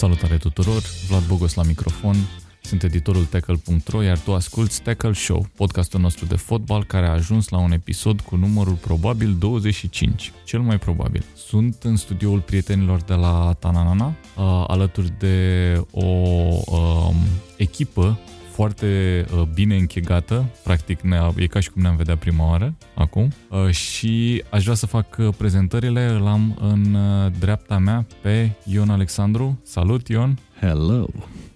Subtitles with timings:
[0.00, 2.16] Salutare tuturor, Vlad Bogos la microfon,
[2.62, 7.48] sunt editorul Tackle.ro, iar tu asculti Tackle Show, podcastul nostru de fotbal care a ajuns
[7.48, 11.24] la un episod cu numărul probabil 25, cel mai probabil.
[11.36, 17.14] Sunt în studioul prietenilor de la Tananana, uh, alături de o uh,
[17.56, 18.18] echipă
[18.60, 23.28] foarte uh, bine închegată, practic ne e ca și cum ne-am vedea prima oară acum
[23.50, 28.50] uh, și aș vrea să fac uh, prezentările, îl am în uh, dreapta mea pe
[28.64, 29.60] Ion Alexandru.
[29.62, 30.38] Salut Ion!
[30.60, 31.06] Hello!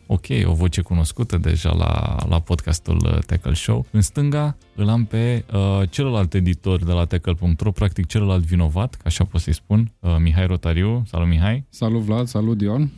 [0.07, 3.87] Ok, o voce cunoscută deja la, la podcastul uh, Tackle Show.
[3.91, 9.25] În stânga îl am pe uh, celălalt editor de la Tackle.ro, practic celălalt vinovat, așa
[9.25, 11.03] pot să-i spun, uh, Mihai Rotariu.
[11.07, 11.65] Salut Mihai!
[11.69, 12.91] Salut Vlad, salut Ion!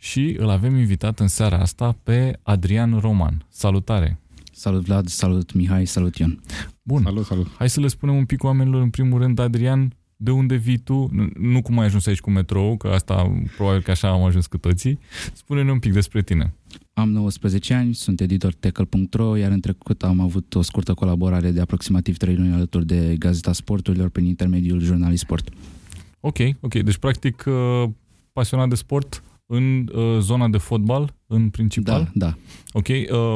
[0.00, 3.46] Și îl avem invitat în seara asta pe Adrian Roman.
[3.48, 4.20] Salutare!
[4.52, 6.40] Salut Vlad, salut Mihai, salut Ion!
[6.82, 7.46] Bun, Salut, salut!
[7.56, 11.10] hai să le spunem un pic oamenilor, în primul rând, Adrian, de unde vii tu,
[11.38, 14.58] nu cum ai ajuns aici cu metrou, că asta probabil că așa am ajuns cu
[14.58, 14.98] toții.
[15.32, 16.54] Spune-ne un pic despre tine.
[16.92, 21.60] Am 19 ani, sunt editor Tackle.ro, iar în trecut am avut o scurtă colaborare de
[21.60, 25.48] aproximativ 3 luni alături de Gazeta Sporturilor prin intermediul Jurnalist Sport.
[26.20, 27.90] Ok, ok, deci practic uh,
[28.32, 32.10] pasionat de sport în uh, zona de fotbal, în principal.
[32.14, 32.36] Da, da.
[32.72, 32.86] Ok,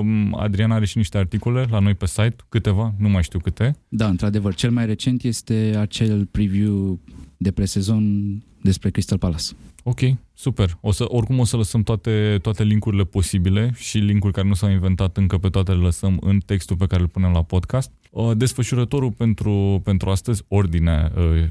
[0.00, 3.76] um, Adrian are și niște articole la noi pe site, câteva, nu mai știu câte.
[3.88, 7.00] Da, într-adevăr, cel mai recent este acel preview
[7.36, 9.44] de presezon despre Crystal Palace.
[9.82, 10.00] Ok,
[10.34, 10.78] super.
[10.80, 14.70] O să, oricum o să lăsăm toate, toate linkurile posibile și linkuri care nu s-au
[14.70, 17.90] inventat încă pe toate le lăsăm în textul pe care îl punem la podcast.
[18.10, 21.44] Uh, Desfășurătorul pentru, pentru astăzi, ordinea uh,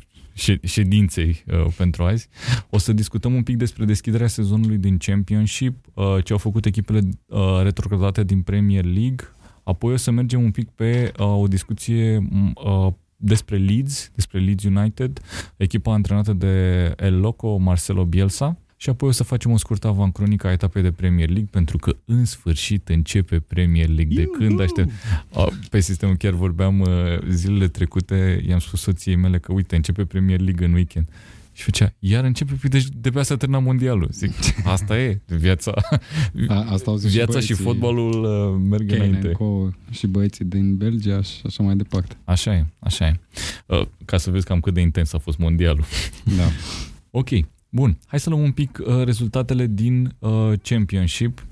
[0.64, 2.28] ședinței uh, pentru azi.
[2.70, 7.00] O să discutăm un pic despre deschiderea sezonului din Championship, uh, ce au făcut echipele
[7.26, 9.26] uh, retrogradate din Premier League,
[9.64, 12.28] apoi o să mergem un pic pe uh, o discuție
[12.66, 15.20] uh, despre Leeds, despre Leeds United,
[15.58, 20.48] echipa antrenată de El Loco, Marcelo Bielsa, și apoi o să facem o scurtă avancronică
[20.48, 24.16] a etapei de Premier League, pentru că în sfârșit începe Premier League.
[24.16, 24.92] De când aștept...
[25.70, 26.88] Pe sistemul chiar vorbeam uh,
[27.30, 31.08] zilele trecute, i-am spus soției mele că uite, începe Premier League în weekend.
[31.52, 34.10] Și făcea, iar începe, păi, deci de pe s-a terminat mondialul.
[34.12, 34.32] Zic,
[34.64, 35.74] asta e, viața,
[36.48, 39.32] A, asta au zis viața și, și fotbalul uh, merg Kane înainte.
[39.32, 42.16] Co și băieții din Belgia și așa mai departe.
[42.24, 43.20] Așa e, așa e.
[43.66, 45.84] Uh, ca să vezi cam cât de intens a fost mondialul.
[46.24, 46.48] Da.
[47.12, 47.30] Ok,
[47.72, 47.98] bun.
[48.06, 51.46] Hai să luăm un pic uh, rezultatele din uh, Championship.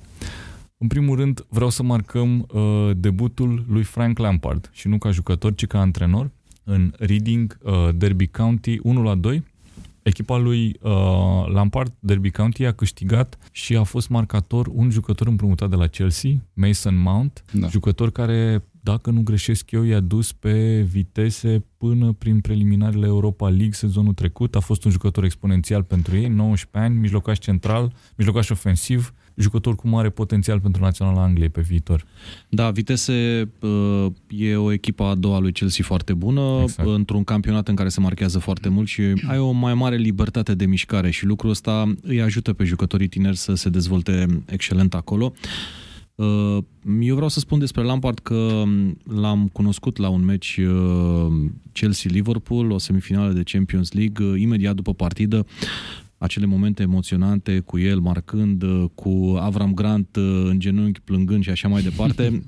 [0.78, 5.56] În primul rând, vreau să marcăm uh, debutul lui Frank Lampard și nu ca jucător,
[5.56, 6.30] ci ca antrenor
[6.64, 9.44] în Reading uh, Derby County 1 la 2.
[10.04, 10.92] Echipa lui uh,
[11.54, 16.32] Lampard, Derby County, a câștigat și a fost marcator un jucător împrumutat de la Chelsea,
[16.54, 17.68] Mason Mount, Da.
[17.68, 23.72] jucător care, dacă nu greșesc eu, i-a dus pe vitese până prin preliminarele Europa League
[23.72, 24.56] sezonul trecut.
[24.56, 29.88] A fost un jucător exponențial pentru ei, 19 ani, mijlocaș central, mijlocaș ofensiv, jucător cu
[29.88, 32.06] mare potențial pentru Naționala Angliei pe viitor.
[32.50, 36.80] Da, Vitesse uh, e o echipă a doua lui Chelsea foarte bună, Exact.
[36.80, 36.90] exact.
[36.98, 40.66] într-un campionat în care se marchează foarte mult și ai o mai mare libertate de
[40.66, 45.34] mișcare și lucrul ăsta îi ajută pe jucătorii tineri să se dezvolte excelent acolo.
[46.20, 46.58] Uh,
[47.00, 48.64] Eu vreau să spun despre Lampard că
[49.04, 54.94] l-am cunoscut la un meci uh, Chelsea-Liverpool, o semifinală de Champions League, uh, imediat după
[54.94, 55.46] partidă
[56.20, 61.50] acele momente emoționante cu el marcând, uh, cu Avram Grant uh, în genunchi plângând și
[61.50, 62.32] așa mai departe.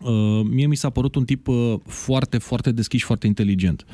[0.00, 3.84] Uh, Mie mi s-a părut un tip uh, foarte, foarte deschis și foarte inteligent.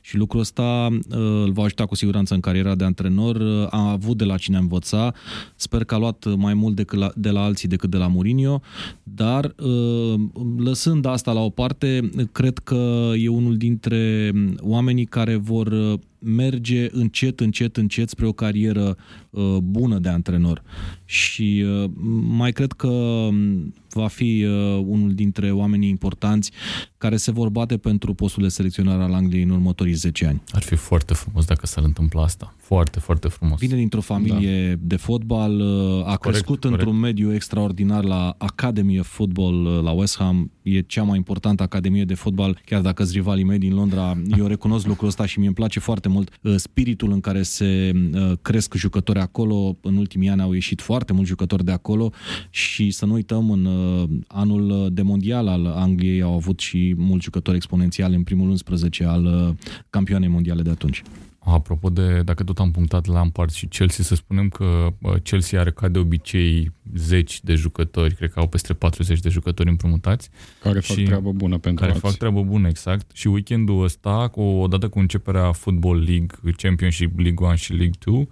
[0.00, 3.36] Și lucrul ăsta uh, îl va ajuta cu siguranță în cariera de antrenor.
[3.36, 5.14] Uh, A avut de la cine învăța.
[5.56, 8.60] Sper că a luat mai mult decât la, de la alții decât de la Mourinho,
[9.02, 10.14] dar uh,
[10.58, 16.88] lăsând asta la o parte, cred că e unul dintre oamenii care vor uh, merge
[16.90, 18.96] încet, încet, încet spre o carieră
[19.30, 20.62] uh, bună de antrenor.
[21.04, 21.90] Și uh,
[22.28, 24.50] mai cred că um, va fi uh,
[24.86, 26.50] unul dintre oamenii importanți
[26.98, 30.42] care se vor bate pentru postul de selecționar al Angliei în următorii 10 ani.
[30.50, 32.54] Ar fi foarte frumos dacă s-ar întâmpla asta.
[32.56, 33.58] Foarte, foarte frumos.
[33.58, 34.80] Vine dintr-o familie da.
[34.80, 36.80] de fotbal, uh, a corect, crescut corect.
[36.80, 40.50] într-un mediu extraordinar la Academy of Football uh, la West Ham.
[40.62, 44.16] E cea mai importantă academie de fotbal, chiar dacă sunt rivalii mei din Londra.
[44.38, 47.92] Eu recunosc lucrul ăsta și mie îmi place foarte mult uh, spiritul în care se
[48.14, 49.76] uh, cresc jucători acolo.
[49.80, 52.12] În ultimii ani au ieșit foarte mulți jucători de acolo
[52.50, 53.83] și să nu uităm, în uh,
[54.26, 59.24] anul de mondial al Angliei au avut și mulți jucători exponențiali în primul 11 al
[59.24, 59.54] uh,
[59.90, 61.02] campioanei mondiale de atunci.
[61.46, 64.64] Apropo de, dacă tot am punctat Lampard și Chelsea, să spunem că
[65.02, 69.28] uh, Chelsea are ca de obicei zeci de jucători, cred că au peste 40 de
[69.28, 70.30] jucători împrumutați,
[70.62, 72.08] Care fac Și- treabă bună pentru care alții.
[72.08, 73.10] fac treabă bună, exact.
[73.14, 78.28] Și weekendul ăsta, cu, odată cu începerea Football League, Championship, League 1 și League 2,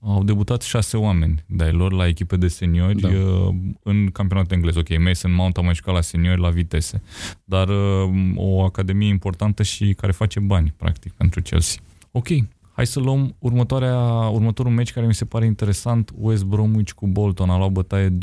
[0.00, 3.08] au debutat șase oameni de-ai lor la echipe de seniori Da.
[3.08, 4.76] uh, în campionatul englez.
[4.76, 7.02] Ok, Mason Mount a mai jucat la seniori la Vitesse,
[7.44, 11.80] dar uh, o academie importantă și care face bani, practic, pentru Chelsea.
[12.12, 12.26] Ok,
[12.72, 13.96] hai să luăm următoarea,
[14.32, 17.50] următorul meci care mi se pare interesant, West Bromwich cu Bolton.
[17.50, 18.14] A luat bătaie 2-1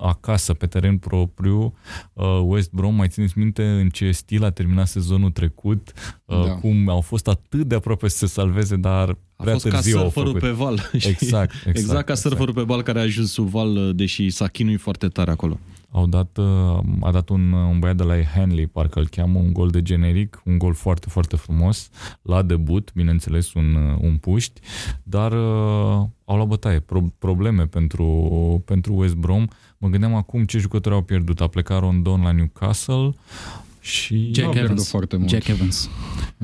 [0.00, 1.74] acasă, pe teren propriu.
[2.12, 5.92] Uh, West Brom, mai țineți minte în ce stil a terminat sezonul trecut,
[6.24, 6.54] uh, Da.
[6.54, 9.98] cum au fost atât de aproape să se salveze, dar A prea fost ca târziu
[9.98, 10.48] au surferul făcut.
[10.48, 10.76] pe val.
[10.96, 11.10] știi?
[11.10, 12.18] Exact, exact, exact ca exact.
[12.18, 15.58] surferul pe val care a ajuns sub val, deși s-a chinuit foarte tare acolo.
[15.90, 19.52] Au dat, uh, a dat un, un băiat de la Henley, parcă îl cheamă, un
[19.52, 21.90] gol de generic, un gol foarte, foarte frumos,
[22.22, 24.60] la debut, bineînțeles, un, uh, un puști,
[25.02, 29.46] dar uh, au luat bătaie, pro, probleme pentru, pentru West Brom.
[29.78, 31.40] Mă gândeam acum ce jucători au pierdut.
[31.40, 33.14] A plecat Rondon la Newcastle
[33.86, 34.14] și...
[34.14, 34.88] Au Jack pierdut Evans.
[34.88, 35.28] foarte mult.
[35.28, 35.90] Jack Evans.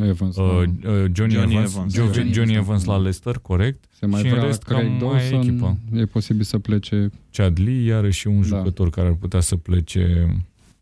[0.03, 0.45] Evans, Uh,
[0.83, 0.91] da.
[0.91, 1.95] uh, Johnny, Johnny Evans, Evans.
[1.95, 2.93] Johnny, Johnny Johnny Evans, Evans da.
[2.93, 3.85] la Leicester, corect.
[3.99, 5.57] Se mai și în vrea rest, cam Craig mai e echipă.
[5.61, 7.11] Dawson, e posibil să plece.
[7.33, 8.57] Chad Lee, iarăși un Da.
[8.57, 10.35] jucător care ar putea să plece...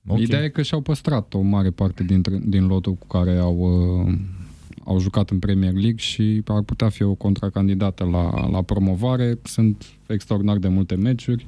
[0.06, 0.22] Okay.
[0.22, 3.56] Ideea e că și-au păstrat o mare parte dintre, din lotul cu care au,
[4.06, 4.12] uh,
[4.84, 9.38] au jucat în Premier League și ar putea fi o contracandidată la, la promovare.
[9.42, 11.46] Sunt extraordinar de multe meciuri.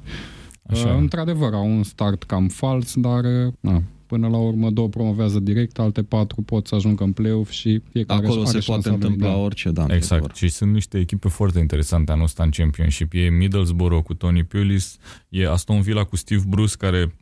[0.69, 0.87] Așa.
[0.89, 3.81] Uh, într-adevăr, au un start cam fals, dar uh, na,
[4.13, 8.25] până la urmă două promovează direct, alte patru pot să ajungă în play-off și fiecare
[8.25, 9.35] Acolo are se șansa poate lui, întâmpla da.
[9.35, 9.81] orice, da.
[9.81, 10.01] Exact.
[10.01, 10.35] într-adevăr.
[10.35, 13.13] Și sunt niște echipe foarte interesante anul ăsta în Championship.
[13.13, 14.97] E Middlesbrough cu Tony Pulis,
[15.29, 17.15] e Aston Villa cu Steve Bruce, care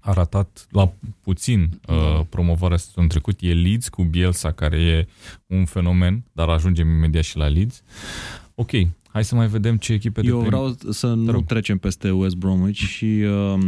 [0.00, 0.92] a ratat la
[1.22, 3.38] puțin uh, promovarea sezonul trecut.
[3.40, 5.06] E Leeds cu Bielsa, care e
[5.46, 7.82] un fenomen, dar ajungem imediat și la Leeds.
[8.54, 8.70] Ok,
[9.08, 11.44] hai să mai vedem ce echipe de Eu prim- vreau să nu rog.
[11.44, 13.58] trecem peste West Bromwich și uh,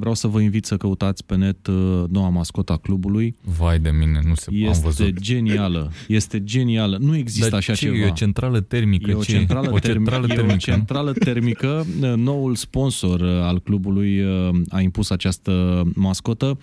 [0.00, 3.36] vreau să vă invit să căutați pe net uh, noua mascota clubului.
[3.58, 5.20] Vai de mine, nu se am Este văzut.
[5.20, 5.92] genială.
[6.08, 6.96] Este genială.
[7.00, 7.96] Nu există Dar așa ce, ceva.
[7.96, 9.10] E o centrală termică.
[9.10, 10.54] E o ce centrală, o termi- centrală e termică.
[10.54, 11.86] o centrală termică.
[12.16, 16.58] Noul sponsor uh, al clubului uh, a impus această mascotă,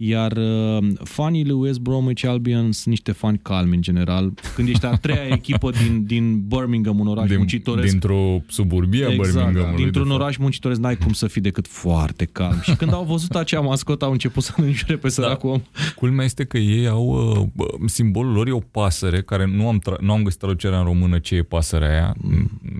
[0.00, 4.32] iar uh, fanii lui West Bromwich Albion sunt niște fani calmi în general.
[4.54, 9.76] Când ești a treia echipă din, din Birmingham, un oraș muncitoresc, Dintr-o suburbie a Birminghamului.
[9.76, 10.20] Dintr-un de fapt.
[10.22, 12.60] oraș muncitoresc n-ai cum să fii decât foarte calm.
[12.62, 15.60] Și când au văzut acea mascotă, au început să-l înjure pe săracul om.
[15.96, 19.80] Culmea este că ei au, uh, bă, simbolul lor e o pasăre, care nu am,
[19.80, 22.16] tra- nu am găsit traducerea în română ce e pasărea aia.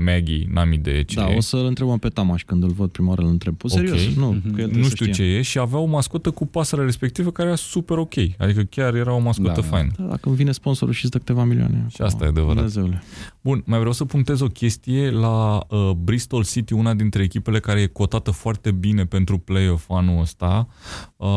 [0.04, 1.36] Maggie, n-am idee ce Da, e.
[1.36, 3.54] o să-l întrebăm pe Tamaș când îl văd prima oară, îl întreb.
[3.64, 4.12] Serios, Ok.
[4.12, 5.24] nu, că el trebuie nu să știu știe.
[5.24, 8.14] ce e și avea o mascotă cu pasărea respectivă care era super ok.
[8.38, 9.66] Adică chiar era o mascotă Da, da.
[9.66, 9.90] faină.
[9.98, 11.86] Da, dacă îmi vine sponsorul și îți dă câteva milioane.
[11.94, 12.54] Și asta e adevărat.
[12.54, 13.02] Dumnezeule.
[13.48, 17.80] Bun, mai vreau să punctez o chestie la uh, Bristol City, una dintre echipele care
[17.80, 20.68] e cotată foarte bine pentru play-off anul ăsta.
[21.16, 21.28] Uh,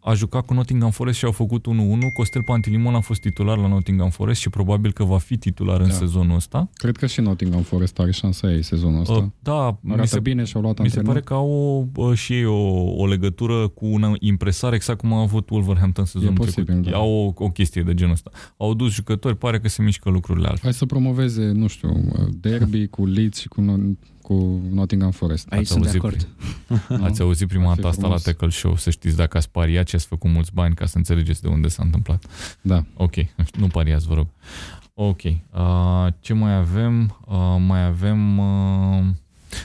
[0.00, 1.70] a jucat cu Nottingham Forest și au făcut 1-1.
[2.12, 5.88] Costel Pantilimon a fost titular la Nottingham Forest și probabil că va fi titular în
[5.88, 5.92] Da.
[5.94, 6.68] sezonul ăsta.
[6.74, 9.12] Cred că și Nottingham Forest are șansa ei sezonul ăsta.
[9.12, 11.12] Uh, da, mi Arată se, bine și-au luat mi se antrenor.
[11.12, 11.50] pare că au
[11.96, 16.04] o, uh, și ei o, o legătură cu un impresar exact cum a avut Wolverhampton
[16.04, 16.90] sezonul posibil, trecut.
[16.90, 16.96] da.
[16.96, 18.30] Au o, o chestie de genul ăsta.
[18.56, 20.62] Au dus jucători, pare că se mișcă lucrurile altfel.
[20.70, 25.46] Hai să promoveze, nu știu, derby cu Leeds și cu, No- cu Nottingham Forest.
[25.50, 26.28] Aici Ați sunt de auzit acord.
[27.06, 28.22] Ați auzit prima Ar fi dată asta la frumos.
[28.22, 31.42] Tackle Show, să știți dacă ați pariat și ați făcut mulți bani ca să înțelegeți
[31.42, 32.24] de unde s-a întâmplat.
[32.60, 32.84] Da.
[32.94, 33.14] Ok,
[33.58, 34.26] nu pariați, vă rog.
[34.94, 37.18] Ok, uh, ce mai avem?
[37.26, 39.04] Uh, mai avem uh,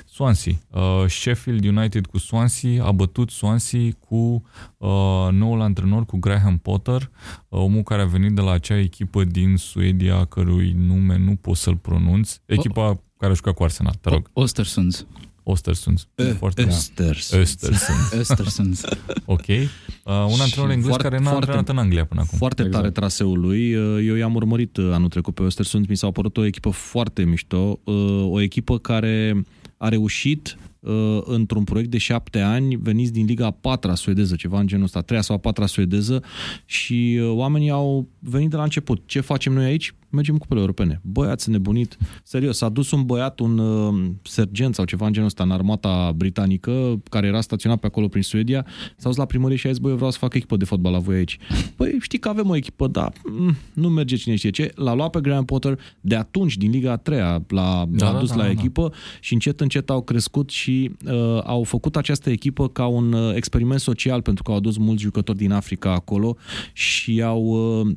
[0.06, 0.54] Swansea.
[0.72, 4.44] Uh, Sheffield United cu Swansea a bătut Swansea cu
[4.78, 7.10] uh, noul antrenor, cu Graham Potter,
[7.50, 11.56] uh, omul care a venit de la acea echipă din Suedia, cărui nume nu pot
[11.56, 12.38] să-l pronunț.
[12.46, 14.30] Echipa care a jucat cu Arsenal, te rog.
[14.34, 15.06] Ostersund.
[15.48, 16.08] Ostersund.
[16.38, 17.32] Foarte Östers.
[17.42, 18.20] Östersund.
[18.20, 18.80] Ostersund.
[19.26, 19.48] Ok.
[19.48, 19.66] Uh,
[20.06, 22.38] un antrenor englez foarte- care n-a foarte- antrenat în Anglia până acum.
[22.38, 22.82] Foarte Exact.
[22.82, 23.72] tare traseul lui.
[24.08, 25.88] Eu i-am urmărit uh, anul trecut pe Östersund.
[25.88, 27.80] Mi s-a părut o echipă foarte mișto.
[27.84, 27.94] Uh,
[28.30, 29.44] O echipă care
[29.86, 34.60] a reușit uh, într-un proiect de șapte ani, veniți din Liga a patra suedeză, ceva
[34.60, 36.24] în genul ăsta, a treia sau a patra suedeză
[36.66, 39.02] și uh, oamenii au venit de la început.
[39.06, 39.94] Ce facem noi aici?
[40.16, 41.02] Mergem cu cupele europene.
[41.04, 41.98] Băiați nebunit.
[42.24, 46.12] Serios, s-a dus un băiat, un uh, sergent sau ceva în genul ăsta în armata
[46.16, 48.66] britanică, care era staționat pe acolo prin Suedia,
[48.98, 50.92] s-a dus la primărie și a zis, băi, eu vreau să fac echipă de fotbal
[50.92, 51.38] la voi aici.
[51.76, 54.72] Păi, știi că avem o echipă, dar mm, nu merge cine știe ce.
[54.76, 58.20] L-a luat pe Graham Potter de atunci, din Liga a treia, l-a, Da, l-a da,
[58.20, 58.54] dus da, la da, da.
[58.54, 63.36] echipă și încet, încet au crescut și uh, au făcut această echipă ca un uh,
[63.36, 66.38] experiment social, pentru că au adus mulți jucători din Africa acolo
[66.74, 67.96] și au uh,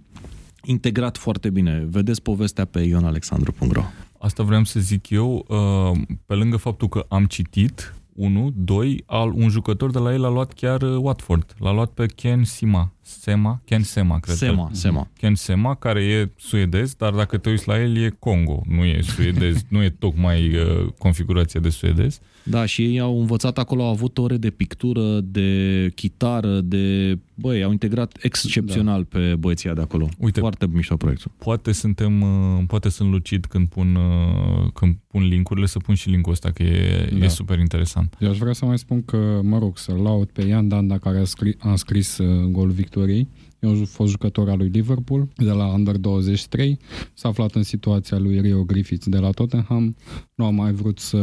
[0.69, 1.87] integrat foarte bine.
[1.91, 3.83] Vedeți povestea pe ionalexandru.ro
[4.19, 9.33] Asta vreau să zic eu, uh, pe lângă faptul că am citit, 1, 2, al,
[9.35, 11.55] un jucător de la el a luat chiar uh, Watford.
[11.59, 12.93] L-a luat pe Ken Sima.
[13.01, 13.61] Sema?
[13.65, 14.37] Ken Sema, cred.
[14.37, 14.75] Sema, că.
[14.75, 15.09] Sema.
[15.17, 18.63] Ken Sema, care e suedez, dar dacă te uiți la el e Congo.
[18.67, 22.21] Nu e suedez, nu e tocmai uh, configurația de suedez.
[22.51, 27.19] Da, și ei au învățat acolo, au avut ore de pictură, de chitară, de...
[27.35, 29.19] Băi, au integrat excepțional da.
[29.19, 30.09] pe băieția de acolo.
[30.19, 30.41] Uite.
[30.41, 31.31] Foarte mișto proiectul.
[31.39, 36.09] Poate suntem, uh, poate sunt lucid când pun, uh, când pun linkurile, să pun și
[36.09, 37.25] linkul ăsta, că e, da.
[37.25, 38.17] e super interesant.
[38.21, 41.19] Eu aș vrea să mai spun că, mă rog, să laud pe Ian Danda, care
[41.19, 43.29] a, scris, a scris uh, golul victoriei.
[43.61, 46.79] E un fost jucător al lui Liverpool, de la Under 23.
[47.15, 49.97] S-a aflat în situația lui Rio Griffiths de la Tottenham.
[50.35, 51.19] Nu a mai vrut să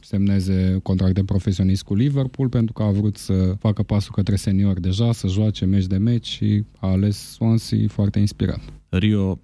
[0.00, 4.80] semneze contract de profesionist cu Liverpool pentru că a vrut să facă pasul către senior
[4.80, 8.60] deja, să joace meci de meci și a ales Swansea foarte inspirat.
[8.88, 9.40] Rio,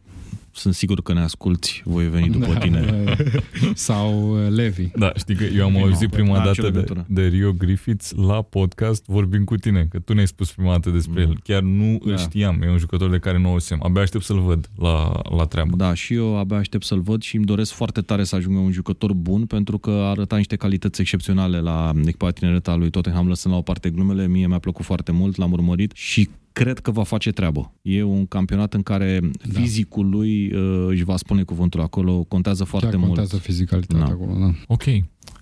[0.55, 2.81] sunt sigur că ne asculti, voi veni după Da, tine.
[2.81, 3.41] da, da.
[3.75, 4.89] Sau uh, Levi.
[4.97, 7.07] Da, știi că eu am Prima, auzit prima n-am nicio dată de, legătură.
[7.09, 11.25] de Rio Griffiths la podcast vorbind cu tine, că tu ne-ai spus prima dată despre
[11.25, 11.31] Mm.
[11.31, 11.39] el.
[11.45, 12.17] Chiar nu îl Da.
[12.17, 13.79] știam, e un jucător de care nu auzisem.
[13.83, 15.77] Abia aștept să-l văd la, la treabă.
[15.77, 18.73] Da, și eu abia aștept să-l văd și îmi doresc foarte tare să ajungă un
[18.73, 23.55] jucător bun pentru că arăta niște calități excepționale la echipa tineretă a lui Tottenham, lăsând
[23.55, 27.03] la o parte glumele, mie mi-a plăcut foarte mult, l-am urmărit și cred că va
[27.03, 27.73] face treabă.
[27.83, 29.61] E un campionat în care da.
[29.61, 33.13] fizicul lui uh, își va spune cuvântul acolo, contează foarte Chiar mult.
[33.15, 34.13] contează fizicalitatea Da.
[34.13, 34.53] acolo, da.
[34.67, 34.83] Ok.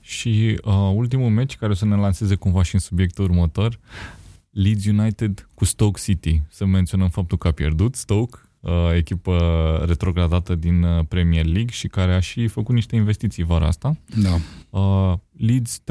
[0.01, 3.79] Și uh, ultimul meci care o să ne lanseze cumva și în subiectul următor,
[4.51, 6.43] Leeds United cu Stoke City.
[6.49, 9.37] Să menționăm faptul că a pierdut Stoke, uh, echipă
[9.87, 13.97] retrogradată din uh, Premier League și care a și făcut niște investiții vara asta.
[14.23, 14.37] Da.
[14.81, 15.85] Uh, Leeds 3-1,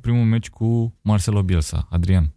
[0.00, 1.86] primul meci cu Marcelo Bielsa.
[1.90, 2.32] Adrian.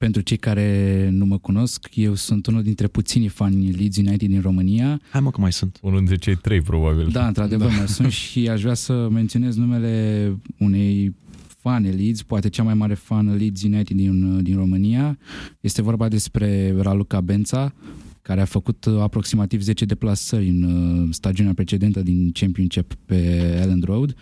[0.00, 4.40] Pentru cei care nu mă cunosc, eu sunt unul dintre puținii fani Leeds United din
[4.40, 5.00] România.
[5.10, 5.78] Hai mă că mai sunt.
[5.82, 7.08] Unul dintre cei trei, probabil.
[7.12, 7.74] Da, într-adevăr, da.
[7.76, 11.14] mai sunt și aș vrea să menționez numele unei
[11.58, 15.18] fan Leeds, poate cea mai mare fan Leeds United din, din România.
[15.60, 17.74] Este vorba despre Raluca Bența,
[18.22, 23.16] care a făcut uh, aproximativ 10 deplasări în uh, stagiunea precedentă din Championship pe
[23.62, 24.14] Ellen Road.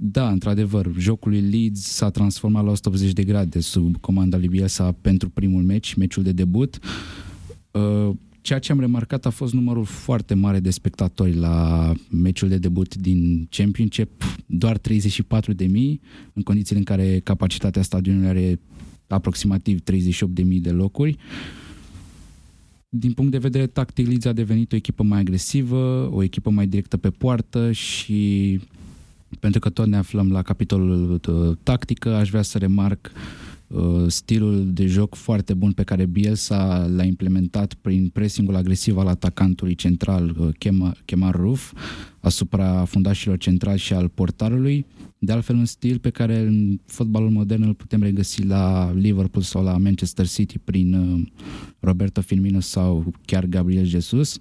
[0.00, 4.92] Da, într-adevăr, jocul lui Leeds s-a transformat la 180 de grade sub comanda lui Bielsa
[4.92, 6.78] pentru primul meci, meciul de debut.
[7.70, 12.58] Uh, Ceea ce am remarcat a fost numărul foarte mare de spectatori la meciul de
[12.58, 16.00] debut din Championship, doar 34 de mii,
[16.32, 18.60] în condițiile în care capacitatea stadionului are
[19.06, 21.16] aproximativ 38 de mii de locuri.
[22.88, 26.66] Din punct de vedere tactic, Leeds a devenit o echipă mai agresivă, o echipă mai
[26.66, 28.60] directă pe poartă și
[29.40, 33.10] pentru că tot ne aflăm la capitolul uh, tactică, aș vrea să remarc
[33.66, 39.06] uh, stilul de joc foarte bun pe care Bielsa l-a implementat prin pressingul agresiv al
[39.06, 41.72] atacantului central uh, Kema- Kemar Ruf
[42.20, 44.86] asupra fundașilor centrali și al portarului.
[45.18, 49.62] De altfel, un stil pe care în fotbalul modern îl putem regăsi la Liverpool sau
[49.62, 51.26] la Manchester City prin uh,
[51.80, 54.38] Roberto Firmino sau chiar Gabriel Jesus.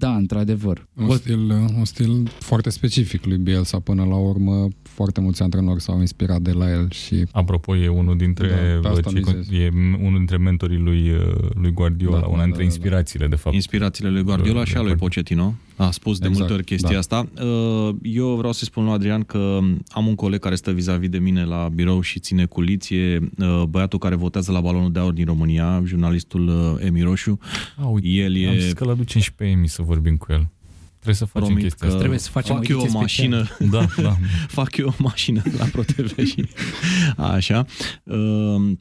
[0.00, 0.86] Uh, da, într-adevăr.
[0.94, 4.68] Un stil, un stil foarte specific lui Bielsa până la urmă.
[4.82, 8.48] Foarte mulți antrenori s-au inspirat de la el și Apropo, e unul dintre,
[8.82, 9.48] Da, pe asta cei, mizez.
[9.50, 9.68] e
[10.02, 11.20] unul dintre mentorii lui, uh,
[11.54, 12.74] lui Guardiola, Da, una da, dintre da, da.
[12.74, 13.54] inspirațiile, de fapt.
[13.54, 15.54] Inspirațiile lui Guardiola și a lui Pochettino.
[15.76, 16.98] A spus de Exact, multe ori chestia da.
[16.98, 17.28] asta.
[17.42, 21.18] Uh, Eu vreau să-i spun lui Adrian că am un coleg care stă vis-a-vis de
[21.18, 25.24] mine la birou și ține culiție, uh, băiatul care votează la Balonul de Aur din
[25.24, 27.38] România, jurnalistul uh, Emi Roșu.
[27.76, 30.50] A, uite, El e- Am zis că l-aducem și pe Emi să vorbim cu el.
[30.94, 31.98] Trebuie să facem Promit chestia că asta.
[31.98, 34.16] Trebuie să facem fac o eu o ediție mașină, Da, da.
[34.58, 36.48] fac eu o mașină la ProTV și
[37.16, 37.66] așa.
[38.04, 38.72] Uh,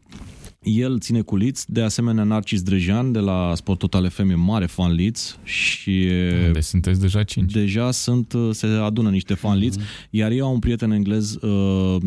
[0.62, 4.66] El ține cu Leeds, de asemenea Narcis Drejan de la Sport Total FM e mare
[4.66, 6.08] fan Leeds și
[6.54, 7.52] Deci sunteți deja cinci.
[7.52, 9.78] deja sunt, uh, se adună niște fan Leeds,
[10.10, 12.02] iar eu am un prieten englez, uh,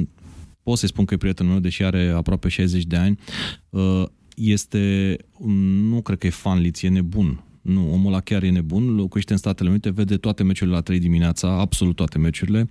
[0.63, 3.19] pot să-i spun că e prietenul meu, deși are aproape 60 de ani,
[3.71, 4.03] uh,
[4.37, 5.17] este,
[5.89, 7.45] nu cred că e fan Leeds, e nebun.
[7.63, 10.99] Nu, omul ăla chiar e nebun, locuiește în Statele Unite, vede toate meciurile la 3
[10.99, 12.69] dimineața, absolut toate meciurile.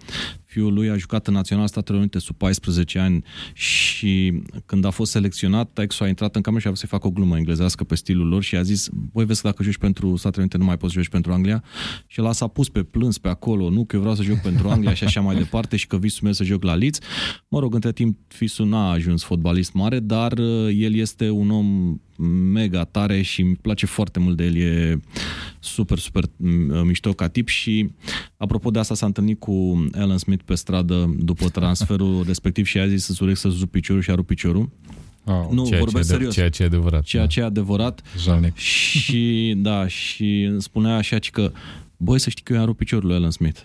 [0.50, 5.12] Fiul lui a jucat în Național Statele Unite sub 14 ani și când a fost
[5.12, 7.96] selecționat, Texo a intrat în cameră și a vrut să-i facă o glumă englezească pe
[7.96, 10.78] stilul lor și a zis, voi vezi că dacă joci pentru Statele Unite nu mai
[10.78, 11.64] poți să joci pentru Anglia
[12.08, 14.70] și el s-a pus pe plâns pe acolo, nu că eu vreau să joc pentru
[14.70, 17.00] Anglia și așa mai departe și că visul meu e să joc la Leeds.
[17.48, 22.00] Mă rog, între timp fisul n-a ajuns fotbalist mare, dar uh, el este un om
[22.52, 25.00] mega tare și îmi place foarte mult de el, e
[25.60, 27.90] super, super m- mișto ca tip și
[28.38, 32.88] apropo de asta s-a întâlnit cu Alan Smith pe stradă după transferul respectiv și a
[32.88, 34.70] zis să-ți urec să-ți rup piciorul și a rupt piciorul.
[35.24, 36.34] Wow, Nu, ceea, ce vorbesc e de, serios.
[36.34, 37.04] ceea ce e adevărat.
[37.04, 37.30] Ceea da.
[37.30, 38.56] ce e adevărat jalnic.
[38.58, 41.52] și da, și îmi spunea așa ci că
[42.02, 43.60] Băi, să știi că eu i-am rupt piciorul lui Alan Smith.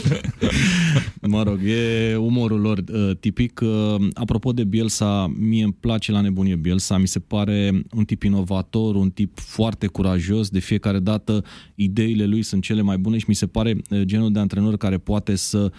[1.20, 3.60] mă rog, e umorul lor uh, tipic.
[3.62, 6.98] Uh, apropo de Bielsa, mie îmi place la nebunie Bielsa.
[6.98, 10.48] Mi se pare un tip inovator, un tip foarte curajos.
[10.48, 14.32] De fiecare dată ideile lui sunt cele mai bune și mi se pare uh, genul
[14.32, 15.70] de antrenor care poate să uh,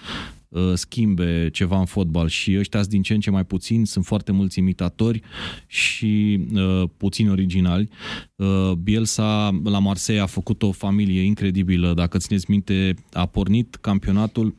[0.74, 4.60] schimbe ceva în fotbal și ăștia din ce în ce mai puțini, sunt foarte mulți
[4.60, 5.22] imitatori
[5.68, 7.90] și uh, puțini originali.
[8.36, 14.56] Uh, Bielsa la Marseille a făcut o familie incredibilă, dacă țineți minte, a pornit campionatul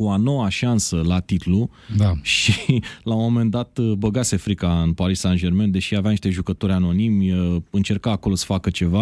[0.00, 2.12] cu a noua șansă la titlu Da.
[2.22, 2.52] și
[3.08, 7.32] la un moment dat uh, băgase frica în Paris Saint-Germain, deși avea niște jucători anonimi,
[7.32, 9.00] uh, încerca acolo să facă ceva.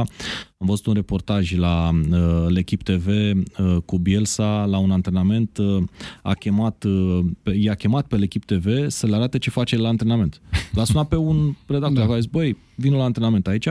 [0.58, 5.82] Am văzut un reportaj la uh, L'Equipe TV uh, cu Bielsa la un antrenament, uh,
[6.22, 9.88] a chemat, uh, pe, i-a chemat pe L'Equipe TV să le arate ce face la
[9.88, 10.40] antrenament.
[10.72, 12.12] L-a sunat pe un redactor, Da.
[12.12, 13.68] a zis, băi, vină la antrenament aici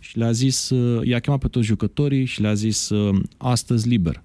[0.00, 4.22] și le-a zis, uh, i-a chemat pe toți jucătorii și le-a zis, uh, astăzi liber.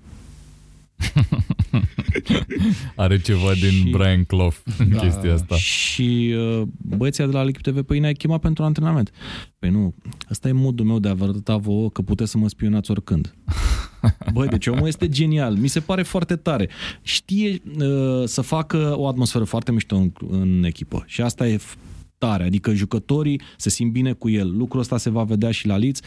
[2.95, 4.97] Are ceva din Și- Brian Clough în Da.
[4.99, 5.55] chestia asta.
[5.55, 9.11] Și uh, băieții de la L'Equipe TV, păi ne-ai chemat pentru antrenament.
[9.59, 9.95] Păi nu,
[10.31, 13.35] ăsta e modul meu de a vă arăta vouă că puteți să mă spionați oricând.
[14.33, 16.69] Băi, deci omul este genial, mi se pare foarte tare.
[17.01, 21.75] Știe uh, să facă o atmosferă foarte mișto în, în echipă și asta e f-
[22.17, 24.57] tare, adică jucătorii se simt bine cu el.
[24.57, 25.99] Lucrul ăsta se va vedea și la Leeds.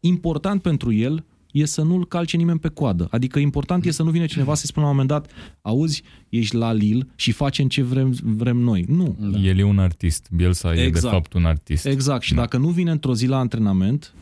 [0.00, 3.08] Important pentru el e să nu-l calce nimeni pe coadă.
[3.10, 6.54] Adică important e să nu vină cineva să-i spună la un moment dat, auzi, ești
[6.56, 8.84] la Lille și facem ce vrem, vrem noi.
[8.88, 9.16] Nu.
[9.18, 9.38] Da.
[9.38, 10.28] El e un artist.
[10.30, 11.14] Bielsa e de Exact.
[11.14, 11.86] fapt un artist.
[11.86, 12.22] Exact.
[12.22, 12.40] Și Da.
[12.40, 14.14] dacă nu vine într-o zi la antrenament,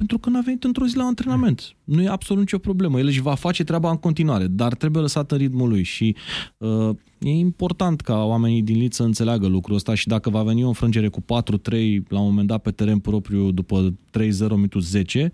[0.00, 1.76] pentru că n-a venit într-o zi la antrenament.
[1.84, 2.98] Nu e absolut nicio problemă.
[2.98, 6.16] El își va face treaba în continuare, dar trebuie lăsat în ritmul lui și
[6.56, 10.64] uh, e important ca oamenii din Leeds să înțeleagă lucrul ăsta și dacă va veni
[10.64, 11.24] o înfrângere cu 4-3
[12.08, 15.32] la un moment dat pe teren propriu după 3-0 minutul 10,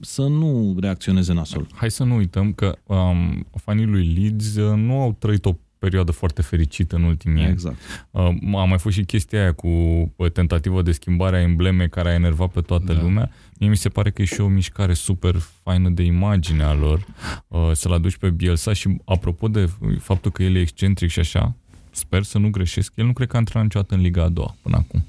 [0.00, 1.66] să nu reacționeze nasol.
[1.74, 5.52] Hai să nu uităm că um, fanii lui Leeds uh, nu au trăit o
[5.88, 7.52] perioadă foarte fericită în ultimii ani.
[7.52, 7.76] Exact.
[8.10, 8.22] Uh,
[8.54, 9.68] a mai fost și chestia aia cu
[10.16, 13.00] uh, tentativă de schimbare a embleme care a enervat pe toată Da.
[13.02, 13.30] lumea.
[13.58, 17.06] Mie mi se pare că e și o mișcare super faină de imagine a lor
[17.48, 21.56] uh, să-l aduci pe Bielsa și apropo de faptul că el e excentric și așa,
[21.90, 24.56] sper să nu greșesc, el nu cred că a antrenat niciodată în Liga a doua
[24.62, 25.04] până acum.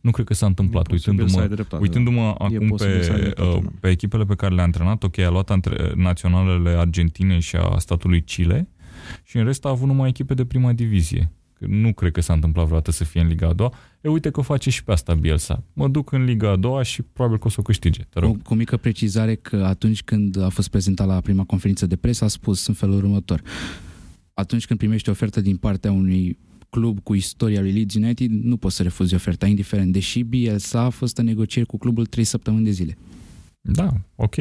[0.00, 2.46] Nu cred că s-a întâmplat, E posibil să ai uitându-mă, dreptate, uitându-mă da.
[2.50, 3.68] E acum posibil să ai pe, dreptate, uh, da.
[3.80, 8.22] pe echipele pe care le-a antrenat, ok, a luat antre- naționalele Argentinei și a statului
[8.22, 8.68] Chile
[9.22, 11.30] și în rest a avut numai echipe de prima divizie.
[11.58, 13.72] Că Nu cred că s-a întâmplat vreodată să fie în Liga a doua.
[14.00, 15.62] E, uite că o face și pe asta Bielsa.
[15.72, 18.02] Mă duc în Liga a doua și probabil că o să o câștige.
[18.02, 18.36] Te rog.
[18.36, 22.24] Cu, cu mică precizare că atunci când a fost prezentat la prima conferință de presă
[22.24, 23.42] a spus în felul următor.
[24.34, 26.38] Atunci când primești o ofertă din partea unui
[26.70, 29.92] club cu istoria lui Leeds United, nu poți să refuzi oferta, indiferent.
[29.92, 32.96] Deși Bielsa a fost în negocieri cu clubul 3 săptămâni de zile.
[33.72, 34.34] Da, ok.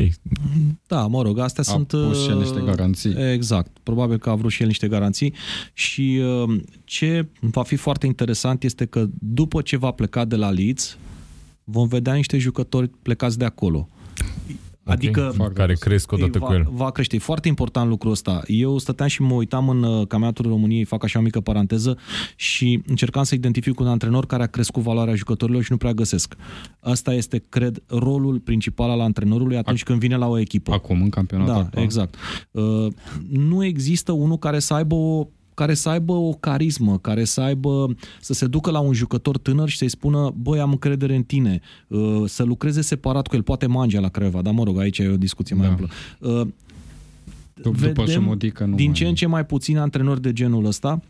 [0.87, 1.87] Da, mă rog, astea A sunt...
[1.87, 3.31] pus și el niște uh, garanții.
[3.31, 3.77] Exact.
[3.83, 5.33] Probabil că a vrut și el niște garanții
[5.73, 10.49] și uh, ce va fi foarte interesant este că după ce va pleca de la
[10.49, 10.97] Leeds,
[11.63, 13.89] vom vedea niște jucători plecați de acolo.
[14.85, 15.53] Adică Ok.
[15.53, 16.67] care cresc odată va, cu el.
[16.71, 17.15] Va crește.
[17.15, 18.41] E foarte important lucrul ăsta.
[18.47, 21.97] Eu stăteam și mă uitam în uh, campionatul României, fac așa o mică paranteză,
[22.35, 26.35] și încercam să identific un antrenor care a crescut valoarea jucătorilor și nu prea găsesc.
[26.79, 30.71] Asta este, cred, rolul principal al antrenorului atunci când vine la o echipă.
[30.73, 31.83] Acum, în campionatul Da, actual.
[31.83, 32.15] exact.
[32.51, 32.87] Uh,
[33.29, 37.95] nu există unul care să aibă o care să aibă o carismă, care să aibă,
[38.21, 41.61] să se ducă la un jucător tânăr și să-i spună, băi, am încredere în tine,
[41.87, 45.07] uh, să lucreze separat cu el, poate Mangea la Creva, dar mă rog, aici e
[45.07, 45.71] o discuție mai Da.
[45.71, 45.89] amplă.
[46.19, 46.47] Uh,
[47.61, 48.95] Dup- După Șumodică nu din mai...
[48.95, 51.01] ce în ce mai puțini antrenori de genul ăsta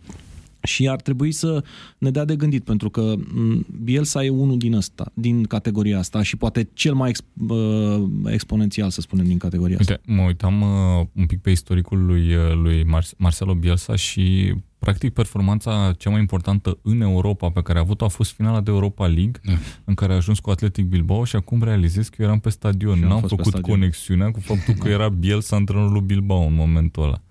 [0.66, 1.64] și ar trebui să
[1.98, 6.24] ne dea de gândit, pentru că m, Bielsa e unul din ăsta, din categoria asta
[6.24, 10.00] și poate cel mai ex, uh, exponențial, să spunem, din categoria asta.
[10.06, 14.54] Uite, mă uitam uh, un pic pe istoricul lui, uh, lui Mar- Marcelo Bielsa și
[14.86, 18.72] practic performanța cea mai importantă în Europa pe care a avut-o a fost finala de
[18.72, 19.52] Europa League Da.
[19.84, 22.96] în care a ajuns cu Atletic Bilbao și acum realizez că eu eram pe stadion.
[22.96, 23.78] Și eu am N-am fost pe făcut stadion.
[23.78, 27.22] conexiunea cu faptul că era Bielsa antrenorul lui Bilbao în momentul ăla.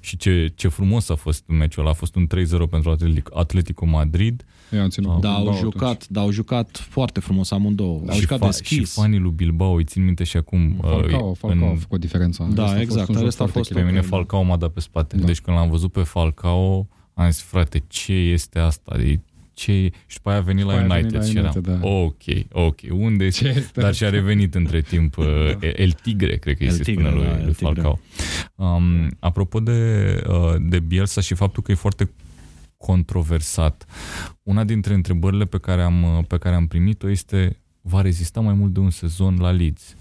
[0.00, 1.90] Și ce, ce frumos a fost meciul ăla.
[1.90, 4.44] A fost un 3-0 pentru Atletic, Atletico Madrid.
[4.70, 6.06] Eu am ținut Da, cu Da, au Bilbao jucat, atunci.
[6.10, 8.02] da, au jucat foarte frumos amândouă.
[8.08, 8.78] Au și, jucat fa- deschis.
[8.88, 10.76] și fanii lui Bilbao, îi țin minte și acum.
[10.80, 12.44] Falcao, uh, Falcao a în, făcut diferența.
[12.44, 14.16] Da, Ăsta a fost exact, un joc ăsta a foarte fost Pe mine Ok, da.
[14.16, 15.16] Falcao m-a dat pe spate.
[15.16, 15.24] Da.
[15.26, 18.94] Deci când l-am văzut pe Falcao, am zis, frate, ce este asta?
[18.96, 19.20] De
[19.54, 19.90] ce e?
[20.06, 21.80] Și după aia a venit la După aia a United venit la și eram, United,
[21.80, 21.88] da.
[21.88, 22.22] ok,
[22.66, 25.26] ok, unde Ce este Dar și-a revenit între timp uh,
[25.76, 27.80] El Tigre, cred că îi El se Tigre, spune lui, da, El lui Tigre.
[27.82, 27.98] Falcao.
[28.54, 32.10] Um, apropo de, uh, de Bielsa și faptul că e foarte
[32.84, 33.86] controversat,
[34.42, 38.54] una dintre întrebările pe care am, uh, pe care am primit-o este va rezista mai
[38.54, 39.96] mult de un sezon la Leeds?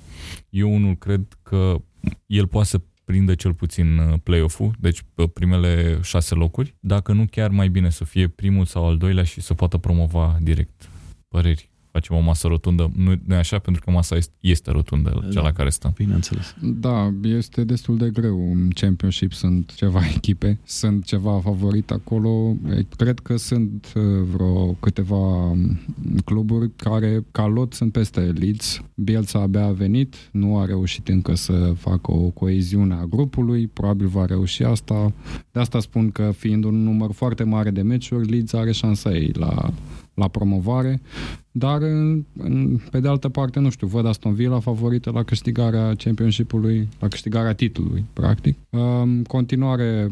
[0.49, 1.81] Eu unul cred că
[2.25, 7.25] el poate să prindă cel puțin uh, play-off-ul, deci pe primele șase locuri, dacă nu
[7.25, 10.89] chiar mai bine să fie primul sau al doilea și să poată promova direct.
[11.27, 11.72] Păreri?
[11.93, 12.91] Facem o masă rotundă.
[12.95, 15.93] Nu, nu e așa, pentru că masa este, este rotundă, da, cea la care stăm.
[15.95, 16.55] Bineînțeles.
[16.61, 18.51] Da, este destul de greu.
[18.51, 22.55] În Championship sunt ceva echipe, sunt ceva favorit acolo.
[22.97, 24.03] Cred că sunt uh,
[24.33, 25.79] vreo câteva um,
[26.25, 28.81] cluburi care, ca lot, sunt peste Leeds.
[28.95, 34.07] Bielsa abia a venit, nu a reușit încă să facă o coeziune a grupului, probabil
[34.07, 35.13] va reuși asta.
[35.51, 39.31] De asta spun că, fiind un număr foarte mare de meciuri, Leeds are șansa ei
[39.33, 39.73] la
[40.13, 41.01] la promovare,
[41.55, 41.81] dar
[42.91, 47.53] pe de altă parte, nu știu, văd Aston Villa favorită la câștigarea championship-ului, la câștigarea
[47.53, 48.57] titlului, practic.
[48.69, 50.11] În continuare,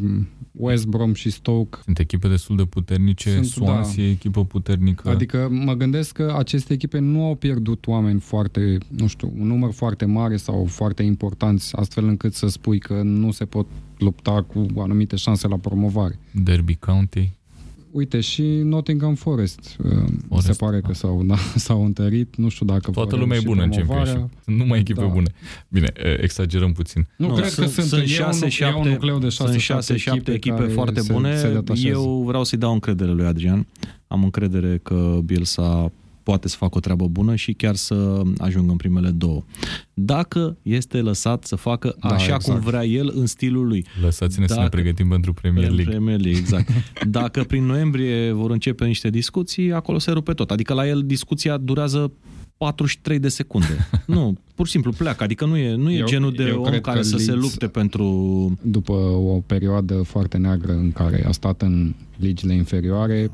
[0.51, 1.77] West Brom și Stoke.
[1.83, 4.09] Sunt echipe destul de puternice, sunt, Swansea da.
[4.09, 5.09] echipă puternică.
[5.09, 9.71] Adică mă gândesc că aceste echipe nu au pierdut oameni foarte, nu știu, un număr
[9.71, 14.65] foarte mare sau foarte importanți, astfel încât să spui că nu se pot lupta cu
[14.79, 16.19] anumite șanse la promovare.
[16.43, 17.31] Derby County
[17.91, 19.91] uite, și Nottingham Forest, uh,
[20.27, 20.87] Forest se pare da.
[20.87, 22.91] că s-au, da, s-au întărit, nu știu dacă...
[22.91, 25.07] Toată lumea e bună în Championship, sunt numai echipe da.
[25.07, 25.31] bune.
[25.67, 27.07] Bine, exagerăm puțin.
[27.17, 30.31] Nu, nu cred sunt, că sunt, sunt 6 7 un nucleu de 6 șase, echipe,
[30.31, 31.37] echipe foarte bune.
[31.37, 33.67] Se, se Eu vreau să-i dau încredere lui Adrian.
[34.07, 35.91] Am încredere că Bielsa
[36.23, 39.43] poate să facă o treabă bună și chiar să ajungă în primele două.
[39.93, 42.43] Dacă este lăsat să facă da, așa exact.
[42.43, 43.85] cum vrea el în stilul lui.
[44.01, 45.85] Lăsați-ne Dacă, să ne pregătim pentru Premier League.
[45.85, 46.69] Premier League, exact.
[47.19, 50.51] Dacă prin noiembrie vor începe niște discuții, acolo se rupe tot.
[50.51, 52.11] Adică la el discuția durează
[52.57, 53.89] 43 de secunde.
[54.05, 55.23] nu, pur și simplu pleacă.
[55.23, 58.05] Adică nu e, nu e eu, genul de om care să Leeds, se lupte pentru...
[58.61, 63.31] După o perioadă foarte neagră în care a stat în ligile inferioare,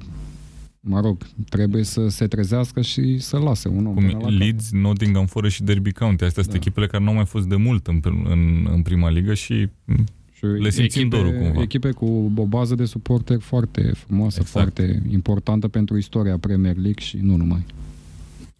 [0.79, 4.69] mă rog, trebuie să se trezească și să lase un om Cum până la Leeds,
[4.69, 4.79] cap.
[4.79, 6.23] Nottingham Forest și Derby County.
[6.23, 6.49] Astea da.
[6.49, 9.69] sunt echipele care nu au mai fost de mult în, în, în prima ligă și
[10.37, 11.61] și le simțim echipe, dorul cumva.
[11.61, 14.49] Echipe cu o bază de suporteri foarte frumoasă, exact.
[14.49, 17.65] foarte importantă pentru istoria Premier League și nu numai.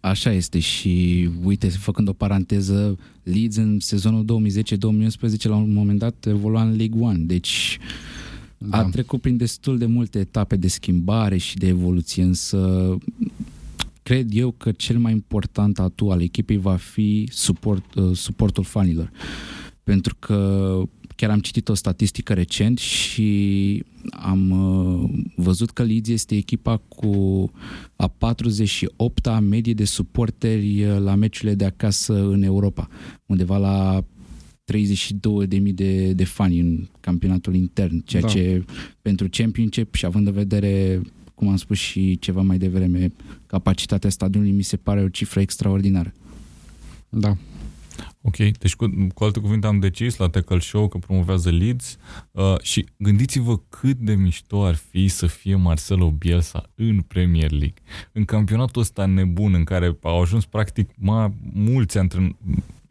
[0.00, 6.26] Așa este și uite, făcând o paranteză, Leeds în sezonul 2010-2011 la un moment dat
[6.28, 7.78] evolua în League One, deci
[8.58, 8.78] da.
[8.78, 12.96] A trecut prin destul de multe etape de schimbare și de evoluție, însă
[14.02, 19.10] cred eu că cel mai important atu al echipei va fi suport, uh, suportul fanilor.
[19.82, 20.80] Pentru că
[21.16, 27.50] chiar am citit o statistică recent și am uh, văzut că Leeds este echipa cu
[27.96, 32.88] a 48-a medie de suporteri uh, la meciurile de acasă în Europa,
[33.26, 34.04] undeva la
[34.72, 38.28] 32.000 de, de fani în campionatul intern, ceea da.
[38.28, 38.64] ce
[39.02, 41.00] pentru Championship și având în vedere,
[41.34, 43.12] cum am spus și ceva mai devreme,
[43.46, 46.12] capacitatea stadionului mi se pare o cifră extraordinară.
[47.08, 47.36] Da.
[48.20, 51.96] Ok, deci cu, cu alte cuvinte am decis la Tackle Show că promovează Leeds
[52.30, 57.82] uh, și gândiți-vă cât de mișto ar fi să fie Marcelo Bielsa în Premier League.
[58.12, 62.36] În campionatul ăsta nebun în care au ajuns practic ma, mulți antrenori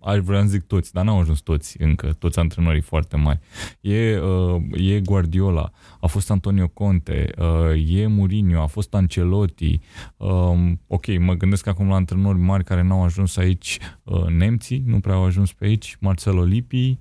[0.08, 3.40] aș vrea să zic toți, dar n-au ajuns toți încă, toți antrenorii foarte mari.
[3.82, 9.80] E, uh, e Guardiola, a fost Antonio Conte, uh, e Mourinho, a fost Ancelotti.
[10.18, 15.00] Uh, ok, mă gândesc acum la antrenori mari care n-au ajuns aici, uh, nemții, nu
[15.00, 16.98] prea au ajuns pe aici, Marcelo Lippi,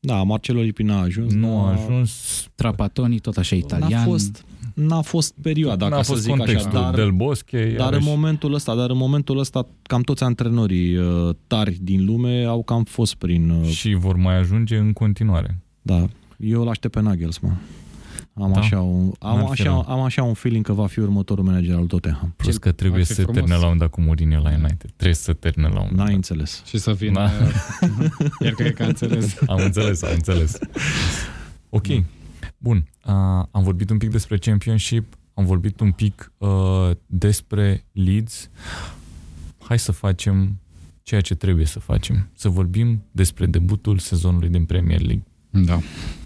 [0.00, 1.32] da, Marcelo Lippi n-a ajuns.
[1.32, 2.10] Nu a ajuns.
[2.54, 3.90] Trapatoni, tot așa italian.
[3.90, 4.44] N-a fost,
[4.76, 6.68] n-a fost perioada, n-a ca fost să zic așa.
[6.68, 11.34] Dar, Del Bosche, dar în momentul ăsta, dar în momentul ăsta, cam toți antrenorii uh,
[11.46, 13.50] tari din lume au cam fost prin...
[13.50, 15.58] Uh, și vor mai ajunge în continuare.
[15.82, 16.06] Da,
[16.38, 17.60] eu îl aștept pe Nagelsmann.
[18.34, 18.60] Am, da.
[18.60, 22.34] așa un, am, așa, am așa un feeling că va fi următorul manager al Tottenham.
[22.36, 23.34] Plus că trebuie să frumos.
[23.34, 24.90] termine la un dat cu Mourinho la United.
[24.96, 26.62] Trebuie să termine la un N-ai înțeles.
[26.66, 27.30] Și să vină...
[27.80, 27.86] Da.
[28.38, 29.36] El cred că a înțeles.
[29.46, 30.58] Am înțeles, am înțeles.
[31.68, 31.86] Ok.
[31.86, 32.02] Da.
[32.58, 32.88] Bun.
[33.04, 33.12] Uh,
[33.50, 38.50] am vorbit un pic despre Championship, am vorbit un pic uh, despre Leeds.
[39.58, 40.60] Hai să facem
[41.02, 42.28] ceea ce trebuie să facem.
[42.34, 45.24] Să vorbim despre debutul sezonului din Premier League.
[45.50, 45.80] Da.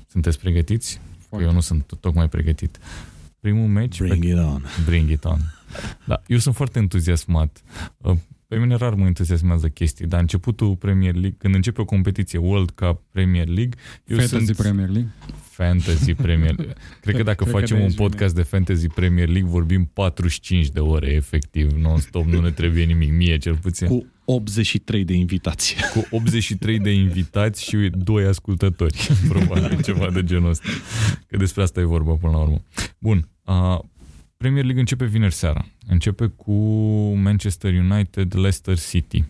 [0.06, 1.00] Sunteți pregătiți?
[1.28, 1.46] Foarte.
[1.46, 2.78] Eu nu sunt tocmai pregătit.
[3.40, 3.98] Primul meci...
[3.98, 4.28] Bring pe...
[4.28, 4.64] it on.
[4.84, 5.38] Bring it on.
[6.06, 7.62] Da, eu sunt foarte entuziasmat.
[8.50, 12.38] Uh, pe mine rar mă entuziasmează chestii, dar începutul Premier League, când începe o competiție
[12.38, 14.56] World Cup Premier League, eu Fantasy sunt...
[14.56, 15.10] Premier League?
[15.50, 16.74] Fantasy Premier League.
[17.00, 20.80] Cred că dacă Cred facem că un podcast de Fantasy Premier League, vorbim 45 de
[20.80, 23.86] ore, efectiv, non-stop, nu ne trebuie nimic, mie cel puțin.
[23.86, 25.76] Cu 83 de invitații.
[25.94, 30.68] Cu 83 de invitați și doi ascultători, probabil, ceva de genul ăsta.
[31.26, 32.62] Că despre asta e vorba până la urmă.
[32.98, 33.78] Bun, uh,
[34.42, 35.66] Premier League începe vineri seara.
[35.86, 36.52] Începe cu
[37.14, 39.24] Manchester United, Leicester City.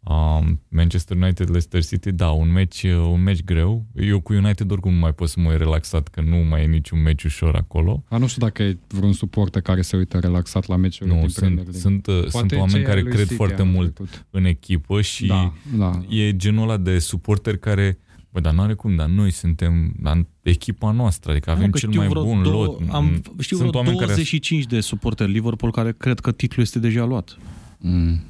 [0.00, 3.84] Um, Manchester United, Leicester City, da, un meci, un meci greu.
[3.94, 7.02] Eu cu United oricum nu mai pot să mă relaxat, că nu mai e niciun
[7.02, 8.04] meci ușor acolo.
[8.08, 11.28] A, nu știu dacă e vreun suporter care se uită relaxat la meciuri Nu, din
[11.28, 11.80] sunt, Premier League.
[11.80, 14.26] sunt, uh, sunt oameni cei care ai lui cred City foarte anul mult trecut.
[14.30, 16.00] în echipă și Da, da.
[16.08, 17.98] e genul ăla de suporter care
[18.32, 21.88] Bă, dar nu are cum, dar noi suntem dar echipa noastră, adică avem că cel
[21.88, 22.80] știu mai vreo bun două, lot.
[22.90, 26.78] Am, știu Sunt vreo oameni care 25 de suporteri Liverpool care cred că titlul este
[26.78, 27.38] deja luat.
[27.78, 28.22] Mm.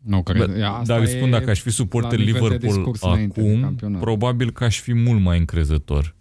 [0.00, 0.46] Nu cred.
[0.46, 2.74] Bă, Ia, asta Dar îți e spun, dacă aș fi suporter la nivel de Liverpool
[2.74, 4.00] discurs înainte de acum, campionat.
[4.00, 6.14] probabil că aș fi mult mai încrezător.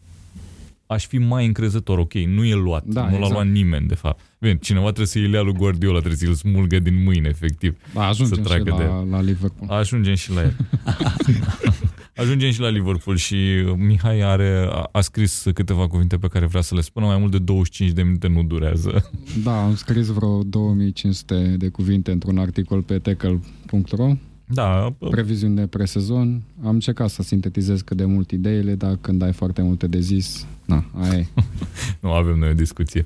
[0.88, 3.34] Aș fi mai încrezător, ok, nu e luat, Da, nu l-a exact.
[3.34, 4.22] luat nimeni, de fapt.
[4.40, 7.78] Bine, cineva trebuie să-i lea lui Guardiola, trebuie să-l smulgă din mâini, efectiv.
[7.94, 9.70] Da, ajungem să și treacă de la, la Liverpool.
[9.70, 10.56] Ajungem și la el.
[12.16, 13.36] Ajungem și la Liverpool și
[13.78, 17.32] Mihai are, a, a scris câteva cuvinte pe care vrea să le spună, mai mult
[17.32, 19.12] de 25 de minute nu durează.
[19.44, 24.14] Da, am scris vreo 2500 de cuvinte într-un articol pe tackle.ro
[24.54, 26.42] Da, Previziuni de presezon.
[26.64, 30.48] Am încercat să sintetizez cât de mult ideile, dar când ai foarte multe de zis,
[30.66, 31.26] na, aia e.
[32.02, 33.06] Nu avem noi o discuție.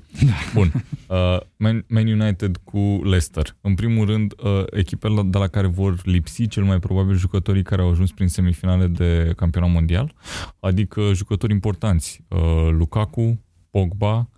[0.53, 0.71] Bun.
[1.10, 3.55] Uh, Man, Man United cu Leicester.
[3.62, 7.81] În primul rând, uh, echipele de la care vor lipsi cel mai probabil jucătorii care
[7.81, 10.13] au ajuns prin semifinale de campionat mondial,
[10.60, 12.23] adică jucători importanți.
[12.27, 14.29] Uh, Lukaku, Pogba,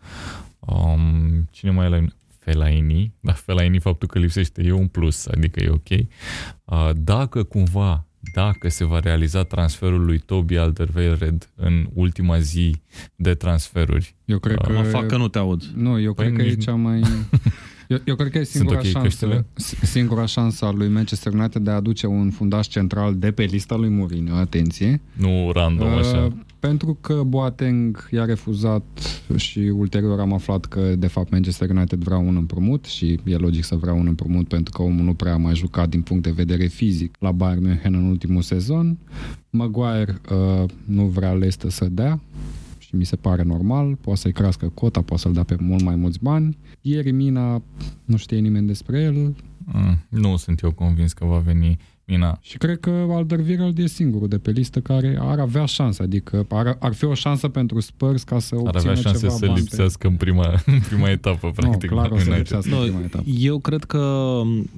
[0.59, 1.97] um, cine mai e la
[2.51, 5.89] Fellaini, dar Fellaini faptul că lipsește e un plus, adică e ok.
[6.65, 12.81] Uh, dacă cumva dacă se va realiza transferul lui Toby Alderweireld în ultima zi
[13.15, 14.15] de transferuri.
[14.25, 14.71] Eu cred că...
[14.71, 15.63] Mă fac că nu te aud.
[15.75, 17.01] Nu, eu Păi cred că e nici- cea mai...
[17.89, 19.45] Eu, eu cred că e Sunt singura, ok șansă, căștile?
[19.81, 23.75] singura șansă a lui Manchester United de a aduce un fundaș central de pe lista
[23.75, 25.01] lui Mourinho, atenție.
[25.13, 26.23] Nu random așa.
[26.23, 28.83] Uh, pentru că Boateng i-a refuzat
[29.35, 33.63] și ulterior am aflat că de fapt Manchester United vrea un împrumut și e logic
[33.63, 36.31] să vrea un împrumut pentru că omul nu prea a mai jucat din punct de
[36.31, 38.97] vedere fizic la Bayern München în ultimul sezon.
[39.49, 42.19] Maguire uh, nu vrea Leicester să dea
[42.89, 45.95] și mi se pare normal, poate să-i crească cota, poate să-l dea pe mult mai
[45.95, 46.57] mulți bani.
[46.81, 47.61] Ieri Mina
[48.05, 49.35] nu știe nimeni despre el
[49.73, 52.37] Mm, nu sunt eu convins că va veni Mina.
[52.41, 56.77] și cred că Alderweireld e singurul de pe listă care ar avea șansă, adică ar,
[56.79, 59.53] ar fi o șansă pentru Spurs ca să Ar obțină avea șanse ceva să bani
[59.53, 61.89] pe- lipsească în prima, în prima etapă, Nu, practic.
[61.89, 62.37] clar o să înainte.
[62.37, 63.23] lipsească în Nu, prima etapă.
[63.39, 64.69] eu cred că m,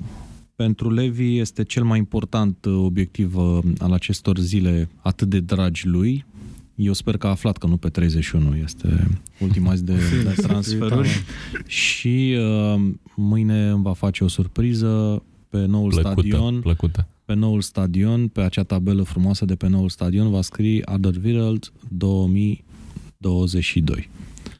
[0.56, 5.88] pentru Levi este cel mai important uh, obiectiv uh, al acestor zile atât de dragi
[5.88, 6.26] lui.
[6.84, 9.08] Eu sper că a aflat că nu pe 31 este
[9.40, 9.94] ultima zi de,
[10.36, 11.10] de transferuri
[11.68, 12.76] și uh,
[13.16, 17.08] mâine îmi va face o surpriză pe noul Plăcută, stadion plăcută.
[17.26, 24.10] pe noul stadion, pe acea tabelă frumoasă de pe noul stadion, va scrie Adderweireld 2022.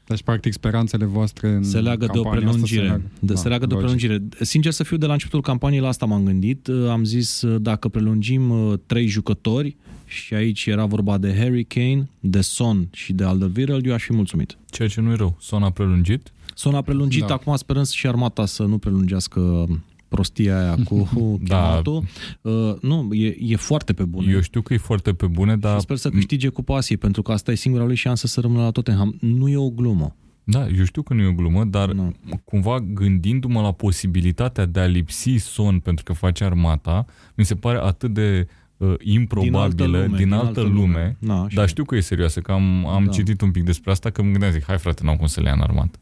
[0.06, 2.82] Deci, practic, speranțele voastre în Se leagă de o campania asta prelungire.
[2.82, 3.96] se leagă- de, Da, se leagă de o logic.
[3.98, 4.28] prelungire.
[4.44, 6.66] Sincer să fiu, de la începutul campaniei la asta m-am gândit.
[6.66, 9.76] Uh, Am zis uh, dacă prelungim uh, trei jucători
[10.12, 14.12] și aici era vorba de Harry Kane, de Son și de Alderweireld, eu aș fi
[14.12, 14.58] mulțumit.
[14.70, 15.36] Ceea ce nu e rău.
[15.40, 16.32] Son a prelungit.
[16.54, 17.34] Son a prelungit, Da.
[17.34, 19.66] acum sperăm și armata să nu prelungească
[20.08, 21.08] prostia aia cu
[21.42, 21.56] Da.
[21.56, 22.04] chematul.
[22.42, 24.32] Uh, nu, e, e foarte pe bune.
[24.32, 25.80] Eu știu că e foarte pe bune, Și dar...
[25.80, 28.70] sper să câștige cupa Asiei, pentru că asta e singura lui șansă să rămână la
[28.70, 29.16] Tottenham.
[29.20, 30.16] Nu e o glumă.
[30.44, 32.12] Da, eu știu că nu e o glumă, dar Nu.
[32.44, 37.78] cumva gândindu-mă la posibilitatea de a lipsi Son pentru că face armata, mi se pare
[37.78, 38.54] atât de uh,
[39.00, 43.10] improbabilă, din altă lume, Na, și dar știu că e serioasă, că am, am Da.
[43.10, 45.46] citit un pic despre asta, că mă gândeam, zic, hai frate, n-au cum să le
[45.48, 45.98] ia în armată.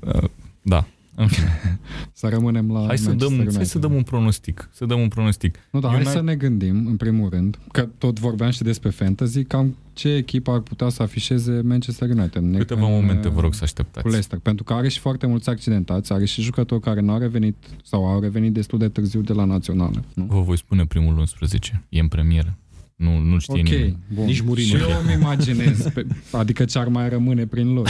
[0.00, 0.28] Uh,
[0.62, 1.78] da, în fine.
[2.12, 3.66] Să rămânem la Hai să, Manchester dăm, hai United.
[3.66, 4.68] să dăm un pronostic.
[4.72, 5.58] Să dăm un pronostic.
[5.70, 8.90] Nu, dar hai United- să ne gândim, în primul rând, că tot vorbeam și despre
[8.90, 12.42] fantasy, cam ce echipă ar putea să afișeze Manchester United.
[12.42, 14.06] Ne- Câteva în, momente vă rog să Cu așteptați.
[14.06, 17.56] Leicester, pentru că are și foarte mulți accidentați, are și jucători care nu au revenit
[17.84, 20.04] sau au revenit destul de târziu de la națională.
[20.14, 20.24] Nu?
[20.24, 21.84] Vă voi spune primul 11.
[21.88, 22.56] E în premieră.
[23.02, 23.96] Nu, nu știe Ok, nimeni.
[24.14, 24.24] bun.
[24.24, 24.76] Nici Mourinho.
[24.76, 27.86] Și eu îmi imaginez, pe, adică ce ar mai rămâne prin loc.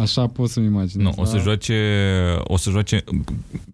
[0.00, 1.04] Așa pot să-mi imaginez.
[1.06, 1.74] Nu, o să dar- joace,
[2.38, 3.04] o să joace,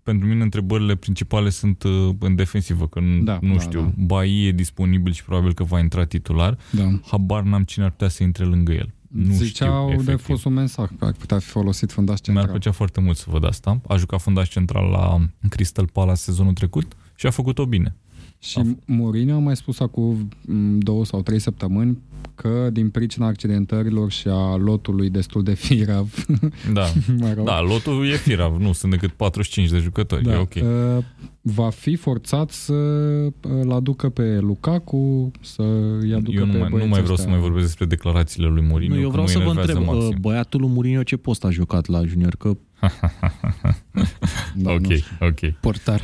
[0.02, 3.92] pentru mine întrebările principale sunt uh, în defensivă, că nu, Da, nu da, știu, da.
[3.96, 6.98] Bai e disponibil și probabil că va intra titular, Da.
[7.06, 8.92] habar n-am cine ar putea să intre lângă el.
[9.08, 10.26] Nu Ziceau știu, de efectiv.
[10.26, 12.46] fost un mensaj că ar putea fi folosit fundaș Mi-ar central.
[12.58, 13.80] plăcea foarte mult să văd asta.
[13.88, 15.18] A jucat fundaș central la
[15.48, 17.94] Crystal Palace sezonul trecut și a făcut-o bine.
[18.42, 21.98] Și Mourinho a mai spus acum m, două sau trei săptămâni
[22.34, 26.14] că din pricina accidentărilor și a lotului destul de firav,
[26.72, 26.84] Da,
[27.18, 30.54] mă rog, da lotul e firav, nu sunt decât 45 de jucători, e ok.
[30.54, 31.04] uh,
[31.40, 35.62] va fi forțat să uh, îl aducă pe Lukaku, să
[36.00, 37.24] îi aducă Eu nu pe mai, nu băieții mai vreau ăștia.
[37.24, 38.94] să mai vorbesc despre declarațiile lui Mourinho.
[38.94, 40.08] Nu, eu că vreau mă să vă enervează întreb, maxim.
[40.14, 42.34] uh, băiatul lui Mourinho ce post a jucat la junior?
[42.38, 42.56] Că
[44.54, 45.16] Da, ok, nu știu.
[45.20, 45.60] ok.
[45.60, 46.00] Portar.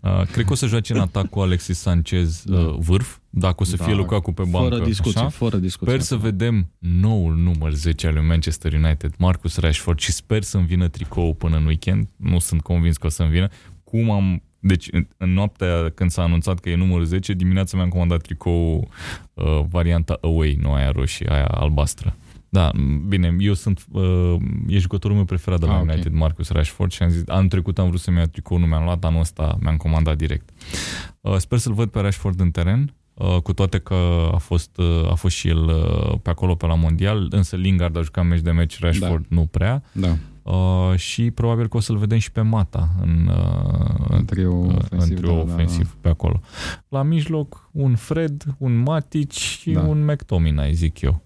[0.00, 2.58] Uh, cred că o să joace în atac cu Alexis Sanchez Da.
[2.58, 3.84] uh, vârf, dacă o să Da.
[3.84, 4.68] fie Lukaku pe bancă.
[4.74, 5.28] Fără discuție, așa.
[5.28, 5.92] fără discuție.
[5.92, 10.66] Sper să vedem noul număr 10 al lui Manchester United, Marcus Rashford, și sper să-mi
[10.66, 12.08] vină tricou până în weekend.
[12.16, 13.48] Nu sunt convins că o să-mi vină.
[13.84, 14.42] Cum am...
[14.64, 18.88] Deci, în, în noaptea când s-a anunțat că e numărul 10, dimineața mi-am comandat tricou
[19.34, 22.16] uh, varianta away, nu aia roșie, aia albastră.
[22.54, 24.34] Da, m, bine, eu sunt, uh,
[24.66, 25.88] e jucătorul meu preferat de la Ah, ok.
[25.90, 28.84] United, Marcus Rashford, și am zis, anul trecut am vrut să-mi iau tricou, nu mi-am
[28.84, 30.50] luat, anul ăsta mi-am comandat direct.
[31.20, 35.10] Uh, sper să-l văd pe Rashford în teren, uh, cu toate că a fost, uh,
[35.10, 38.40] a fost și el uh, pe acolo pe la mondial, însă Lingard a jucat meci
[38.40, 39.82] de meci, Rashford nu prea.
[39.92, 44.50] Da, Uh, și probabil că o să-l vedem și pe Mata în, uh, în trio
[44.52, 45.10] uh, ofensiv.
[45.10, 46.40] în trio da, da, ofensiv pe acolo.
[46.88, 49.80] La mijloc, un Fred, un Matic și Da.
[49.80, 51.22] un McTominay, zic eu.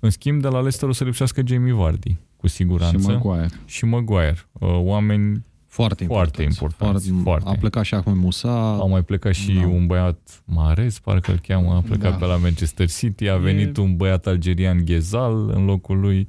[0.00, 2.48] În schimb, de la Leicester o să lipsească Jamie Vardy, cu Da.
[2.48, 2.98] siguranță.
[2.98, 3.48] Și Maguire.
[3.64, 4.36] și Maguire.
[4.52, 7.02] Uh, oameni Foarte Foarte important.
[7.04, 7.48] important, foarte.
[7.48, 8.76] A plecat și acum Musa.
[8.76, 9.66] Au mai plecat și Da.
[9.66, 12.16] un băiat Mares, parcă îl cheamă, a plecat Da.
[12.16, 16.28] pe la Manchester City, a venit un băiat algerian Ghezal în locul lui.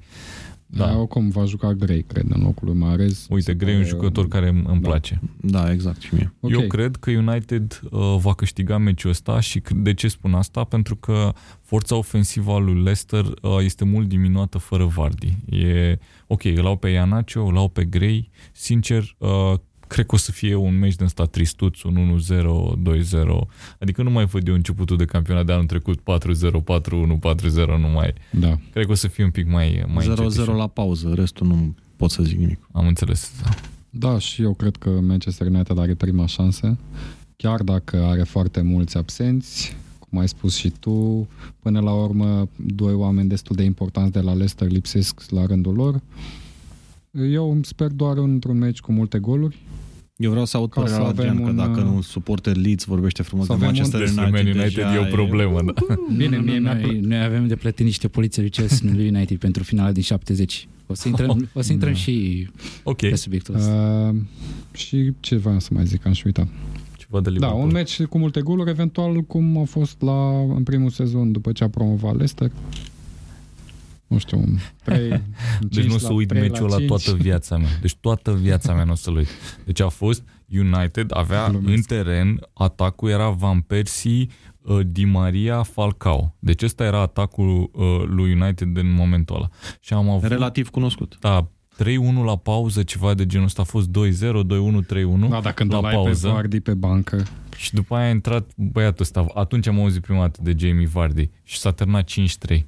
[0.71, 0.85] Da.
[0.85, 0.97] Da.
[0.97, 3.27] Oricum va juca Gray, cred, în locul lui Marez.
[3.29, 4.87] Uite, Grey e un jucător care îmi îmi Da.
[4.89, 5.19] place.
[5.41, 6.33] Da, exact, și mie.
[6.39, 6.51] Ok.
[6.51, 10.63] Eu cred că United uh, va câștiga meciul ăsta și c- de ce spun asta?
[10.63, 15.37] Pentru că forța ofensivă a lui Leicester uh, este mult diminuată fără Vardy.
[15.49, 18.29] E, ok, îl au pe Ianacio, îl au pe Gray.
[18.51, 19.53] Sincer, uh,
[19.89, 23.47] cred că o să fie un meci din ăsta tristuț, un 1-0, 2-0.
[23.79, 27.87] Adică nu mai văd eu începutul de campionat de anul trecut 4-0, 4-1, 4-0, nu
[27.93, 28.13] mai.
[28.31, 28.59] Da.
[28.71, 30.55] Cred că o să fie un pic mai, mai 0-0 încetișor.
[30.55, 32.59] la pauză, restul nu pot să zic nimic.
[32.71, 33.31] Am înțeles.
[33.89, 36.77] Da, și eu cred că Manchester United are prima șansă,
[37.35, 41.27] chiar dacă are foarte mulți absenți, cum ai spus și tu,
[41.59, 46.01] până la urmă doi oameni destul de importanți de la Leicester lipsesc la rândul lor.
[47.11, 49.57] Eu îmi sper doar într-un meci cu multe goluri.
[50.19, 52.01] Eu vreau să aud Ca părerea să la avem Adrian, că un, dacă uh, un
[52.01, 54.97] suporter Leeds vorbește frumos să de avem un- Manchester Despre United, Man United deja e
[54.99, 55.73] o problemă, da.
[56.17, 58.95] Bine, Nu, nu, mie, nu, noi, noi avem de plătit niște poliție lui Chelsea, nu
[58.95, 60.67] lui United, pentru finala din 70.
[60.87, 61.97] O să intrăm, o să intrăm Da.
[61.97, 62.47] și
[62.83, 64.09] Ok, pe subiectul ăsta.
[64.13, 64.19] Uh,
[64.73, 66.47] și ce vreau să mai zic, am și uitat.
[66.97, 67.61] ceva de Da, Liverpool.
[67.63, 71.63] un meci cu multe goluri, eventual cum a fost la, în primul sezon după ce
[71.63, 72.51] a promovat Leicester.
[74.09, 74.43] Nu știu,
[74.83, 75.09] 3,
[75.69, 77.69] Deci nu o să uit meciul ăla toată viața mea.
[77.81, 79.27] Deci toată viața mea nu o să-l uit.
[79.65, 81.75] Deci a fost United, avea Glumesc.
[81.75, 84.27] în teren, atacul era Van Persie,
[84.61, 86.35] uh, Di Maria, Falcao.
[86.39, 89.49] Deci ăsta era atacul uh, lui United în momentul ăla.
[89.79, 91.17] Și am avut, Relativ cunoscut.
[91.19, 91.47] da,
[91.83, 93.61] 3-1 la pauză, ceva de genul ăsta.
[93.61, 96.29] A fost 2-0, 2-1, 3-1 Da, dacă la îl ai pe pauză.
[96.29, 97.23] Vardy pe bancă.
[97.57, 99.25] Și după aia a intrat băiatul ăsta.
[99.33, 102.09] Atunci am auzit prima dată de Jamie Vardy și s-a terminat
[102.51, 102.65] 5-3.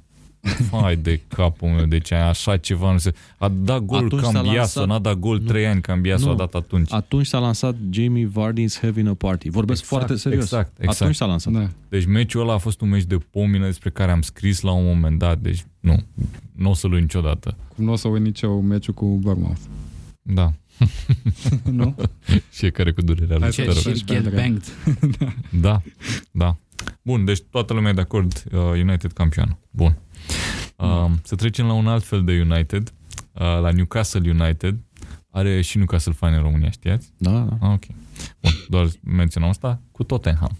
[0.70, 3.12] Hai de capul meu, deci așa ceva nu se...
[3.38, 5.46] A dat gol Atunci s-a Cambiaso, lansat- n-a dat gol Nu.
[5.46, 6.30] 3 ani, Cambiaso Nu.
[6.32, 6.92] a dat atunci.
[6.92, 9.48] Atunci s-a lansat Jamie Vardy's Having a Party.
[9.48, 10.42] Vorbesc Exact, foarte serios.
[10.44, 11.00] exact, exact.
[11.00, 11.52] Atunci s-a lansat.
[11.52, 11.68] Da.
[11.88, 14.84] Deci meciul ăla a fost un meci de pomină despre care am scris la un
[14.84, 15.96] moment dat, deci nu,
[16.52, 17.56] nu o să-l uit niciodată.
[17.74, 19.60] Cum nu o să uit nici eu meciul cu Bournemouth.
[20.22, 20.52] Da,
[21.70, 21.94] nu?
[22.60, 23.40] fiecare cu durerea lui.
[23.42, 23.82] Hai Ce, să- te rog.
[23.82, 24.40] să- și get Andrei.
[24.40, 24.64] banged.
[25.60, 25.82] Da,
[26.30, 26.56] da.
[27.02, 29.56] Bun, deci toată lumea e de acord, uh, United campion.
[29.70, 29.96] Bun.
[30.76, 32.92] Uh, să trecem la un alt fel de United,
[33.32, 34.78] uh, la Newcastle United.
[35.30, 37.12] Are și Newcastle fan în România, știați?
[37.16, 37.56] Da, da.
[37.60, 37.82] Ah, ok.
[38.40, 40.58] Bun, doar menționăm asta cu Tottenham.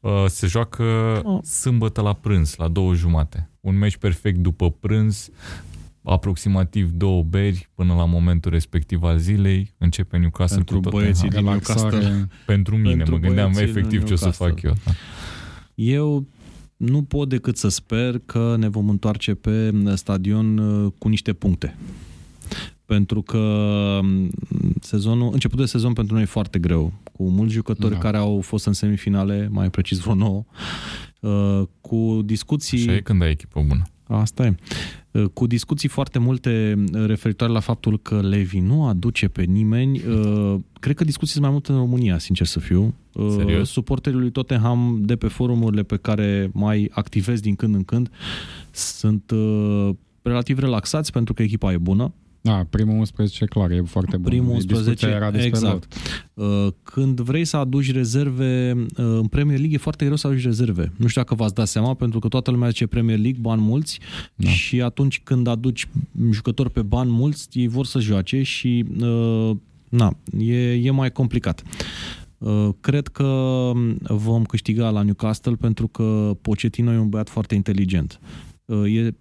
[0.00, 0.84] Uh, se joacă
[1.24, 1.42] Oh.
[1.42, 3.50] sâmbătă la prânz, la două jumate.
[3.60, 5.30] Un meci perfect după prânz,
[6.02, 9.74] aproximativ două beri până la momentul respectiv al zilei.
[9.78, 11.02] Începe Newcastle Pentru cu Tottenham.
[11.12, 11.80] băieții din Relaxare.
[11.96, 12.28] Newcastle.
[12.46, 14.48] Pentru mine, Pentru mă gândeam băieții din efectiv ce o să Newcastle.
[14.48, 14.74] fac eu.
[14.84, 14.90] Da.
[15.74, 16.26] Eu
[16.78, 21.76] nu pot decât să sper că ne vom întoarce pe stadion uh, cu niște puncte.
[22.84, 23.38] Pentru că
[24.02, 24.30] m,
[24.80, 27.98] sezonul, începutul de sezon pentru noi e foarte greu, cu mulți jucători Da.
[27.98, 30.44] care au fost în semifinale, mai precis vreo nouă,
[31.20, 32.78] uh, cu discuții...
[32.78, 33.82] Așa e când ai echipă bună.
[34.06, 34.54] Asta e.
[35.22, 40.02] Uh, Cu discuții foarte multe uh, referitoare la faptul că Levi nu aduce pe nimeni.
[40.08, 42.94] uh, Cred că discuții sunt mai multe în România, sincer să fiu.
[43.12, 43.68] Uh, Serios?
[43.70, 48.10] Suporterii lui Tottenham de pe forumurile pe care mai activez din când în când
[48.70, 49.90] sunt uh,
[50.22, 52.12] relativ relaxați pentru că echipa e bună.
[52.40, 54.24] Da, primul 11 clar, e foarte bun.
[54.30, 55.94] Primul Discuția 11, era despre exact.
[56.34, 56.66] lot.
[56.66, 60.42] Uh, Când vrei să aduci rezerve, uh, în Premier League e foarte greu să aduci
[60.42, 60.92] rezerve.
[60.96, 64.00] Nu știu dacă v-ați dat seama, pentru că toată lumea zice Premier League, bani mulți
[64.34, 64.48] Da.
[64.48, 65.88] și atunci când aduci
[66.30, 69.50] jucători pe bani mulți, ei vor să joace și uh,
[69.88, 71.62] na, e, e mai complicat.
[72.38, 73.70] Uh, Cred că
[74.08, 78.20] vom câștiga la Newcastle pentru că Pochettino e un băiat foarte inteligent.
[78.64, 79.14] Uh, E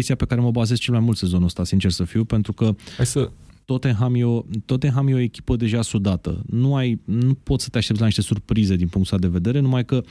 [0.00, 2.74] chestia pe care mă bazez cel mai mult sezonul ăsta, sincer să fiu, pentru că
[2.96, 3.30] Hai să,
[3.64, 6.42] Tottenham e, o, Tottenham e o echipă deja sudată.
[6.46, 9.60] Nu, ai, nu poți să te aștepți la niște surprize din punctul ăsta de vedere,
[9.60, 10.02] numai că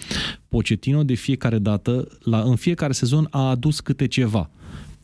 [0.48, 4.50] Pochettino de fiecare dată, la, în fiecare sezon, a adus câte ceva.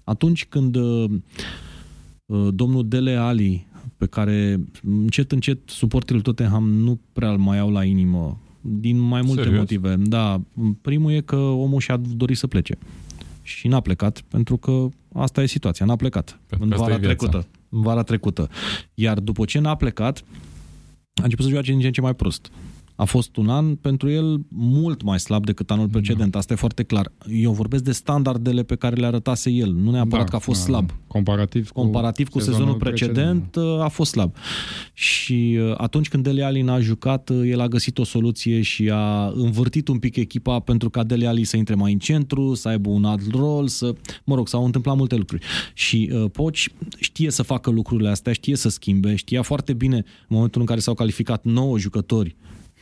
[0.03, 1.09] Atunci când uh,
[2.25, 3.67] uh, domnul Dele Ali,
[3.97, 9.21] pe care încet, încet suporterii Tottenham nu prea îl mai au la inimă, din mai
[9.21, 9.59] multe Serios?
[9.59, 9.95] motive.
[9.95, 10.41] Da,
[10.81, 12.77] primul e că omul și-a dorit să plece.
[13.45, 16.39] Și n-a plecat, pentru că asta e situația, n-a plecat.
[16.47, 17.15] Pentru în că asta vara e viața.
[17.15, 17.47] trecută.
[17.69, 18.49] În vara trecută.
[18.93, 20.23] Iar după ce n-a plecat,
[21.13, 22.51] a început să joace din ce în ce mai prost.
[22.95, 26.83] A fost un an pentru el mult mai slab decât anul precedent, asta e foarte
[26.83, 27.11] clar.
[27.29, 30.91] Eu vorbesc de standardele pe care le arătase el, nu neapărat că a fost slab.
[31.07, 34.35] Comparativ cu, Comparativ cu sezonul precedent, a fost slab.
[34.93, 38.89] Și uh, atunci când Dele Alli n-a jucat, uh, el a găsit o soluție și
[38.93, 42.67] a învârtit un pic echipa pentru ca Dele Alli să intre mai în centru, să
[42.67, 43.93] aibă un alt rol, să,
[44.23, 45.45] mă rog, s-au întâmplat multe lucruri.
[45.73, 46.69] Și uh, Poci
[46.99, 50.79] știe să facă lucrurile astea, știe să schimbe, știa foarte bine în momentul în care
[50.79, 52.35] s-au calificat 9 jucători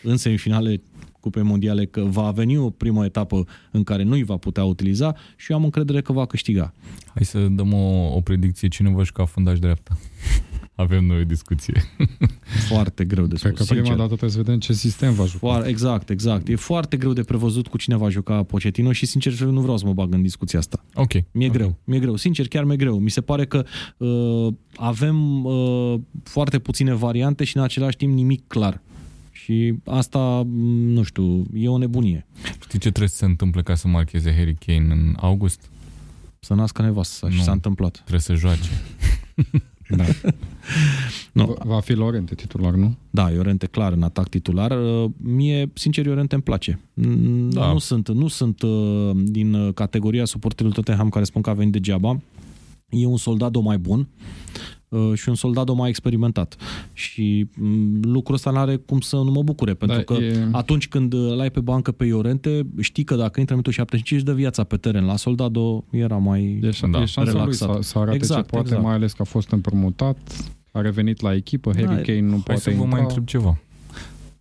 [0.04, 0.82] în semifinale
[1.24, 5.16] Cupe Mondiale că va veni o primă etapă în care nu îi va putea utiliza
[5.36, 6.74] și eu am încredere că va câștiga.
[7.14, 8.68] Hai să dăm o, o predicție.
[8.68, 9.98] Cine va juca fundaș dreapta?
[10.76, 11.84] Avem noi o discuție.
[12.70, 13.42] Foarte greu de spus.
[13.42, 13.96] Cred că prima sincer.
[13.96, 15.38] dată trebuie să vedem ce sistem va juca.
[15.38, 16.48] Foarte, exact, exact.
[16.48, 19.86] E foarte greu de prevăzut cu cine va juca Pochettino și sincer nu vreau să
[19.86, 20.84] mă bag în discuția asta.
[20.94, 21.12] Ok.
[21.32, 21.54] Mi-e ok.
[21.54, 23.00] greu, mi-e greu, sincer chiar mi-e greu.
[23.00, 23.66] Mi se pare că
[23.98, 28.82] uh, avem uh, foarte puține variante și în același timp nimic clar.
[29.44, 32.26] Și asta, m, nu știu, e o nebunie.
[32.62, 35.70] Știi ce trebuie să se întâmple ca să marcheze Harry Kane în august?
[36.40, 37.44] Să nască nevasta și Nu.
[37.44, 37.92] s-a întâmplat.
[37.98, 38.70] Trebuie să joace.
[39.98, 40.04] Da.
[41.32, 41.46] Nu.
[41.46, 42.96] Va- Va fi Lorente titular, nu?
[43.10, 44.72] Da, Iorente clar în atac titular.
[45.04, 46.80] Uh, Mie, sincer, Iorente îmi place.
[46.94, 47.72] Mm, Da.
[47.72, 51.72] Nu sunt, nu sunt uh, din uh, categoria suporterilor Tottenham care spun că a venit
[51.72, 52.20] degeaba.
[52.90, 54.06] E un soldado mai bun uh,
[55.14, 56.56] și un soldado mai experimentat.
[56.94, 60.88] Și mm, lucrul ăsta n-are cum să nu mă bucure, pentru Da, că e- atunci
[60.88, 64.30] când îl ai pe bancă pe Iorente, știi că dacă intră în minutul 75 își
[64.30, 65.06] dă viața pe teren.
[65.06, 66.60] La soldado era mai...
[66.64, 67.74] E, șan- Da, e șansa lui relaxat.
[67.84, 68.84] să, să arate Exact, ce poate, exact.
[68.86, 70.18] mai ales că a fost împrumutat,
[70.72, 72.90] a revenit la echipă, Harry Da, Kane nu Hai poate să vă intra.
[72.90, 73.58] mai întreb ceva.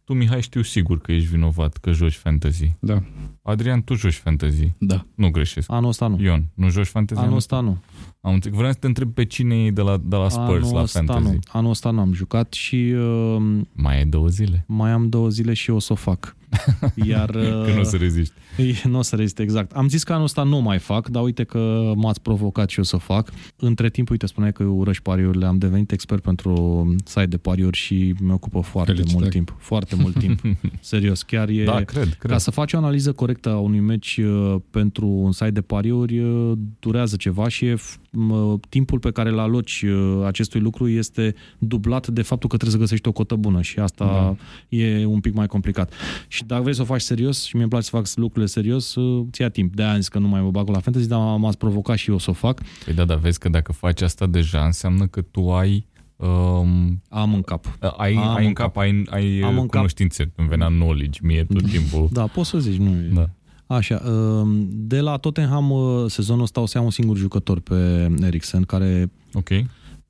[0.04, 2.72] Tu, Mihai, știu sigur că ești vinovat că joci fantasy.
[2.80, 3.02] Da.
[3.42, 4.72] Adrian, tu joci fantasy.
[4.78, 5.06] Da.
[5.14, 5.70] Nu greșesc.
[5.70, 6.20] Anul ăsta nu.
[6.20, 7.20] Ion, nu joci fantasy?
[7.20, 7.78] Anul ăsta nu.
[8.20, 8.56] Am înțeles.
[8.56, 10.98] Vreau să te întreb pe cine e de la, de la Spurs Anul la ăsta
[11.04, 11.32] fantasy.
[11.32, 11.38] nu.
[11.52, 14.64] Anul ăsta nu am jucat și uh, Mai e două zile.
[14.68, 16.36] mai am două zile și o să o fac.
[17.08, 18.32] Iar Că nu o să reziști.
[18.56, 19.72] E, nu o să rezist exact.
[19.72, 22.82] Am zis că anul ăsta nu mai fac, dar uite că m-ați provocat și o
[22.82, 23.30] să fac.
[23.56, 25.46] Între timp, uite, spuneai că urăși pariurile.
[25.46, 29.20] Am devenit expert pentru site de pariuri și mi ocupă foarte Felicitări.
[29.22, 29.56] mult timp.
[29.58, 30.40] Foarte mult timp.
[30.80, 31.64] Serios, chiar e...
[31.64, 32.38] Da, cred, Ca cred.
[32.38, 36.52] să faci o analiză corectă a unui meci uh, pentru un site de pariuri uh,
[36.80, 41.34] durează ceva și e, f- m- timpul pe care îl aloci uh, acestui lucru este
[41.58, 44.76] dublat de faptul că trebuie să găsești o cotă bună și asta Da.
[44.76, 45.92] e un pic mai complicat.
[46.28, 49.26] Și dacă vrei să o faci serios și mi-e place să fac lucrurile serios, uh,
[49.32, 49.74] ți ia timp.
[49.74, 52.18] De-aia am zis că nu mai mă bag la fantasy, dar m-ați provocat și eu
[52.18, 52.60] să o fac.
[52.84, 55.86] Păi da, dar vezi că dacă faci asta deja, înseamnă că tu ai...
[56.16, 57.78] Um, Am în cap.
[57.96, 59.70] ai, Am ai în în cap, ai, ai Am în cap.
[59.70, 60.32] cunoștințe.
[60.36, 62.08] Îmi venea knowledge mie tot timpul.
[62.12, 63.10] Da, poți să zici, nu e.
[63.12, 63.28] Da.
[63.66, 68.10] Așa, um, de la Tottenham uh, sezonul ăsta o să iau un singur jucător pe
[68.20, 69.48] Eriksen, care Ok.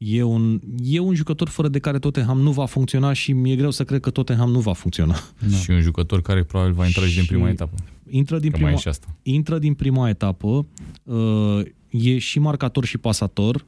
[0.05, 3.71] E un, e un jucător fără de care Tottenham nu va funcționa și mi-e greu
[3.71, 5.17] să cred că Tottenham nu va funcționa.
[5.51, 5.57] Da.
[5.57, 7.75] Și un jucător care probabil va intra și din Și prima etapă.
[8.11, 9.07] Intră din, Că prima, mai e și asta.
[9.23, 10.67] intră din prima etapă,
[11.03, 13.65] uh, e și marcator și pasator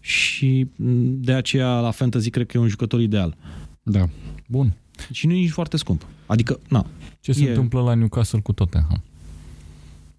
[0.00, 3.36] și m, de aceea la fantasy cred că e un jucător ideal.
[3.82, 4.08] Da.
[4.48, 4.76] Bun.
[5.10, 6.06] Și nu e nici foarte scump.
[6.26, 6.86] Adică, na,
[7.20, 9.02] Ce se E- întâmplă la Newcastle cu Tottenham?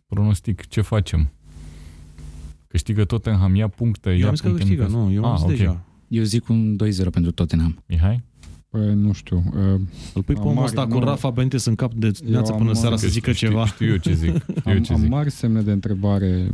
[0.07, 1.31] Pronostic, ce facem?
[2.67, 5.13] Câștigă Tottenham, ia puncte, eu ia am zis că puncte câștigă, Newcastle.
[5.15, 5.57] nu, eu am Ah, zis ok.
[5.57, 5.81] deja.
[6.07, 7.83] Eu zic un 2-0 pentru Tottenham.
[7.87, 8.23] Mihai?
[8.69, 9.43] Păi, nu știu.
[9.55, 9.61] Uh,
[10.13, 11.03] Îl pui pe Am omul mare, ăsta cu nu.
[11.05, 13.65] Rafa Benitez în cap de dimineața am până mare- seara să Că zică știu, ceva.
[13.65, 14.31] Știu eu ce zic.
[14.43, 15.09] Știu eu am, ce am zic.
[15.09, 16.47] mari semne de întrebare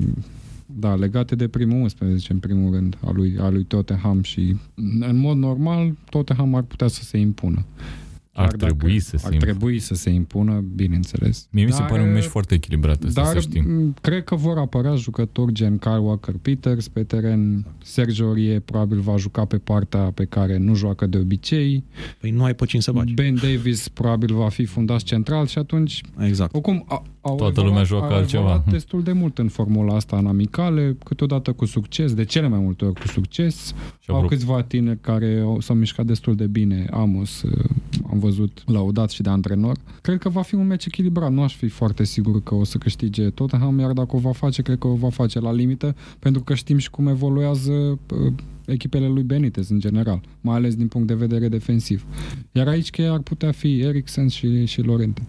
[0.65, 4.55] da, legate de primul 11, în primul rând, a lui, a lui Tottenham și
[4.99, 7.65] în mod normal Tottenham ar putea să se impună.
[8.35, 9.51] Ar Chiar dacă trebui să se Ar impună.
[9.51, 11.47] trebui să se impună, bineînțeles.
[11.51, 13.71] Mie mi se Dar, pare un meci foarte echilibrat ăsta, Dar să știm.
[13.71, 17.65] m, cred că vor apărea jucători gen Kyle Walker-Peters pe teren.
[17.83, 21.83] Sergio Aurier probabil va juca pe partea pe care nu joacă de obicei.
[22.19, 23.13] Păi nu ai pe cine să bagi.
[23.13, 26.53] Ben Davis probabil va fi fundaș central și atunci Exact.
[26.53, 28.41] Oricum, a, au Toată evoluat- lumea joacă au altceva.
[28.43, 28.71] evoluat Hm.
[28.71, 32.85] destul de mult în formula asta în amicale, câteodată cu succes, de cele mai multe
[32.85, 33.65] ori cu succes.
[33.99, 36.87] Și Au apropo, câțiva tineri care au, s-au mișcat destul de bine.
[36.91, 37.51] Amos uh,
[38.03, 39.77] a am văzut laudat și de antrenor.
[40.01, 41.31] Cred că va fi un meci echilibrat.
[41.31, 44.61] Nu aș fi foarte sigur că o să câștige Tottenham, iar dacă o va face,
[44.61, 48.33] cred că o va face la limită, pentru că știm și cum evoluează uh,
[48.65, 52.05] echipele lui Benitez în general, mai ales din punct de vedere defensiv.
[52.51, 55.21] Iar aici cheia ar putea fi Eriksen și, și Lorente.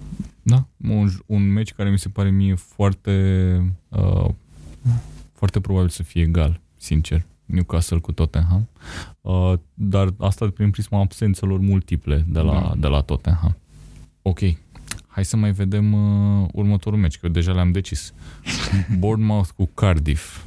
[0.43, 4.29] Da, un, un meci care mi se pare mie foarte uh,
[5.33, 7.25] foarte probabil să fie egal, sincer.
[7.45, 8.69] Newcastle cu Tottenham,
[9.21, 12.75] uh, dar asta prin prisma absențelor multiple de la, da.
[12.79, 13.57] de la Tottenham.
[14.23, 14.39] Ok,
[15.07, 18.15] hai să mai vedem uh, următorul meci, că deja le-am decis.
[18.99, 20.45] Bournemouth cu Cardiff.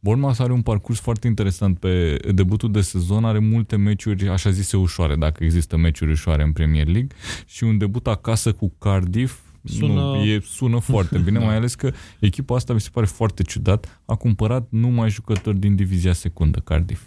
[0.00, 4.76] Bournemouth are un parcurs foarte interesant pe debutul de sezon, are multe meciuri, așa zise,
[4.76, 9.92] ușoare, dacă există meciuri ușoare în Premier League, și un debut acasă cu Cardiff, Sună...
[9.92, 11.44] Nu, e, sună foarte bine, da.
[11.44, 14.00] mai ales că echipa asta mi se pare foarte ciudat.
[14.04, 17.02] A cumpărat numai jucători din divizia secundă, Cardiff.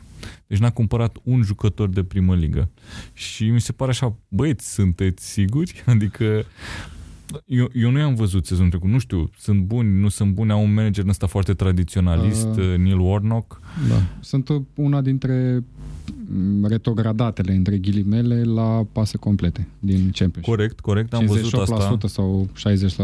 [0.48, 2.70] Deci n-a cumpărat un jucător de primă ligă.
[3.14, 5.84] Și mi se pare așa, băieți, sunteți siguri?
[5.86, 6.46] Adică
[7.46, 10.64] eu, eu nu i-am văzut sezonul trecut, nu știu, sunt buni, nu sunt buni, au
[10.64, 13.60] un manager ăsta foarte tradiționalist, uh, Neil Warnock.
[13.90, 15.64] Da, sunt una dintre
[16.64, 20.44] retrogradatele, între ghilimele, la pase complete din Championship.
[20.44, 21.98] Corect, corect, am văzut asta.
[22.08, 22.50] sau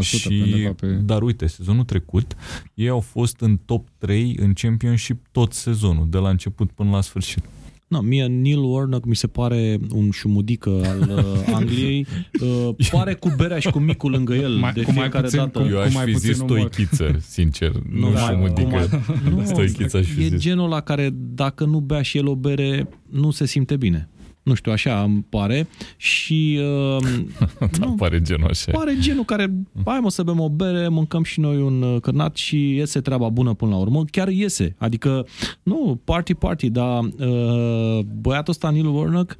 [0.00, 0.86] și, pe...
[0.86, 2.36] Dar uite, sezonul trecut,
[2.74, 7.00] ei au fost în top 3 în Championship tot sezonul, de la început până la
[7.00, 7.44] sfârșit.
[7.90, 12.06] No, mie Neil Warnock mi se pare un șumudică al uh, Angliei.
[12.40, 15.58] Uh, pare cu berea și cu micul lângă el mai, de fiecare mai puțin, dată.
[15.58, 17.72] Cu, Eu aș fi zis stoichiță, sincer.
[18.00, 19.02] Nu, nu șumudică.
[19.30, 20.40] Nu, stoichiță aș fi e zis.
[20.40, 24.08] genul la care dacă nu bea și el o bere, nu se simte bine.
[24.42, 25.68] Nu știu, așa îmi pare.
[25.96, 26.60] Și...
[26.98, 27.04] Uh,
[27.78, 28.70] da, nu, pare genul așa.
[28.72, 29.52] Pare genul care,
[29.84, 33.28] hai mă să bem o bere, mâncăm și noi un uh, cârnat și iese treaba
[33.28, 34.04] bună până la urmă.
[34.10, 34.74] Chiar iese.
[34.78, 35.26] Adică,
[35.62, 39.36] nu, party, party, dar uh, băiatul ăsta, Neil Warnock,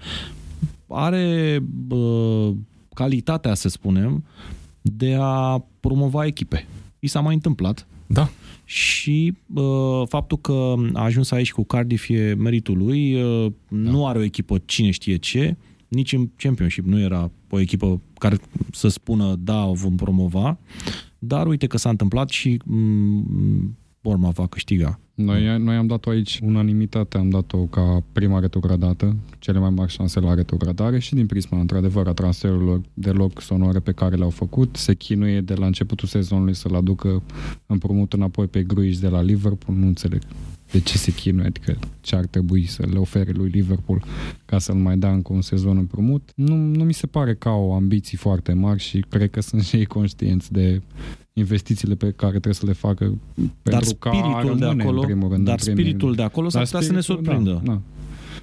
[0.89, 2.51] are uh,
[2.95, 4.25] calitatea, să spunem,
[4.83, 6.67] de a promova echipe.
[6.99, 7.87] I s-a mai întâmplat.
[8.07, 8.29] Da
[8.71, 13.91] și uh, faptul că a ajuns aici cu Cardiff e meritul lui, uh, da.
[13.91, 15.57] nu are o echipă cine știe ce,
[15.89, 18.39] nici în Championship nu era o echipă care
[18.73, 20.59] să spună da, o vom promova,
[21.19, 25.01] dar uite că s-a întâmplat și mm, Bournemouth va câștiga.
[25.25, 30.21] Noi, noi am dat-o aici unanimitate, am dat-o ca prima retrogradată, cele mai mari șanse
[30.21, 34.77] la retrogradare și din prisma, într-adevăr, a transferurilor deloc sonore pe care le-au făcut.
[34.77, 37.23] Se chinuie de la începutul sezonului să-l aducă
[37.67, 40.23] împrumut înapoi pe Gruiș de la Liverpool, nu înțeleg
[40.71, 44.05] de ce se chinuie, adică ce ar trebui să le ofere lui Liverpool
[44.45, 46.31] ca să-l mai dea încă un sezon împrumut.
[46.35, 49.77] Nu, nu mi se pare ca o ambiții foarte mari și cred că sunt și
[49.77, 50.83] ei conștienți de
[51.33, 53.05] investițiile pe care trebuie să le facă
[53.35, 55.45] dar pentru spiritul ca de acolo, în primul rând.
[55.45, 57.61] Dar spiritul de acolo s-ar putea să ne surprindă.
[57.65, 57.81] Da, da.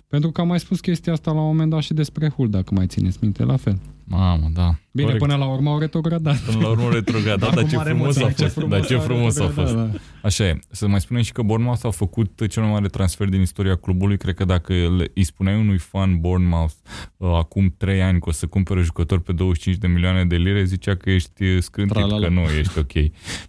[0.07, 2.73] Pentru că am mai spus chestia asta la un moment dat și despre Hull, dacă
[2.73, 3.79] mai țineți minte, la fel.
[4.09, 4.75] Mamă, da.
[4.91, 5.25] Bine, Corect.
[5.25, 6.37] până la urmă au retrogradat.
[6.37, 8.57] Până la urmă au retrogradat, dar ce frumos a fost.
[8.67, 9.75] Dar ce frumos a fost.
[9.75, 9.89] Da.
[10.21, 10.59] Așa e.
[10.71, 14.17] Să mai spunem și că Bournemouth a făcut cel mai mare transfer din istoria clubului.
[14.17, 14.73] Cred că dacă
[15.13, 16.73] îi spuneai unui fan Bournemouth
[17.17, 20.63] uh, acum 3 ani că o să cumpere jucător pe 25 de milioane de lire,
[20.63, 22.91] zicea că ești uh, scrântit, că nu ești ok.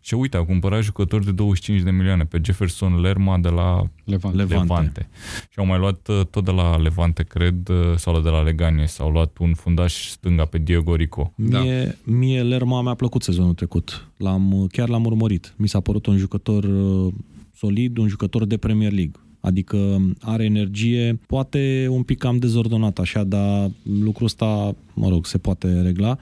[0.00, 4.36] și uite, a cumpărat jucători de 25 de milioane pe Jefferson Lerma de la Levante.
[4.36, 4.72] Levante.
[4.72, 5.08] Levante.
[5.50, 8.86] Și au mai luat uh, tot de la Levante, cred, uh, sau de la Leganie.
[8.86, 11.32] S-au luat un fundaș stânga pe Diego Rico.
[11.36, 11.60] Da.
[11.60, 14.08] Mie, mie Lerma mi-a plăcut sezonul trecut.
[14.16, 15.54] L-am, chiar l-am urmărit.
[15.56, 17.12] Mi s-a părut un jucător uh,
[17.54, 19.20] solid, un jucător de Premier League.
[19.40, 25.38] Adică are energie, poate un pic cam dezordonat așa, dar lucrul ăsta, mă rog, se
[25.38, 26.18] poate regla.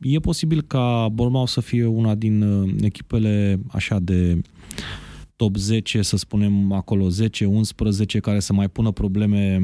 [0.00, 2.44] E posibil ca Bournemouth să fie una din
[2.80, 4.40] echipele așa de
[5.36, 7.06] top 10, să spunem acolo
[8.16, 9.62] 10-11, care să mai pună probleme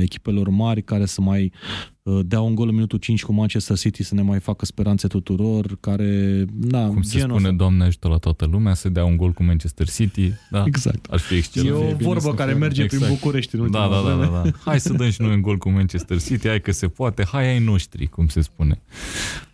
[0.00, 4.02] echipelor mari, care să mai uh, dea un gol în minutul 5 cu Manchester City
[4.02, 7.50] să ne mai facă speranțe tuturor, care, da, Cum se spune, ăsta.
[7.50, 10.64] Doamne ajută la toată lumea, să dea un gol cu Manchester City, da?
[10.66, 11.06] Exact.
[11.10, 11.76] Ar fi excelent.
[11.76, 13.02] E o vorbă care merge exact.
[13.02, 14.50] prin București în da, da, da, da, da.
[14.64, 17.48] Hai să dăm și noi un gol cu Manchester City, hai că se poate, hai
[17.48, 18.82] ai noștri, cum se spune.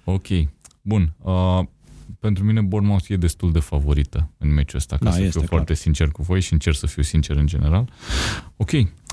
[0.04, 0.26] Ok.
[0.82, 1.12] Bun.
[1.18, 1.60] Uh,
[2.20, 5.46] pentru mine Bournemouth e destul de favorită în meciul ăsta, ca da, să fiu clar.
[5.46, 7.88] foarte sincer cu voi și încerc să fiu sincer în general.
[8.56, 8.70] Ok.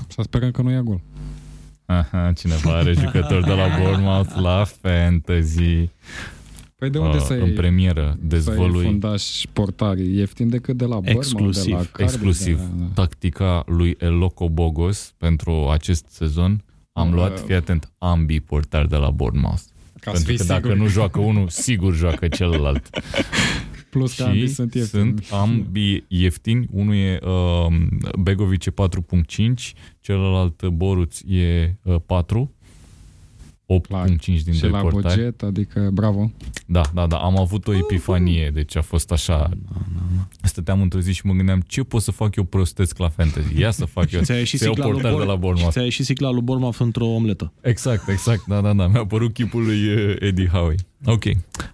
[0.08, 1.00] Să sperăm că nu ia gol.
[1.90, 5.88] Aha, cineva are jucători de la Bournemouth la Fantasy.
[6.76, 8.82] Păi de unde uh, să În premieră dezvălui...
[8.82, 12.58] Să fundaș portari ieftin decât de la Bournemouth, exclusiv, de la Cardiff, Exclusiv.
[12.58, 12.90] De la...
[12.94, 16.64] Tactica lui Eloco Bogos pentru acest sezon.
[16.92, 19.62] Am uh, luat, fii atent, ambii portari de la Bournemouth.
[20.00, 20.60] Ca Pentru că sigur.
[20.60, 22.88] dacă nu joacă unul, sigur joacă celălalt.
[23.90, 25.02] Plus că ambii sunt ieftini.
[25.02, 26.66] Sunt ambii ieftini.
[26.70, 27.76] Unul e uh,
[28.18, 28.74] Begovic e 4.5,
[30.00, 32.52] celălalt Boruț e uh, 4.
[34.06, 35.14] 8.5 din și doi la portari.
[35.14, 36.32] buget, adică bravo.
[36.66, 39.50] Da, da, da, am avut o epifanie, deci a fost așa...
[40.42, 43.58] Stăteam într-o zi și mă gândeam ce pot să fac eu prostesc la fantasy.
[43.60, 44.20] Ia să fac eu.
[44.28, 45.72] Ți-a ieșit să iau sicla lui portar de la Bor- Bournemouth.
[45.72, 47.52] Ți-a ieșit sicla lui Bournemouth într-o omletă.
[47.60, 48.86] Exact, exact, da, da, da.
[48.86, 50.74] Mi-a părut chipul lui uh, Eddie Howe.
[51.04, 51.22] Ok,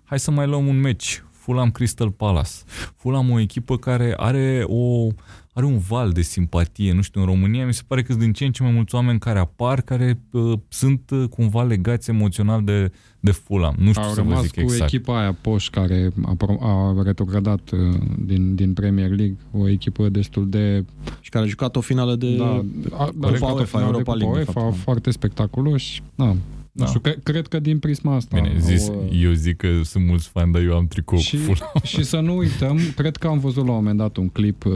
[0.04, 1.22] hai să mai luăm un meci.
[1.44, 2.50] Fulham Crystal Palace.
[2.96, 5.08] Fulham o echipă care are o
[5.56, 8.32] are un val de simpatie, nu știu, în România mi se pare că sunt din
[8.32, 12.62] ce în ce mai mulți oameni care apar, care uh, sunt uh, cumva legați emoțional
[12.64, 12.90] de,
[13.20, 13.74] de Fulham.
[13.78, 14.92] Nu știu Au să vă rămas zic cu exact.
[14.92, 17.78] echipa aia Poș care a, pro- a retrogradat uh,
[18.24, 20.84] din, din Premier League, o echipă destul de
[21.20, 22.36] Și care a jucat o finală de...
[22.36, 22.64] da,
[22.96, 24.76] a, Cupa a jucat o UEFA, finală de Europa Cupa League, de UEFA, fapt.
[24.76, 26.02] foarte spectaculoși.
[26.14, 26.36] Da.
[26.76, 26.82] Da.
[26.84, 28.40] Nu știu, cre- cred că din prisma asta.
[28.40, 31.36] Bine, zis, au, uh, eu zic că sunt mulți fani, dar eu am tricou și,
[31.36, 31.70] cu Fulham.
[31.82, 34.72] și să nu uităm, cred că am văzut la un moment dat un clip uh,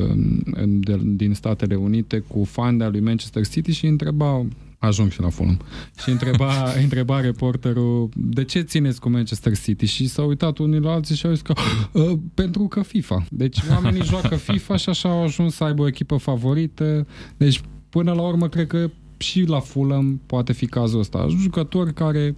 [0.67, 4.47] de, din Statele Unite cu fani de lui Manchester City și întreba
[4.79, 5.61] ajung și la Fulham.
[6.03, 10.93] Și întreba, întreba reporterul de ce țineți cu Manchester City și s-au uitat unii la
[10.93, 11.53] alții și au zis că
[11.93, 13.25] "Uh, pentru că FIFA.
[13.31, 17.07] Deci oamenii joacă FIFA și așa au ajuns să aibă o echipă favorită.
[17.37, 21.27] Deci până la urmă cred că și la Fulham poate fi cazul ăsta.
[21.29, 22.37] Jucători care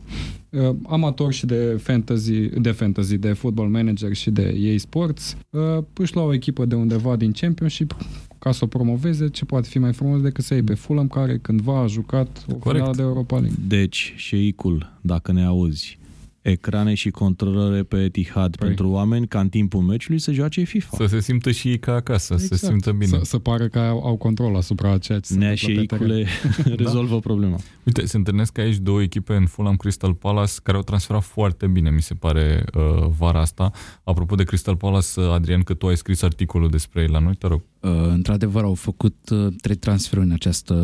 [0.50, 5.84] uh, amatori și de fantasy, de fantasy, de football manager și de EA Sports, uh,
[5.94, 7.96] își lua o echipă de undeva din Championship
[8.38, 11.38] ca să o promoveze, ce poate fi mai frumos decât să iei pe Fulham, care
[11.38, 12.76] cândva a jucat o Corect.
[12.76, 13.58] finală de Europa League.
[13.68, 15.98] Deci, șeicul, dacă ne auzi,
[16.42, 18.66] ecrane și controlere pe Etihad Păi.
[18.66, 20.96] pentru oameni ca în timpul meciului să joace FIFA.
[20.96, 23.06] Să se simtă și ei ca acasă, să se simtă bine.
[23.06, 26.26] Să, să pară că au, au control asupra ceea ce se Nea întâmplă pe teren.
[26.26, 27.58] șeicule rezolvă problema.
[27.84, 31.90] Uite, se întâlnesc aici două echipe în Fulham Crystal Palace care au transferat foarte bine,
[31.90, 33.70] mi se pare, uh, vara asta.
[34.04, 37.34] Apropo de Crystal Palace, uh, Adrian, că tu ai scris articolul despre ei la noi,
[37.34, 37.62] te rog.
[37.80, 40.74] Uh, într-adevăr, au făcut uh, trei transferuri în această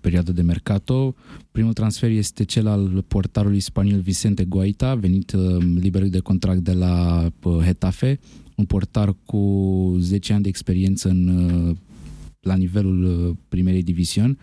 [0.00, 1.14] perioadă de mercato.
[1.50, 6.72] Primul transfer este cel al portarului spaniol Vicente Guaita, venit uh, liber de contract de
[6.72, 8.20] la uh, Hetafe,
[8.54, 11.76] un portar cu 10 ani de experiență în, uh,
[12.40, 14.38] la nivelul uh, primerei diviziuni.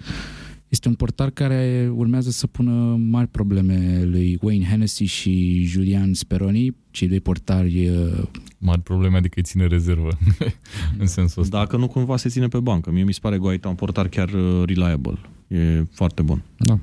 [0.68, 2.72] Este un portar care urmează să pună
[3.10, 8.24] mari probleme lui Wayne Hennessy și Julian Speroni, cei doi portari uh,
[8.58, 10.18] Mari probleme, adică îi ține rezervă,
[11.00, 11.58] în sensul ăsta.
[11.58, 12.92] Dacă nu cumva se ține pe bancă.
[12.92, 15.20] Mie mi se pare Guaita un portar chiar uh, reliable.
[15.48, 16.42] E foarte bun.
[16.58, 16.80] Da.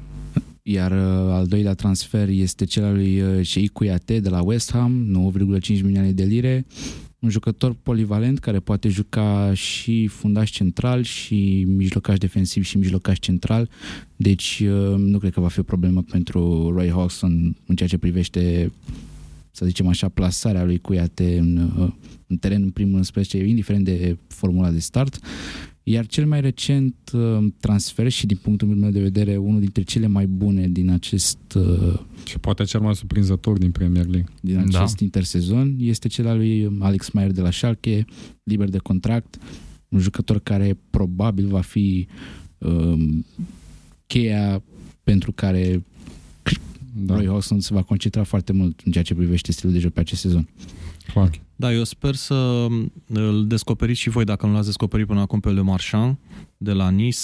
[0.62, 4.72] Iar uh, al doilea transfer este cel al lui uh, Sheikh Kouyaté de la West
[4.72, 6.66] Ham, 9,5 milioane de lire.
[7.24, 13.70] Un jucător polivalent care poate juca și fundaș central și mijlocaș defensiv și mijlocaș central.
[14.16, 17.98] Deci uh, nu cred că va fi o problemă pentru Roy Hodgson în ceea ce
[17.98, 18.72] privește
[19.50, 21.92] să zicem așa, plasarea lui Kouyaté în, uh,
[22.26, 25.18] în teren în primul 11, indiferent de formula de start.
[25.87, 30.07] Iar cel mai recent uh, transfer și din punctul meu de vedere unul dintre cele
[30.07, 34.28] mai bune din acest, uh, Și poate cel mai surprinzător din Premier League.
[34.41, 34.78] din Da.
[34.78, 38.05] acest intersezon este cel al lui Alex Mayer de la Schalke,
[38.43, 39.39] liber de contract,
[39.89, 42.07] un jucător care probabil va fi
[42.59, 43.24] um,
[44.07, 44.62] cheia
[45.03, 45.85] pentru care
[46.97, 49.93] Da, Roy Hodgson se va concentra foarte mult în ceea ce privește stilul de joc
[49.93, 50.49] pe acest sezon.
[51.12, 51.30] Clar.
[51.57, 52.66] Da, eu sper să
[53.09, 56.16] îl descoperiți și voi, dacă nu l-ați descoperit până acum pe Le Marchand
[56.57, 57.18] de la Nice.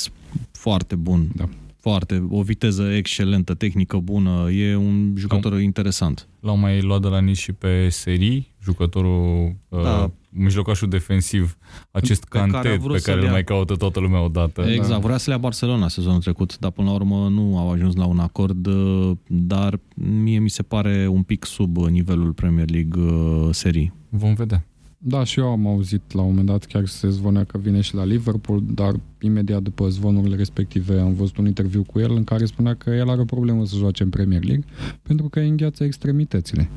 [0.52, 1.28] Foarte bun.
[1.36, 1.48] Da.
[1.76, 6.28] Foarte, o viteză excelentă, tehnică bună, e un jucător interesant.
[6.40, 9.82] L-au mai luat de la Nice și pe serii, jucătorul, Da.
[9.82, 10.10] da.
[10.30, 11.56] Mijlocașul defensiv,
[11.90, 13.32] acest Pe care a cantet vrut pe să care îl dea.
[13.32, 14.62] mai caută toată lumea odată.
[14.62, 14.98] Exact, Da.
[14.98, 18.06] vrea să le ia Barcelona sezonul trecut, dar până la urmă nu au ajuns la
[18.06, 23.48] un acord, uh, dar mie mi se pare un pic sub nivelul Premier League uh,
[23.50, 23.92] serii.
[24.08, 24.64] Vom vedea.
[25.02, 27.94] Da, și eu am auzit la un moment dat chiar se zvonea că vine și
[27.94, 32.44] la Liverpool, dar imediat după zvonurile respective am văzut un interviu cu el în care
[32.44, 34.64] spunea că el are o problemă să joace în Premier League
[35.02, 36.68] pentru că îi îngheață extremitățile.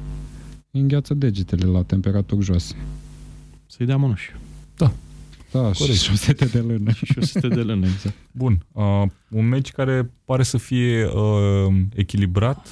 [0.71, 2.75] Îi îngheață degetele la temperaturi joase.
[3.75, 4.31] Să-i dea mănuși.
[4.77, 4.91] Da,
[5.51, 5.77] Corect.
[5.77, 6.91] și șosete de lână.
[6.91, 8.15] Și o sute de lână, exact.
[8.41, 8.65] Bun.
[8.71, 12.67] Uh, un meci care pare să fie uh, echilibrat.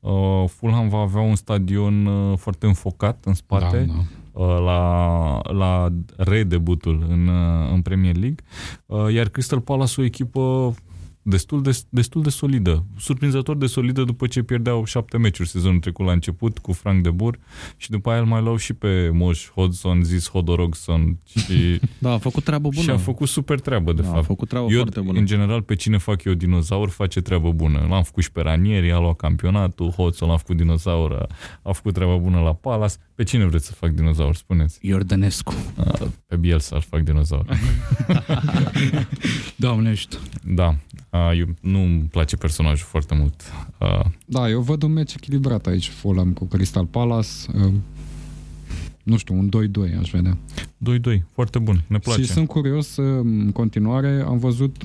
[0.00, 3.78] Uh, Fulham va avea un stadion uh, foarte înfocat în spate.
[3.78, 4.42] Da, da.
[4.44, 8.44] uh, la, la redebutul în, uh, în Premier League,
[8.86, 10.74] uh, iar Crystal Palace o echipă
[11.22, 16.06] destul de, destul de solidă, surprinzător de solidă după ce pierdeau șapte meciuri sezonul trecut
[16.06, 17.38] la început cu Frank de Boer
[17.76, 22.18] și după aia îl mai luau și pe Moș Hodgson, zis Hodorogson și, Da, a
[22.18, 22.82] făcut treabă bună.
[22.82, 24.24] și a făcut super treabă de da, a fapt.
[24.26, 25.18] făcut treabă Eu, foarte bună.
[25.18, 27.86] în general, pe cine fac eu dinozaur, face treabă bună.
[27.88, 31.26] L-am făcut și pe Ranieri, a luat campionatul, Hodgson l-a făcut dinozaur, a,
[31.62, 32.94] a făcut treaba bună la Palace.
[33.22, 34.78] Pe cine vreți să fac dinozaur, spuneți?
[34.80, 35.54] Iordănescu.
[35.76, 37.46] A, Pe Bielsa ar fac dinozaur.
[39.56, 40.16] Doamne ajută.
[40.44, 40.76] Da.
[41.10, 43.42] Uh, eu, nu îmi place personajul foarte mult.
[43.78, 47.28] Uh, Da, eu văd un meci echilibrat aici, Fulham cu Crystal Palace.
[47.54, 47.72] Uh,
[49.02, 50.38] nu știu, un 2-2 aș vedea.
[50.90, 52.22] 2-2, foarte bun, ne place.
[52.22, 54.76] Și sunt curios, uh, în continuare, am văzut,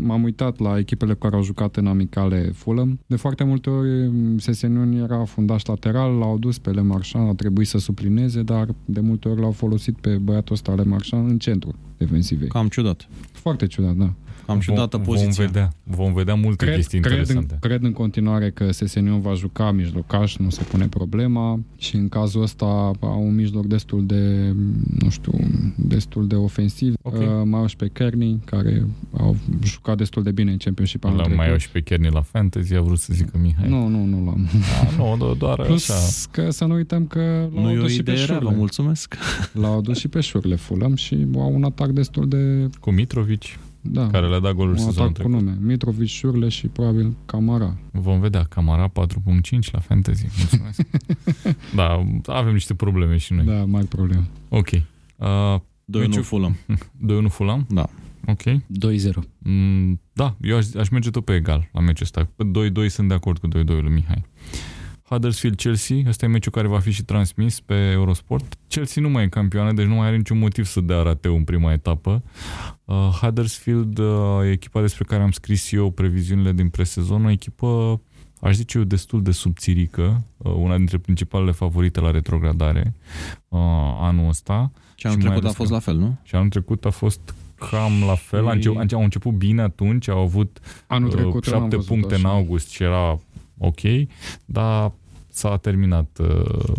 [0.00, 3.00] m-am uitat la echipele care au jucat în amicale Fulham.
[3.06, 7.66] De foarte multe ori Sesenion era fundaș lateral, l-au dus pe Le Marchand, a trebuit
[7.66, 11.74] să suplineze, dar de multe ori l-au folosit pe băiatul ăsta Le Marchand în centru
[11.96, 12.48] defensivei.
[12.48, 13.08] Cam ciudat.
[13.32, 14.12] Foarte ciudat, da.
[14.46, 15.32] Cam ciudată vom, poziția.
[15.44, 17.56] Vom vedea, vom vedea multe Cred, chestii cred, în, interesante.
[17.68, 22.42] cred în continuare că Sesenion va juca mijlocaș, nu se pune problema și în cazul
[22.42, 22.64] ăsta
[23.00, 24.52] au un mijloc destul de,
[24.98, 25.32] nu știu,
[25.76, 26.94] destul de ofensiv.
[27.02, 27.14] Ok.
[27.14, 28.86] Uh, mai au și pe Kearney, care
[29.18, 31.42] au jucat destul de bine în Championship anul La, trecut.
[31.42, 33.68] mai au și pe Kearney la Fantasy, a vrut să zică Mihai.
[33.68, 34.48] Nu, nu, nu l-am.
[34.98, 36.28] A, nu, do- doar Plus așa.
[36.30, 38.40] că să nu uităm că Nu l-au e o adus și pe idee rea, vă
[38.42, 38.56] șurle.
[38.58, 39.14] mulțumesc.
[39.52, 42.66] L-au adus și pe șurle Fulham și au un atac destul de...
[42.80, 43.42] Cu Mitrovic,
[43.84, 45.46] Da, care le-a dat goluri un sezonul atac cu trecut.
[45.46, 45.58] nume.
[45.60, 47.76] Mitrovic, șurle și probabil Camara.
[47.90, 48.42] Vom vedea.
[48.44, 50.26] Camara 4.5 la Fantasy.
[50.38, 50.80] Mulțumesc.
[51.76, 53.44] da, avem niște probleme și noi.
[53.44, 54.28] Da, mari probleme.
[54.48, 54.68] Ok.
[54.70, 56.56] Uh, 2 Meciul- nu Fulham.
[57.28, 57.66] 2-1 Fulham?
[57.70, 57.86] Da.
[58.26, 58.42] Ok.
[58.42, 58.58] 2-0.
[59.38, 62.28] Mm, da, eu aș, aș merge tot pe egal la meciul ăsta.
[62.36, 62.44] Pe
[62.86, 64.24] 2-2 sunt de acord cu 2-2 lui Mihai.
[65.12, 68.54] Huddersfield-Chelsea, ăsta e meciul care va fi și transmis pe Eurosport.
[68.68, 71.44] Chelsea nu mai e campioană, deci nu mai are niciun motiv să dea rateu în
[71.44, 72.22] prima etapă.
[72.84, 74.06] Uh, Huddersfield uh,
[74.44, 78.00] e echipa despre care am scris eu previziunile din presezon, o echipă,
[78.40, 82.94] aș zice eu, destul de subțirică, uh, una dintre principalele favorite la retrogradare
[83.48, 83.60] uh,
[84.00, 84.70] anul ăsta.
[84.94, 86.18] Ce anul Și mai trecut a ales fost că- la fel, nu?
[86.22, 87.34] Și anul trecut a fost
[87.70, 88.46] cam la fel.
[88.48, 91.90] A început, au început bine atunci, au avut Anul uh, trecut eu n-am șapte văzut
[91.90, 92.28] puncte așa.
[92.28, 93.18] în august și era
[93.58, 93.80] ok,
[94.44, 94.92] dar
[95.32, 96.18] s-a terminat.
[96.20, 96.74] Uh,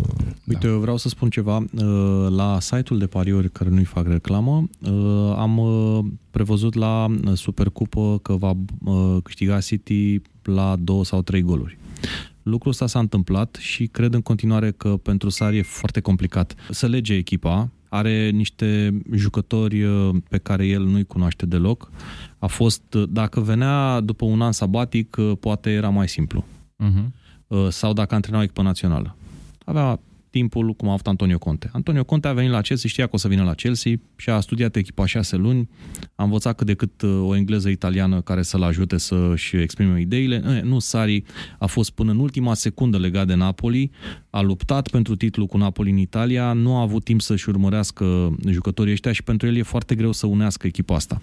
[0.47, 1.57] Uite, eu vreau să spun ceva.
[1.57, 7.33] Uh, La site-ul de pariuri, care nu-i fac reclamă, uh, am uh, prevăzut la uh,
[7.33, 11.77] Supercupă că va uh, câștiga City la două sau trei goluri.
[12.43, 16.87] Lucrul ăsta s-a întâmplat și cred în continuare că pentru Sari e foarte complicat să
[16.87, 17.69] lege echipa.
[17.89, 21.91] Are niște jucători uh, pe care el nu-i cunoaște deloc.
[22.39, 26.45] A fost, uh, dacă venea după un an sabatic, uh, poate era mai simplu
[26.83, 27.22] uh-huh.
[27.53, 29.15] Uh, sau dacă antrena o echipă națională.
[29.65, 29.99] Avea
[30.29, 31.69] timpul cum a avut Antonio Conte.
[31.73, 34.39] Antonio Conte a venit la Chelsea, știa că o să vină la Chelsea și a
[34.39, 35.69] studiat echipa șase luni,
[36.15, 40.43] a învățat cât de cât uh, o engleză italiană care să-l ajute să-și exprime ideile.
[40.55, 41.23] Eh, Nu, Sari
[41.59, 43.91] a fost până în ultima secundă legat de Napoli,
[44.29, 48.91] a luptat pentru titlul cu Napoli în Italia, nu a avut timp să-și urmărească jucătorii
[48.91, 51.21] ăștia și pentru el e foarte greu să unească echipa asta.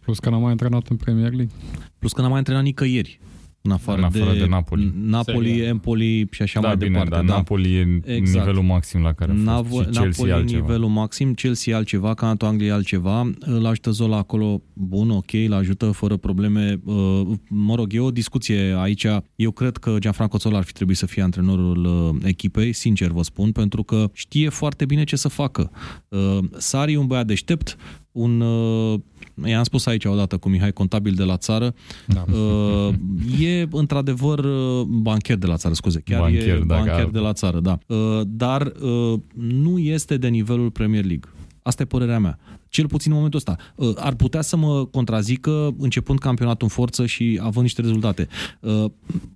[0.00, 1.54] Plus că n-am mai antrenat în Premier League.
[1.98, 3.20] Plus că n-a mai antrenat nicăieri.
[3.62, 4.92] În afară, În afară de Napoli.
[5.04, 5.68] Napoli, Serie A.
[5.68, 7.14] Empoli și așa da, mai bine, departe.
[7.14, 7.34] dar da.
[7.34, 8.38] Napoli e Exact.
[8.46, 10.60] nivelul maxim la care a fost Navo- și Chelsea Napoli altceva.
[10.66, 15.90] nivelul maxim, Chelsea altceva, Canato Anglia altceva, îl ajută Zola acolo, bun, ok, îl ajută
[15.90, 16.80] fără probleme.
[16.84, 19.06] Uh, Mă rog, e o discuție aici.
[19.36, 23.22] Eu cred că Gianfranco Zola ar fi trebuit să fie antrenorul uh, echipei, sincer vă
[23.22, 25.70] spun, pentru că știe foarte bine ce să facă.
[26.08, 27.76] Uh, Sari e un băiat deștept,
[28.12, 29.00] un uh,
[29.44, 31.74] i-am spus aici odată cu Mihai, contabil de la țară,
[32.06, 32.24] Da.
[32.32, 32.94] uh,
[33.40, 37.18] e într-adevăr uh, bancher de la țară, scuze, chiar Bancher, e dacă bancher ar- de
[37.18, 37.78] la țară, da.
[37.86, 41.30] Uh, dar uh, nu este de nivelul Premier League.
[41.62, 42.38] Asta e părerea mea.
[42.68, 43.56] Cel puțin în momentul ăsta.
[43.74, 48.28] Uh, Ar putea să mă contrazică începând campionatul în forță și având niște rezultate.
[48.60, 48.84] Uh,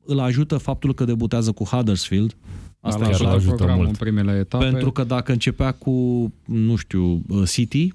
[0.04, 2.36] Îl ajută faptul că debutează cu Huddersfield.
[2.80, 3.88] Asta Asta e chiar la îl ajută programul mult.
[4.00, 4.64] în primele etape.
[4.64, 5.92] pentru că dacă începea cu,
[6.44, 7.92] nu știu, uh, City,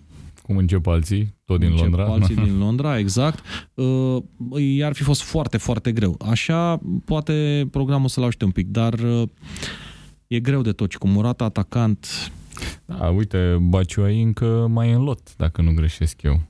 [0.50, 2.06] Cum încep alții, tot din încep Londra.
[2.06, 3.44] Alții din Londra, exact.
[3.74, 4.24] Uh,
[4.58, 6.18] i-ar fi fost foarte, foarte greu.
[6.30, 9.30] Așa, poate programul să-l ajute un pic, dar uh,
[10.28, 10.92] e greu de tot.
[10.92, 12.32] Și cu Murata atacant,
[12.86, 16.42] Da, uite, Baciuai încă mai e în lot, dacă nu greșesc eu.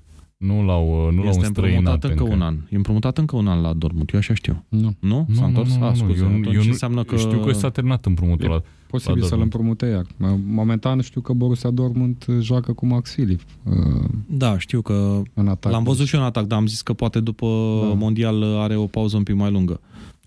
[0.46, 2.56] Nu l-au, nu l-au este înstrăinat împrumutat încă un an.
[2.70, 4.64] E împrumutat încă un an la Dortmund, eu așa știu.
[4.70, 4.96] Nu.
[5.00, 5.26] Nu?
[5.28, 5.76] Nu, S-a nu, întors?
[5.78, 7.16] nu, ah, nu, scuze, eu, atunci eu nu, înseamnă că...
[7.18, 8.62] știu că s-a terminat împrumutul ăla.
[8.88, 9.42] Posibil La să-l Dortmund.
[9.54, 10.38] împrumute iar.
[10.48, 13.74] Momentan știu că Borussia Dortmund joacă cu Max Philip uh,
[14.26, 15.72] Da, știu că în atac.
[15.72, 17.46] l-am văzut și eu în atac, dar am zis că poate după
[17.88, 17.94] Da.
[17.94, 19.80] mondial are o pauză un pic mai lungă.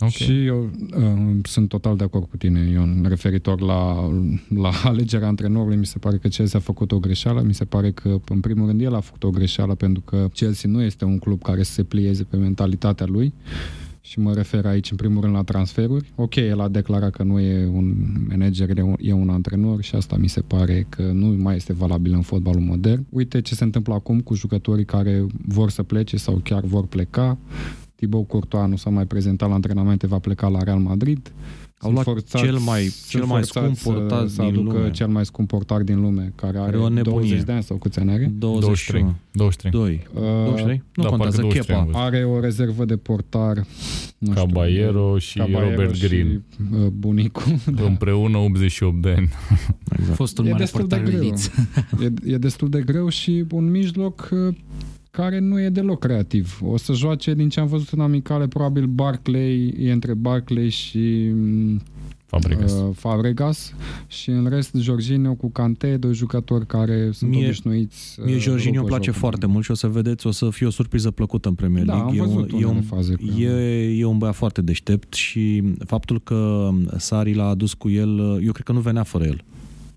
[0.02, 0.10] Ok.
[0.10, 4.10] Și eu uh, sunt total de acord cu tine, Ion, referitor la,
[4.48, 5.76] la alegerea antrenorului.
[5.76, 7.42] Mi se pare că Chelsea a făcut o greșeală.
[7.42, 10.70] Mi se pare că, în primul rând, el a făcut o greșeală pentru că Chelsea
[10.70, 13.32] nu este un club care să se plieze pe mentalitatea lui.
[14.04, 16.12] Și mă refer aici, în primul rând, la transferuri.
[16.14, 17.94] Ok, el a declarat că nu e un
[18.28, 21.72] manager, e un, e un antrenor și asta mi se pare că nu mai este
[21.72, 23.06] valabil în fotbalul modern.
[23.08, 27.38] Uite ce se întâmplă acum cu jucătorii care vor să plece sau chiar vor pleca.
[28.02, 31.32] Thibaut Courtois nu s-a mai prezentat la antrenamente, va pleca la Real Madrid.
[31.78, 34.76] Au luat forțați- cel mai, sunt cel mai forțați scump să- portar să din aducă
[34.76, 34.90] lume.
[34.90, 37.02] cel mai scump portar din lume, care are, Are o nebunie.
[37.28, 38.32] 20 de ani sau câți ani are.
[38.38, 39.00] 23.
[39.02, 39.14] 21.
[39.32, 39.72] 23.
[39.72, 40.02] 2.
[40.14, 40.82] Uh, 23?
[40.94, 41.98] Nu da, contează, parcă 23 am Chepa.
[41.98, 42.14] văzut.
[42.14, 43.64] Are o rezervă de portar
[44.18, 46.42] nu Caballero și știu, Caballero Robert și, Green.
[46.72, 47.42] uh, bunicul.
[47.90, 49.28] Împreună 88 de ani.
[49.98, 50.16] Exact.
[50.16, 51.20] Fostul E mare destul de portar greu.
[51.22, 51.50] Leeds.
[52.02, 54.54] E, e destul de greu și un mijloc uh,
[55.16, 56.58] care nu e deloc creativ.
[56.62, 61.30] O să joace, din ce am văzut în amicale, probabil Barclay, e între Barclay și
[61.34, 61.80] mm,
[62.26, 62.72] Fabregas.
[62.72, 63.74] uh, Fabregas
[64.06, 68.12] și în rest Jorginho cu Kanté, doi jucători care sunt Mie- obișnuiți.
[68.14, 69.20] să Mie Jorginho îmi rupă place jocul.
[69.20, 71.94] foarte mult și o să vedeți, o să fie o surpriză plăcută în Premier Da,
[71.94, 72.20] League.
[72.20, 73.50] am E un- văzut e, unele un, faze cu el.
[73.50, 78.52] e, e un băiat foarte deștept și faptul că Sari l-a adus cu el, eu
[78.52, 79.44] cred că nu venea fără el.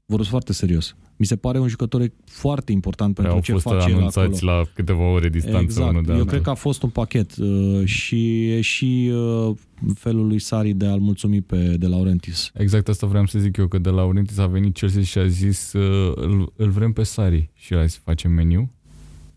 [0.06, 0.96] Vorbesc foarte serios.
[1.18, 4.52] Mi se pare un jucător foarte important pentru au ce fost face el anunțați acolo.
[4.52, 5.90] la câteva ore distanță Exact.
[5.90, 6.30] unul de Eu altul.
[6.30, 9.56] cred că a fost un pachet uh, și e și uh,
[9.96, 12.52] felul lui Sari de a-l mulțumi pe De Laurentiis.
[12.54, 15.28] Exact asta vreau să zic eu, că de la Laurentis a venit Chelsea și a
[15.28, 18.72] zis uh, îl, îl vrem pe Sari și a zis facem meniu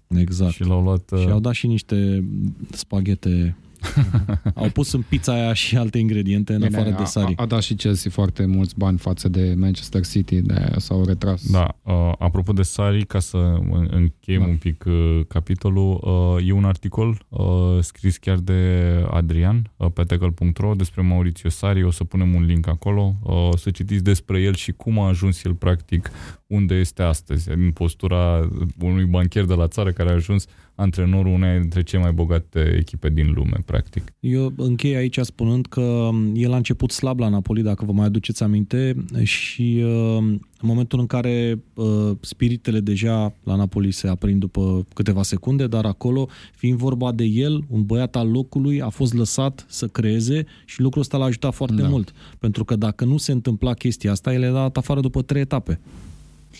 [0.08, 0.52] Exact.
[0.52, 2.24] și l-au luat uh, Și au dat și niște
[2.70, 3.56] spaghete.
[4.54, 7.32] au pus în pizza aia și alte ingrediente în Bine, afară de a, sari.
[7.36, 11.04] a, a dat și Chelsea foarte mulți bani față de Manchester City, de aia s-au
[11.04, 11.50] retras.
[11.50, 13.36] Da, uh, apropo de Sari, ca să
[13.70, 14.46] în- încheiem Da.
[14.46, 16.00] un pic uh, capitolul,
[16.36, 17.40] uh, e un articol uh,
[17.80, 22.66] scris chiar de Adrian uh, pe tackle.ro despre Maurizio Sari, o să punem un link
[22.66, 26.10] acolo, uh, să citiți despre el și cum a ajuns el practic
[26.46, 28.48] unde este astăzi, în postura
[28.80, 30.46] unui bancher de la țară care a ajuns
[30.78, 34.12] antrenorul unei dintre cele mai bogate echipe din lume, practic.
[34.20, 38.42] Eu închei aici spunând că el a început slab la Napoli, dacă vă mai aduceți
[38.42, 40.16] aminte, și uh,
[40.60, 45.84] în momentul în care uh, spiritele deja la Napoli se aprind după câteva secunde, dar
[45.84, 50.80] acolo, fiind vorba de el, un băiat al locului, a fost lăsat să creeze și
[50.80, 51.88] lucrul ăsta l-a ajutat foarte Da.
[51.88, 52.12] mult.
[52.38, 55.80] Pentru că dacă nu se întâmpla chestia asta, el era dat afară după trei etape.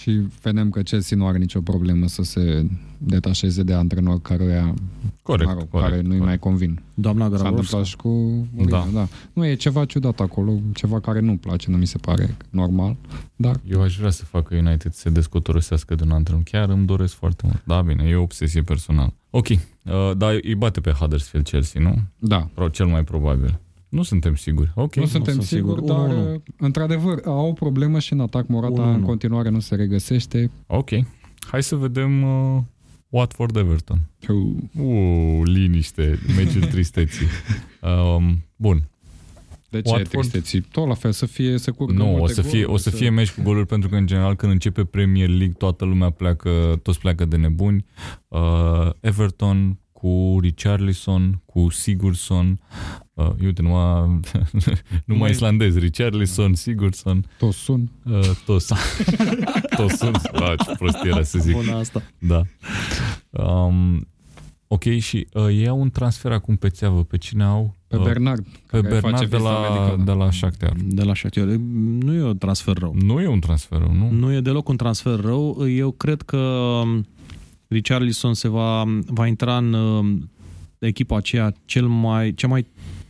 [0.01, 2.67] Și vedem că Chelsea nu are nicio problemă să se
[2.99, 4.75] detașeze de antrenori care,
[5.23, 6.25] Corect, mă rog, corect, care nu-i corect.
[6.25, 6.81] mai convin.
[6.95, 7.49] Doamna S-a Gralovska.
[7.57, 8.85] întâmplat și cu Mourinho, Da.
[8.93, 8.99] da.
[8.99, 9.09] da.
[9.33, 12.97] Nu, e ceva ciudat acolo, ceva care nu-mi place, nu mi se pare normal,
[13.37, 16.43] dar Eu aș vrea să facă United să se descotorosească de un antrenor.
[16.45, 17.63] Chiar îmi doresc foarte mult.
[17.65, 19.15] Da, bine, e o obsesie personală.
[19.31, 19.59] Ok, uh,
[20.17, 21.95] dar îi bate pe Huddersfield Chelsea, nu?
[22.19, 22.49] da.
[22.55, 23.61] Pro, cel mai probabil.
[23.89, 24.73] Nu suntem siguri.
[24.75, 24.95] Ok.
[24.97, 25.97] nu suntem sunt siguri, sigur.
[25.97, 26.41] dar 1-1.
[26.59, 28.95] într-adevăr au o problemă și în atac Morata 1-1.
[28.95, 30.51] în continuare nu se regăsește.
[30.67, 30.89] Ok.
[31.51, 32.63] Hai să vedem uh,
[33.09, 34.01] Watford-Everton.
[34.79, 37.27] Uuu, liniște, meciul tristeții.
[37.83, 38.89] Um, bun.
[39.71, 40.09] De ce Watford?
[40.09, 40.61] tristeții?
[40.61, 42.91] Tot la fel, să fie, să curgă Nu, o multe să fie, goluri, o să
[42.91, 46.81] fie meci cu goluri pentru că în general când începe Premier League toată lumea pleacă,
[46.83, 47.85] toți pleacă de nebuni.
[48.29, 52.61] Uh, Everton cu Richarlison, cu Sigurdsson,
[53.15, 54.03] uh, uite, numai,
[55.05, 57.91] numai Mai- islandez, Richarlison, Sigurdsson, Toți sun.
[58.05, 58.73] uh, toți,
[59.77, 61.55] toți sunt, da, ce prostie era să zic.
[61.55, 62.03] Bună asta.
[62.19, 62.43] Da.
[63.31, 64.09] Um,
[64.67, 67.03] ok, și uh, ei au un transfer acum pe țeavă.
[67.05, 67.75] Pe cine au?
[67.87, 68.43] Pe Uh, Bernard.
[68.71, 70.03] pe care face Bernard de vizita la, medicală.
[70.05, 70.73] de la Shakhtar.
[70.85, 71.45] De la Shakhtar.
[71.45, 72.95] Nu e un transfer rău.
[73.01, 74.11] Nu e un transfer, nu?
[74.11, 75.69] Nu e deloc un transfer rău.
[75.69, 77.07] Eu cred că um,
[77.69, 80.31] Richarlison se va, va intra în um,
[80.79, 82.67] echipa aceea cel mai, cea mai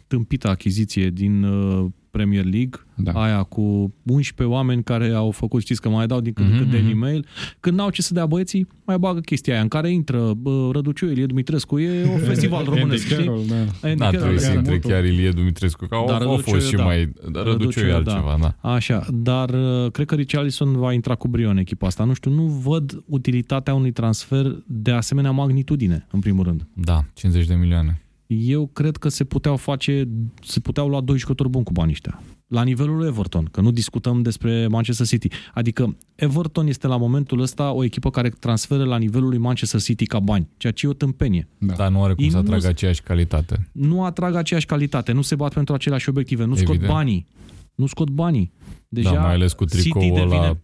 [0.07, 3.13] tâmpită achiziție din uh, Premier League, Da.
[3.13, 6.63] aia cu 11 oameni care au făcut, știți că mai dau din când în Mhm,
[6.63, 6.99] când Daily mhm.
[7.01, 7.27] Mail,
[7.61, 11.07] când n-au ce să dea băieții, mai bagă chestia aia în care intră bă, Răduciu,
[11.11, 13.17] Ilie Dumitrescu, e un festival românesc, Andy știi?
[13.17, 13.55] Carroll, da.
[13.55, 14.91] Andy N-a Carroll, trebuit să exact, intre multul.
[14.91, 16.85] chiar Ilie Dumitrescu, că au, Dar au Răduciu, fost și da.
[16.85, 17.13] mai...
[17.33, 18.71] Dar Răduciu e Răduciu, altceva, da.
[18.71, 22.05] Așa, dar uh, cred că Richarlison va intra cu brio în echipa asta.
[22.05, 26.67] Nu știu, nu văd utilitatea unui transfer de asemenea magnitudine, în primul rând.
[26.73, 28.03] Da, 50 de milioane.
[28.31, 30.09] Eu cred că se puteau face,
[30.43, 32.23] se puteau lua doi jucători buni cu banii ăștia.
[32.47, 35.29] La nivelul lui Everton, că nu discutăm despre Manchester City.
[35.55, 40.07] Adică Everton este la momentul ăsta o echipă care transferă la nivelul lui Manchester City
[40.07, 41.49] ca bani, ceea ce e o tâmpenie.
[41.59, 41.75] Da.
[41.75, 43.69] Dar nu are cum Ei să nu atragă s- aceeași calitate.
[43.73, 46.93] Nu atrag aceeași calitate, nu se bat pentru aceleași obiective, nu scot Evident.
[46.93, 47.27] banii.
[47.75, 48.53] Nu scot banii.
[48.89, 50.57] Deja da, mai ales cu City tricoul devine- ăla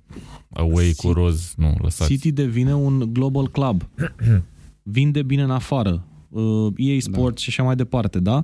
[0.51, 1.55] away cu City- roz.
[1.57, 2.11] Nu, lăsați.
[2.11, 3.83] City devine un global club.
[4.83, 6.05] Vinde bine în afară.
[6.41, 8.43] Uh, EA Sports și așa mai departe, da?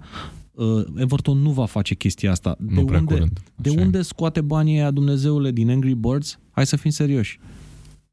[0.53, 2.57] Uh, Everton nu va face chestia asta.
[2.59, 3.41] De Nu prea unde, curând.
[3.57, 3.84] de Așa e.
[3.84, 6.38] unde scoate banii aia Dumnezeule din Angry Birds?
[6.51, 7.41] Hai să fim serioși.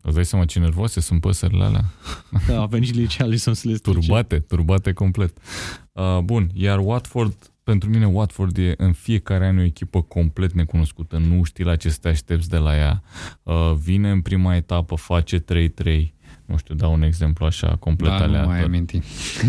[0.01, 1.85] Îți dai seama ce nervoase sunt păsările alea?
[2.61, 3.99] A venit și Richarlison să le strice.
[3.99, 5.37] Turbate, turbate complet.
[5.91, 11.17] Uh, bun, iar Watford, pentru mine Watford e în fiecare an o echipă complet necunoscută.
[11.17, 13.03] Nu știi la ce să te aștepți de la ea.
[13.43, 15.43] Uh, vine în prima etapă, face 3-3,
[16.47, 18.63] Nu știu, dau un exemplu așa complet Da, nu mai aleator.
[18.65, 18.99] aminti.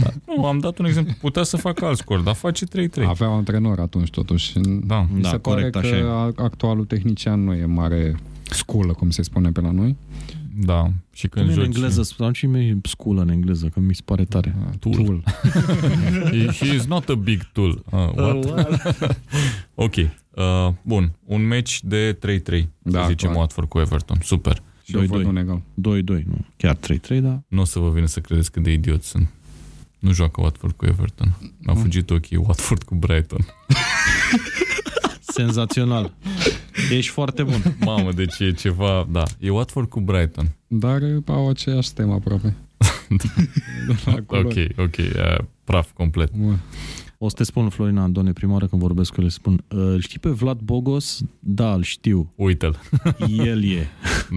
[0.03, 0.09] Da.
[0.37, 1.15] Nu, am dat un exemplu.
[1.21, 3.05] Putea să facă alt scor, dar face 3-3.
[3.07, 4.53] Avea un antrenor atunci totuși.
[4.85, 5.07] Da.
[5.13, 6.01] Mi Da, se corect, pare așa e.
[6.01, 9.97] că a- actualul tehnician nu e mare sculă, cum se spune pe la noi.
[10.61, 10.91] Da.
[11.13, 11.75] Și când Când în joci...
[11.75, 14.55] engleză, spun și mie sculă în engleză, că mi se pare tare.
[14.79, 14.95] Tool.
[14.95, 15.23] Tool.
[16.31, 17.83] He, he is not a big tool.
[17.91, 18.45] Uh, what?
[19.75, 19.95] ok.
[19.97, 20.05] Uh,
[20.83, 21.13] bun.
[21.25, 22.19] Un match de
[22.59, 22.63] 3-3.
[22.83, 23.41] Da, Da, zicem clar.
[23.41, 24.19] Watford cu Everton.
[24.23, 24.63] Super.
[24.89, 25.25] Și eu văd 2-2.
[25.27, 25.63] un egal.
[26.21, 26.45] 2-2, nu.
[26.57, 27.43] Chiar 3-3, da.
[27.49, 29.29] Nu o să vă vină să credeți cât de idiot sunt.
[29.99, 31.37] Nu joacă Watford cu Everton.
[31.59, 31.83] Mi-au Mm.
[31.83, 33.47] fugit ochii Watford cu Brighton.
[35.21, 36.13] Senzațional.
[36.91, 37.77] Ești foarte bun.
[37.81, 39.07] Mamă, deci e ceva...
[39.11, 40.49] Da, e Watford cu Brighton.
[40.67, 42.57] Dar uh, au aceeași temă aproape.
[44.05, 44.75] La culori.
[44.79, 44.97] Ok, ok.
[44.99, 46.31] Uh, praf complet.
[46.33, 46.55] Bă,
[47.21, 50.19] O să te spun, Florina Andone, prima oară când vorbesc cu el, spun, îl știi
[50.19, 51.21] pe Vlad Bogos?
[51.39, 52.33] Da, îl știu.
[52.35, 52.77] Uite-l.
[53.47, 53.87] El e.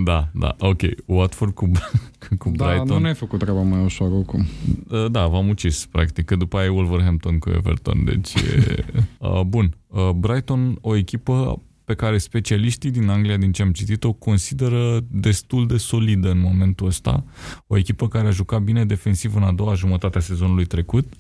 [0.06, 0.82] Da, da, ok.
[1.06, 1.72] Watford cu,
[2.40, 2.88] cu Da, Brighton.
[2.88, 4.46] nu ne-ai făcut treaba mai ușor oricum.
[4.90, 8.86] Uh, Da, v-am ucis, practic, că după aia e Wolverhampton cu Everton, deci e...
[9.20, 11.62] uh, Bun, uh, Brighton, o echipă
[11.92, 16.40] pe care specialiștii din Anglia, din ce am citit, o consideră destul de solidă în
[16.40, 17.24] momentul ăsta.
[17.68, 21.14] O echipă care a jucat bine defensiv în a doua jumătate a sezonului trecut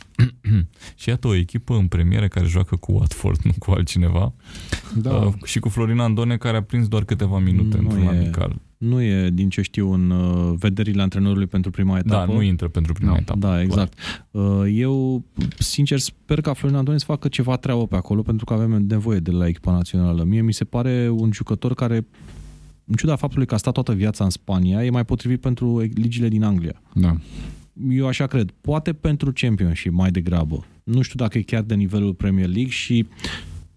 [1.01, 4.33] și iată o echipă în premieră care joacă cu Watford, nu cu altcineva.
[4.95, 8.07] Da, Uh, și cu Florin Andone care a prins doar câteva minute Nu într-un e-
[8.07, 8.55] amical.
[8.81, 12.31] Nu e, din ce știu, în uh, vederile antrenorului pentru prima Da, etapă.
[12.33, 13.17] nu intră pentru prima Nu.
[13.17, 13.39] etapă.
[13.39, 13.97] Da, exact.
[14.31, 15.23] Uh, Eu,
[15.57, 19.19] sincer, sper ca Florin Andone să facă ceva treabă pe acolo, pentru că avem nevoie
[19.19, 20.23] de la echipa națională.
[20.23, 21.95] Mie mi se pare un jucător care,
[22.85, 26.27] în ciuda faptului că a stat toată viața în Spania, e mai potrivit pentru ligile
[26.27, 26.81] din Anglia.
[26.93, 27.15] da.
[27.89, 28.53] Eu așa cred.
[28.61, 30.65] Poate pentru Championship mai degrabă.
[30.83, 33.05] Nu știu dacă e chiar de nivelul Premier League și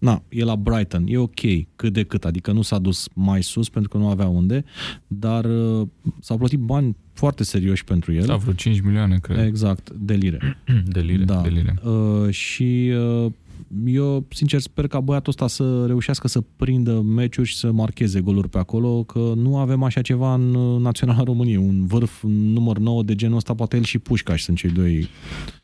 [0.05, 1.03] na, e la Brighton.
[1.07, 1.39] E ok,
[1.75, 2.25] cât de cât.
[2.25, 4.63] Adică nu s-a dus mai sus pentru că nu avea unde,
[5.07, 5.87] dar uh,
[6.19, 8.25] s-au plătit bani foarte serioși pentru el.
[8.25, 9.45] Da, vreo 5 milioane, cred.
[9.45, 10.57] Exact, de lire.
[10.93, 11.41] De lire, Da.
[11.41, 11.75] de lire.
[11.83, 12.91] Uh, și
[13.25, 13.31] uh,
[13.85, 18.49] eu, sincer, sper ca băiatul ăsta să reușească să prindă meciuri și să marcheze goluri
[18.49, 21.57] pe acolo, că nu avem așa ceva în uh, Naționala României.
[21.57, 25.07] Un vârf număr 9 de genul ăsta, poate el și Pușcaș sunt cei doi.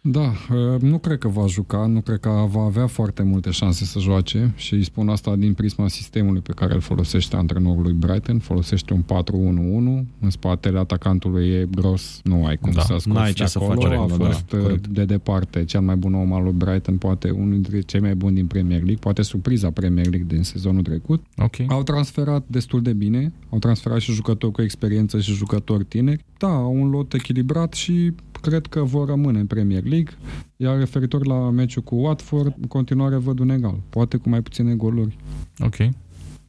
[0.04, 3.86] Da, uh, nu cred că va juca, nu cred că va avea foarte multe șanse
[3.86, 7.94] să joace și îi spun asta din prisma sistemului pe care îl folosește antrenorul lui
[7.94, 13.08] Brighton, folosește un 4-1-1, în spatele atacantului e gros, nu ai cum Da, să scoți
[13.08, 14.88] n-ai de ce să acolo, faci a acolo, da, fost uh, corect.
[14.88, 18.36] de departe cel mai bun om al lui Brighton, poate unul dintre cei mai buni
[18.36, 21.24] din Premier League, poate surpriza Premier League din sezonul trecut.
[21.38, 21.56] Ok.
[21.68, 26.26] Au transferat destul de bine, au transferat și jucători cu experiență și jucători tineri.
[26.38, 30.14] Da, au un lot echilibrat și cred că vor rămâne în Premier League.
[30.56, 34.74] Iar referitor la meciul cu Watford, în continuare văd un egal, poate cu mai puține
[34.76, 35.18] goluri.
[35.60, 35.76] Ok.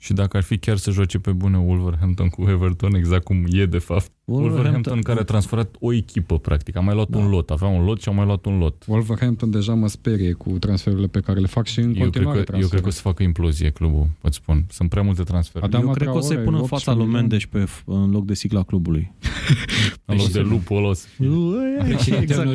[0.05, 3.67] Și dacă ar fi chiar să joace pe bune Wolverhampton cu Everton, exact cum e
[3.67, 4.11] de fapt.
[4.25, 6.77] Wolverhampton care a transferat o echipă, practic.
[6.77, 7.19] A mai luat Da.
[7.19, 7.51] un lot.
[7.51, 8.85] Avea un lot și a mai luat un lot.
[8.87, 12.43] Wolverhampton deja mă sperie cu transferurile pe care le fac și în Eu cred, continuare
[12.43, 14.65] că, eu cred că o să facă implozie clubul, îți spun.
[14.69, 15.65] Sunt prea multe transferuri.
[15.73, 17.29] Adama Eu cred că o să-i Traore, pună în 18 fața lui milioane.
[17.29, 19.13] Mendes pe, f- în loc de sigla clubului.
[20.05, 21.27] În loc de lupul ăla o să fie.
[21.85, 22.49] Președinte exact.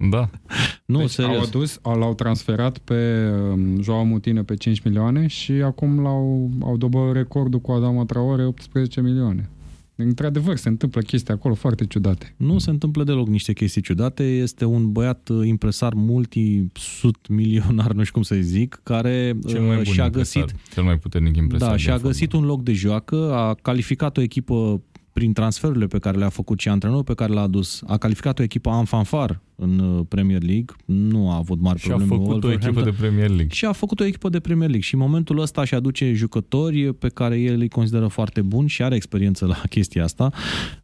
[0.00, 0.10] Onorific.
[0.10, 0.30] Da.
[0.86, 1.46] Nu, Deci au serios.
[1.46, 6.76] adus, au- l-au transferat pe um, Joao Mutină pe 5 milioane și acum l-au au
[6.76, 9.50] dobărât recordul cu Adama Traore 18 milioane.
[9.98, 12.34] Într-adevăr, se întâmplă chestii acolo foarte ciudate.
[12.36, 14.22] Nu se întâmplă deloc niște chestii ciudate.
[14.22, 19.76] Este un băiat uh, impresar multi-sut milionar, nu știu cum să zic, care Cel mai
[19.76, 21.68] uh, bun și-a impresar, găsit Cel mai puternic impresar.
[21.68, 22.10] Da, din și a fotbal.
[22.10, 24.82] găsit un loc de joacă, a calificat o echipă
[25.16, 28.42] prin transferurile pe care le-a făcut și antrenorul pe care l-a adus, a calificat o
[28.42, 32.24] echipă în fanfar în uh, Premier League, nu a avut mari Și a probleme cu
[32.24, 33.08] făcut o echipă de Wolverhampton.
[33.08, 33.48] Premier League.
[33.54, 36.94] și a făcut o echipă de Premier League și în momentul ăsta și aduce jucători
[36.94, 40.30] pe care el îi consideră foarte buni și are experiență la chestia asta.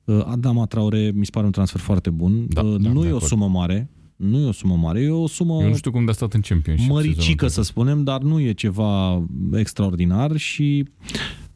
[0.04, 2.46] Uh, Adama Traore mi se pare un transfer foarte bun.
[2.48, 3.28] Da, Uh, da, nu de e o acord.
[3.30, 6.10] sumă mare, nu e o sumă mare, e o sumă Eu nu știu cum de
[6.10, 6.90] a stat în Championship.
[6.90, 9.22] măricică, sezonul să spunem, dar nu e ceva
[9.52, 10.84] extraordinar și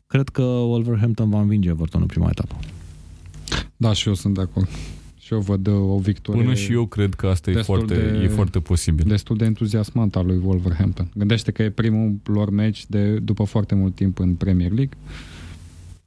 [0.07, 2.57] cred că Wolverhampton va învinge Everton în prima etapă.
[3.77, 4.69] Da, și eu sunt de acord.
[5.19, 7.95] Și eu văd uh, o victorie Până și eu cred că asta e destul foarte,
[7.95, 9.05] de- e foarte posibil.
[9.09, 11.11] destul de entuziasmant al lui Wolverhampton.
[11.15, 14.97] Gândește că e primul lor meci de, după foarte mult timp în Premier League.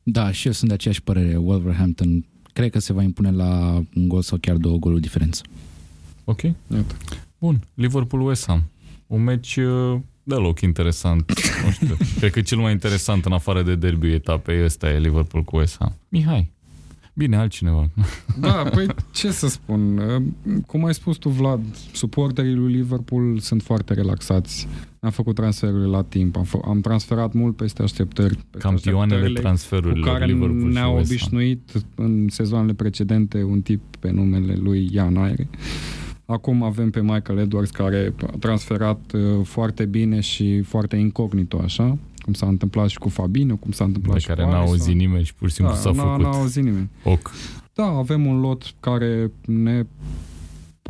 [0.04, 1.36] Da, și eu sunt de aceeași părere.
[1.38, 5.42] Wolverhampton cred că se va impune la un gol sau chiar două goluri diferență.
[6.24, 6.42] Ok.
[6.42, 6.96] Iată.
[7.40, 7.60] Bun.
[7.74, 8.64] Liverpool-West Ham.
[9.08, 10.00] Un meci uh,
[10.30, 11.34] deloc interesant.
[11.66, 11.98] nu știu.
[12.20, 15.76] Cred că cel mai interesant în afară de derby etapei ăsta e Liverpool cu West
[15.80, 15.96] Ham.
[16.10, 16.52] Mihai.
[17.14, 17.90] Bine, altcineva.
[18.40, 19.98] Da, păi ce să spun?
[19.98, 20.22] Uh,
[20.68, 21.60] Cum ai spus tu, Vlad,
[21.94, 24.68] suporterii lui Liverpool sunt foarte relaxați.
[25.00, 28.36] Am făcut transferurile la timp, am, f- am transferat mult peste așteptări.
[28.36, 31.28] Peste Campioanele așteptările transferurilor cu care Liverpool ne-au și West Ham.
[31.30, 35.50] obișnuit în sezoanele precedente un tip pe numele lui Ian Aire.
[36.32, 41.98] Acum avem pe Michael Edwards care a transferat uh, foarte bine și foarte incognito așa,
[42.22, 44.78] cum s-a întâmplat și cu Fabinho, cum s-a întâmplat Pe și care cu n-a Alisson.
[44.80, 46.90] auzit nimeni și pur și simplu da, s-a n-a, făcut n-a auzit nimeni.
[47.04, 47.32] oc.
[47.74, 49.86] Da, avem un lot care ne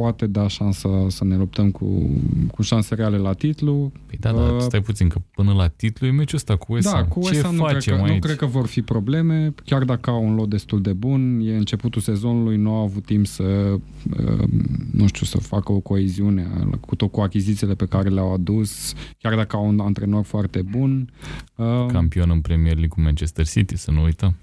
[0.01, 2.09] poate da șansa să ne luptăm cu,
[2.51, 3.91] cu șanse reale la titlu.
[4.05, 6.89] Păi da, da, Uh, stai puțin, că până la titlu e meciul ăsta cu West
[6.91, 7.07] Da, Ham.
[7.07, 8.21] cu Ce West Ham nu, cred facem că, nu aici?
[8.23, 11.39] cred că vor fi probleme, chiar dacă au un lot destul de bun.
[11.43, 14.43] E începutul sezonului, nu au avut timp să, uh,
[14.91, 16.47] nu știu, să facă o coeziune
[16.79, 21.09] cu tot cu achizițiile pe care le-au adus, chiar dacă au un antrenor foarte bun.
[21.55, 24.35] Uh, Campion în Premier League cu Manchester City, să nu uităm.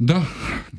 [0.00, 0.22] Da,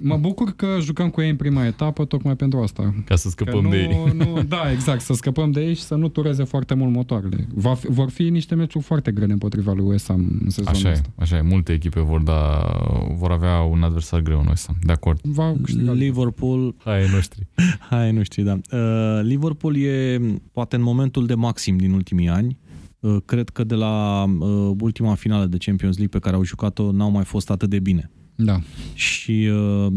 [0.02, 2.94] mă bucur că jucăm cu ei în prima etapă, tocmai pentru asta.
[3.06, 4.14] Ca să Că scăpăm nu, de ei.
[4.16, 7.48] Nu, da, exact, să scăpăm de ei și să nu tureze foarte mult motoarele.
[7.54, 10.90] Va fi, vor fi niște meciuri foarte grele împotriva lui West Ham în sezonul Așa
[10.90, 11.10] e, ăsta.
[11.16, 11.42] așa e.
[11.42, 12.72] Multe echipe vor da,
[13.18, 14.76] vor avea un adversar greu în West Ham.
[14.84, 15.20] De acord.
[15.24, 17.48] Va câștiga Liverpool Hai, ai noștri.
[17.90, 18.60] Hai, nu știu, da.
[18.78, 20.20] Uh, Liverpool e
[20.52, 22.58] poate în momentul de maxim din ultimii ani.
[23.00, 26.92] Uh, cred că de la uh, ultima finală de Champions League pe care au jucat-o
[26.92, 28.12] n-au mai fost atât de bine.
[28.42, 28.60] Da.
[28.94, 29.94] Și uh,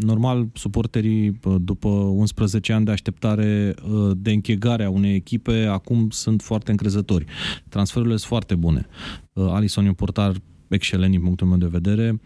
[0.00, 6.10] normal, suporterii uh, după 11 ani de așteptare uh, de închegare a unei echipe acum
[6.10, 7.24] sunt foarte încrezători.
[7.68, 8.86] Transferurile sunt foarte bune.
[9.32, 10.34] Uh, Alisson e un portar
[10.68, 12.20] excelent din punctul meu de vedere.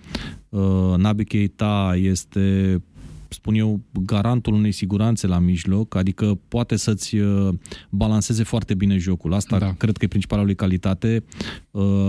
[0.49, 2.83] Uh, Naby Keita este
[3.29, 7.49] spun eu, garantul unei siguranțe la mijloc, adică poate să-ți uh,
[7.91, 9.35] balanceze foarte bine jocul.
[9.35, 9.65] Asta Da.
[9.67, 9.73] da.
[9.79, 11.25] cred că e principala lui calitate.
[11.71, 12.09] Uh,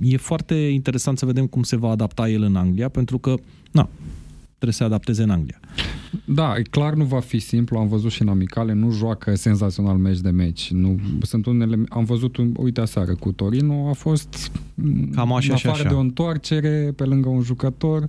[0.00, 3.34] E foarte interesant să vedem cum se va adapta el în Anglia, pentru că,
[3.70, 3.88] na,
[4.46, 5.60] trebuie să se adapteze în Anglia.
[6.24, 9.96] Da, e clar nu va fi simplu, am văzut și în amicale, nu joacă senzațional
[9.96, 10.70] meci de meci.
[10.70, 14.50] Nu, sunt unele, am văzut, un, uite aseară, cu Torino a fost
[15.14, 15.88] Cam așa în și afară așa.
[15.88, 18.08] de o întoarcere pe lângă un jucător, m,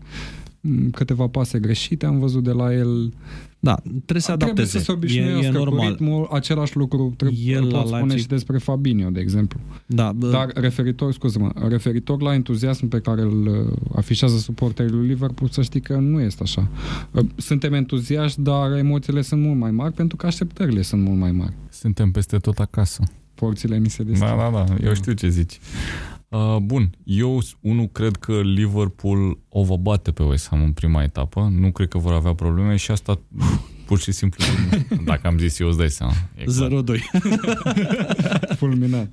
[0.91, 3.14] câteva pase greșite am văzut de la el.
[3.62, 4.78] Da, trebuie să Trebuie adapteze.
[4.78, 5.89] să se e, obișnuiască e cu normal.
[5.89, 9.60] ritmul, același lucru trebuie, El îl la pot spune Leipzig- și despre Fabinho, de exemplu.
[9.86, 15.07] Da, bă, Dar referitor, scuze-mă, referitor la entuziasm pe care îl uh, afișează suporterii lui
[15.07, 16.68] Liverpool, să știi că nu este așa.
[17.12, 21.32] Uh, Suntem entuziaști, dar emoțiile sunt mult mai mari pentru că așteptările sunt mult mai
[21.32, 21.53] mari.
[21.70, 23.03] Suntem peste tot acasă.
[23.36, 24.28] Porțile ni se deschid.
[24.28, 25.60] Da, da, da, eu știu ce zici.
[26.30, 31.04] Uh, bun, eu unul cred că Liverpool o va bate pe West Ham în prima
[31.04, 33.20] etapă, nu cred că vor avea probleme și asta
[33.86, 34.44] pur și simplu,
[35.06, 36.14] dacă am zis eu, îți dai seama.
[36.36, 36.72] E clar.
[36.72, 38.56] 0-2.
[38.58, 39.08] Fulminat.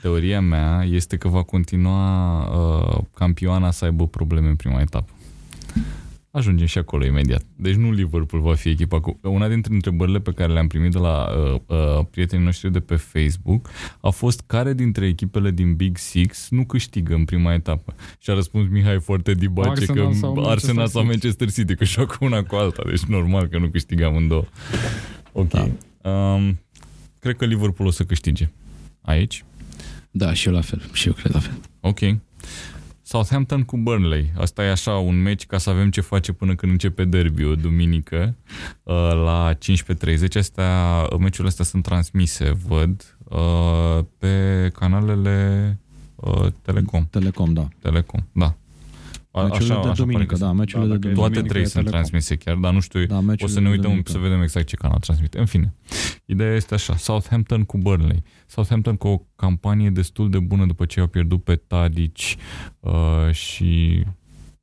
[0.00, 5.12] Teoria mea este că va continua uh, campioana să aibă probleme în prima etapă.
[6.36, 7.42] Ajungem și acolo imediat.
[7.56, 9.18] Deci nu Liverpool va fi echipa cu...
[9.22, 12.96] Una dintre întrebările pe care le-am primit de la uh, uh, prietenii noștri de pe
[12.96, 13.70] Facebook
[14.00, 17.94] a fost care dintre echipele din Big Six nu câștigă în prima etapă.
[18.18, 21.12] Și a răspuns Mihai foarte dibace Arsenal că sau Manchester Arsenal sau City.
[21.12, 24.44] Manchester City, că joacă una cu alta, deci normal că nu câștigăm în două.
[25.32, 25.48] Ok.
[25.48, 25.68] Da.
[26.10, 26.58] Um,
[27.18, 28.50] cred că Liverpool o să câștige.
[29.00, 29.44] Aici?
[30.10, 30.82] Da, și eu la fel.
[30.92, 31.60] Și eu cred la fel.
[31.80, 32.00] Ok.
[33.08, 34.32] Southampton cu Burnley.
[34.36, 38.36] Asta e așa un meci ca să avem ce face până când începe derby duminică
[38.82, 38.94] uh,
[39.24, 39.58] la 15.30.
[40.34, 45.78] Astea, meciurile astea sunt transmise, văd, uh, pe canalele
[46.14, 47.06] uh, Telecom.
[47.10, 47.68] Telecom, da.
[47.80, 48.54] Telecom, da.
[49.40, 50.58] A- Meciurile de pare duminică, că da, sunt.
[50.58, 51.52] meciurile Da, de dacă e Toate duminică.
[51.52, 52.00] trei e sunt Telecom.
[52.00, 54.10] transmise chiar, dar nu știu, Da, o meciurile să ne de uităm duminică.
[54.10, 55.38] să vedem exact ce canal transmite.
[55.38, 55.74] În fine,
[56.26, 58.22] ideea este așa, Southampton cu Burnley.
[58.46, 62.16] Southampton cu o campanie destul de bună după ce au pierdut pe Tadic
[62.80, 62.92] uh,
[63.32, 64.02] și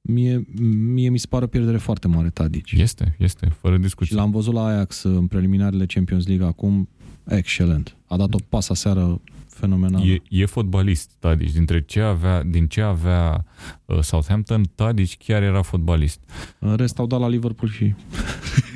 [0.06, 0.46] Mie,
[0.94, 2.72] mie mi se pare o pierdere foarte mare Tadic.
[2.72, 4.16] este, este, fără Și discuție.
[4.16, 6.90] l-am văzut la Ajax în preliminarele Champions League acum,
[7.28, 7.96] excelent.
[8.08, 9.22] A dat o pasă seară
[9.54, 10.04] fenomenală.
[10.06, 11.54] E, e fotbalist Tadic.
[11.54, 13.46] Dintre ce avea, din ce avea
[13.86, 16.20] uh, Southampton, Tadic chiar era fotbalist.
[16.60, 17.94] În rest au dat la Liverpool și...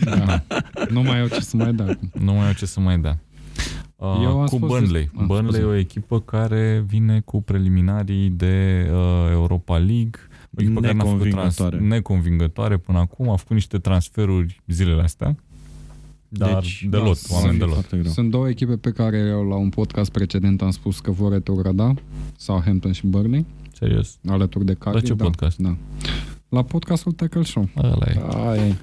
[0.03, 0.43] Da.
[0.89, 2.11] nu mai au ce să mai dea acum.
[2.23, 3.19] Nu mai au ce să mai dea.
[3.95, 5.01] Uh, Eu am cu spus Burnley.
[5.01, 5.67] des- ah, Burnley scuze.
[5.67, 8.97] e o echipă care vine cu preliminarii de uh,
[9.31, 10.19] Europa League.
[10.57, 11.79] O echipă care n-a făcut Neconvingătoare.
[11.79, 13.29] neconvingătoare până acum.
[13.29, 15.35] A făcut niște transferuri zilele astea.
[16.29, 17.73] Dar Deci, de da, lot, să oameni fie de lot.
[17.73, 18.11] foarte greu.
[18.11, 21.93] Sunt două echipe pe care eu la un podcast precedent am spus că vor retrograda,
[22.37, 24.17] Southampton și Burnley, Serios.
[24.27, 25.05] alături de Cardiff.
[25.05, 25.57] ce da, podcast?
[25.57, 25.75] Da.
[26.49, 27.69] La podcastul Tackle Show.
[27.77, 28.21] Ăla e.
[28.49, 28.75] Aia e.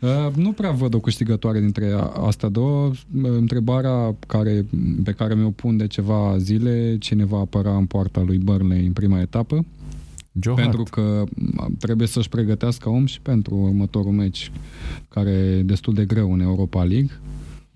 [0.00, 2.86] Uh, nu prea văd o câștigătoare dintre a- astea două.
[2.86, 4.66] Uh, Întrebarea care,
[5.04, 8.92] pe care mi-o pun de ceva zile, cine va apăra în poarta lui Burnley în
[8.92, 9.64] prima etapă,
[10.40, 10.88] Joe pentru Hart.
[10.90, 14.50] că m, trebuie să-și pregătească om și pentru următorul meci,
[15.08, 17.10] care e destul de greu în Europa League.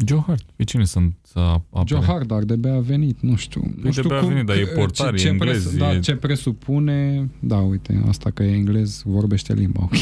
[0.07, 0.43] Joe Hart.
[0.57, 1.85] Pe cine sunt să apere?
[1.87, 3.61] Joe Hart, dar de a venit, nu știu.
[3.61, 5.99] Păi nu știu de-abia a venit, dar e portar, ce, e englez, Pres, da, e-
[6.01, 9.95] ce presupune, da, uite, asta că e englez, vorbește limba, ok.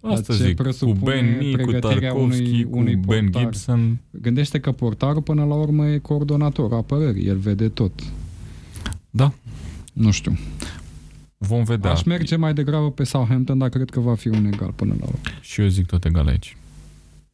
[0.00, 3.42] Asta ce zic, cu presupune Ben Mee, cu pregătirea Tarkovski, unui- cu unui Ben portar.
[3.50, 3.98] Gibson.
[4.10, 7.92] Gândește că portarul până la urmă e coordonator apărării, el vede tot.
[9.10, 9.32] Da,
[9.92, 10.36] Nu știu.
[11.38, 11.90] Vom vedea.
[11.90, 11.96] Da.
[11.96, 15.04] Aș merge mai degrabă pe Southampton, dar cred că va fi un egal până la
[15.06, 15.18] urmă.
[15.40, 16.56] Și eu zic tot egal aici.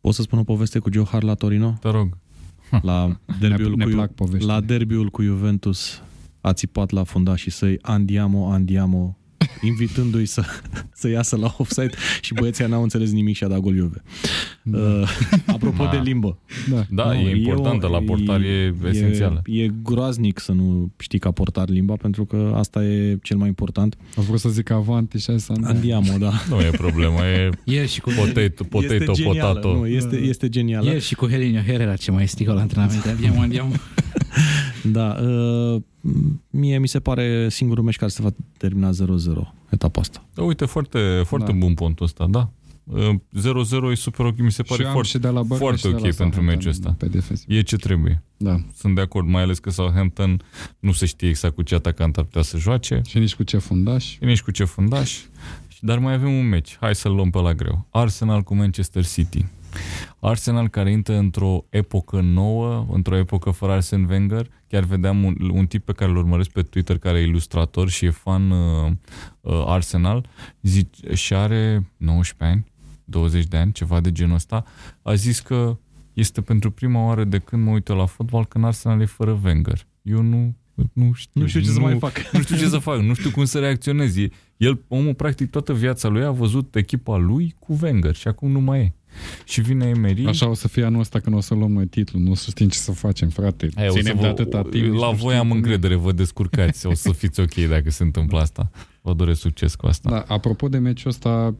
[0.00, 1.76] Pot să spun o poveste cu Joe Hart la Torino?
[1.80, 2.18] Te rog.
[2.82, 4.52] La derbiul, ne cu, plac poveștile.
[4.52, 6.02] la derbiul cu Juventus
[6.40, 9.16] a țipat la fundașii săi Andiamo, Andiamo,
[9.62, 10.42] invitându-i să,
[10.94, 11.90] să iasă la offside
[12.20, 14.02] și băieții n-au înțeles nimic și a dat gol Juve.
[14.72, 15.08] Uh,
[15.46, 15.90] apropo Ma.
[15.90, 16.38] de limbă.
[16.70, 16.84] Da.
[16.90, 19.42] Da, Nu, e importantă, o- la portar e, esențială.
[19.46, 23.48] E, e groaznic să nu știi ca portar limba, pentru că asta e cel mai
[23.48, 23.96] important.
[24.16, 25.54] A vrut să zic avanti și asta.
[25.62, 26.32] Andiamo, da.
[26.48, 29.74] Nu e problemă, e Ieri și cu, potato, potato, este genială, potato.
[29.74, 30.86] Nu, este, este genială.
[30.90, 33.08] ieri și cu Helinio Herrera ce mai strigă la antrenamente.
[33.08, 33.72] Andiamo, andiamo.
[34.92, 35.82] Da, uh,
[36.50, 38.30] mie mi se pare singurul meci care se va
[38.66, 40.24] termina 0-0 etapa asta.
[40.34, 41.58] Da, uite, foarte, foarte Da.
[41.58, 42.50] bun pontul ăsta, da.
[42.84, 45.58] Uh, 0-0 e super ok, mi se pare și am foarte, și de la Burnley
[45.58, 46.94] foarte și de la ok pentru Southampton meciul ăsta.
[46.98, 47.46] Pe defensiv.
[47.48, 48.22] E ce trebuie.
[48.36, 48.60] Da.
[48.76, 50.42] Sunt de acord, mai ales că Southampton
[50.78, 53.58] nu se știe exact cu ce atacant ar putea să joace, Și nici cu ce
[53.58, 54.04] fundaș.
[54.04, 55.18] și nici cu ce fundaș,
[55.80, 56.76] dar mai avem un meci.
[56.80, 57.86] Hai să-l luăm pe la greu.
[57.90, 59.44] Arsenal cu Manchester City.
[60.20, 64.50] Arsenal care intră într-o epocă nouă, într-o epocă fără Arsene Wenger.
[64.68, 68.04] Chiar vedeam un, un tip pe care îl urmăresc pe Twitter care e ilustrator și
[68.04, 68.90] e fan uh,
[69.40, 70.26] uh, Arsenal
[70.62, 72.72] zice, și are 19 ani,
[73.04, 74.64] 20 de ani, ceva de genul ăsta.
[75.02, 75.78] A zis că
[76.12, 79.40] este pentru prima oară de când mă uit eu la fotbal când Arsenal e fără
[79.44, 79.86] Wenger.
[80.02, 80.54] Eu nu,
[80.92, 81.40] nu știu.
[81.40, 82.12] Nu știu ce să mai fac.
[82.32, 84.16] Nu știu ce să fac, nu știu cum să reacționez.
[84.16, 88.50] E- El, omul, practic, toată viața lui a văzut echipa lui cu Wenger și acum
[88.50, 88.94] nu mai e.
[89.44, 90.26] Și vine Emery.
[90.26, 92.22] Așa o să fie anul ăsta când o să luăm noi titlul.
[92.22, 93.68] Nu o să știm ce să facem, frate.
[93.74, 94.84] Aia, o să Ținem vă, de atâta timp.
[94.84, 95.58] nici la nu voi știm am cum e.
[95.58, 98.70] încredere, vă descurcați, o să fiți ok dacă se întâmplă asta.
[99.02, 100.10] Vă doresc succes cu asta.
[100.10, 101.54] Da, apropo de meciul ăsta,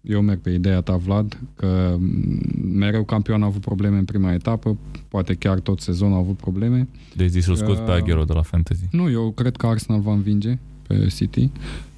[0.00, 4.32] eu merg pe ideea ta, Vlad, că m, mereu campionul a avut probleme în prima
[4.32, 4.78] etapă,
[5.08, 6.88] poate chiar tot sezonul a avut probleme.
[7.16, 8.82] Deci să-l scoți pe Uh, Aguero de la Fantasy.
[8.90, 11.50] Nu, eu cred că Arsenal va învinge pe City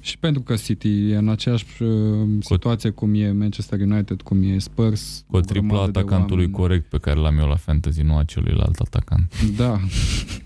[0.07, 1.89] și pentru că City e în aceeași uh,
[2.39, 5.25] situație cum e Manchester United, cum e Spurs.
[5.29, 6.59] Cu o triplă grămadă de atacantului oameni.
[6.59, 9.33] corect pe care l-am eu la Fantasy, nu a celuilalt atacant.
[9.57, 9.79] Da,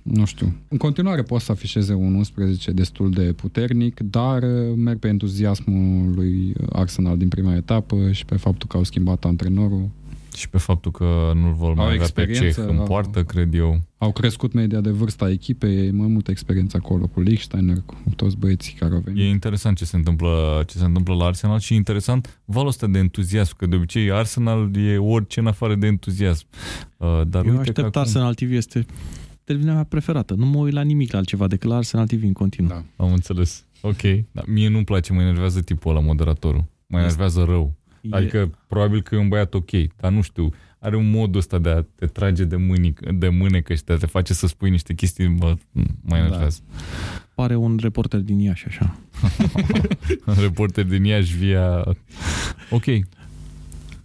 [0.03, 0.55] nu știu.
[0.67, 6.13] În continuare poate să afișeze un 11 destul de puternic, dar uh, merg pe entuziasmul
[6.15, 9.89] lui Arsenal din prima etapă și pe faptul că au schimbat antrenorul.
[10.35, 13.23] Și pe faptul că nu-l vor mai Au avea pe experiență, ceh în au- poartă,
[13.23, 13.79] cred eu.
[13.97, 17.95] Au crescut media de vârstă a echipei, e mai multă experiență acolo cu Lichtsteiner, cu
[18.15, 19.21] toți băieții care au venit.
[19.21, 22.97] E interesant ce se întâmplă, ce se întâmplă la Arsenal și interesant valul ăsta de
[22.99, 26.45] entuziasm, că de obicei Arsenal e orice în afară de entuziasm.
[26.97, 28.85] Uh, Dar Eu uite aștept că acum Arsenal TV, este
[29.43, 30.33] televiziunea mea preferată.
[30.33, 32.69] Nu mă uit la nimic altceva decât la Arsenal TV în continuu.
[32.97, 33.03] Da.
[33.05, 33.65] am înțeles.
[33.81, 34.01] Ok.
[34.31, 36.59] Dar mie nu-mi place, mă enervează tipul ăla, moderatorul.
[36.87, 37.73] Mă Este- enervează rău.
[38.01, 40.49] E- Adică probabil că e un băiat ok, dar nu știu.
[40.79, 43.97] Are un mod ăsta de a te trage de, mânic, de mânecă și de a
[43.97, 45.55] te face să spui niște chestii, mă,
[46.01, 46.59] mă enervează.
[47.35, 48.95] pare un reporter din Iași, așa.
[50.25, 50.33] Da.
[50.39, 51.83] Reporter din Iași via...
[52.69, 52.83] Ok.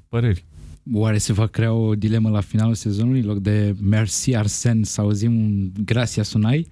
[0.08, 0.44] Păreri.
[0.92, 3.20] Oare se va crea o dilemă la finalul sezonului?
[3.20, 6.68] În loc de Merci Arsen să auzim un Gracia Sunai?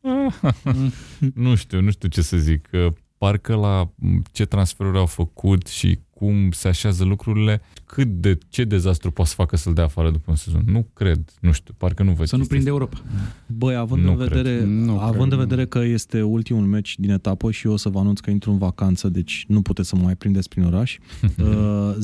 [1.34, 2.66] Nu știu, nu știu ce să zic.
[2.66, 8.38] Că Parcă la m, ce transferuri au făcut și cum se așează lucrurile, cât de
[8.48, 10.62] ce dezastru poate să facă să-l dea afară după un sezon.
[10.66, 13.00] Nu cred, nu știu, parcă nu văd Să nu chestia prinde Europa.
[13.46, 14.28] Băi, având, Nu în cred.
[14.28, 15.44] vedere, Nu având cred, în nu.
[15.44, 18.50] vedere că este ultimul meci din etapă și eu o să vă anunț că intru
[18.50, 21.94] în vacanță, deci nu puteți să mă mai prindeți prin oraș, uh,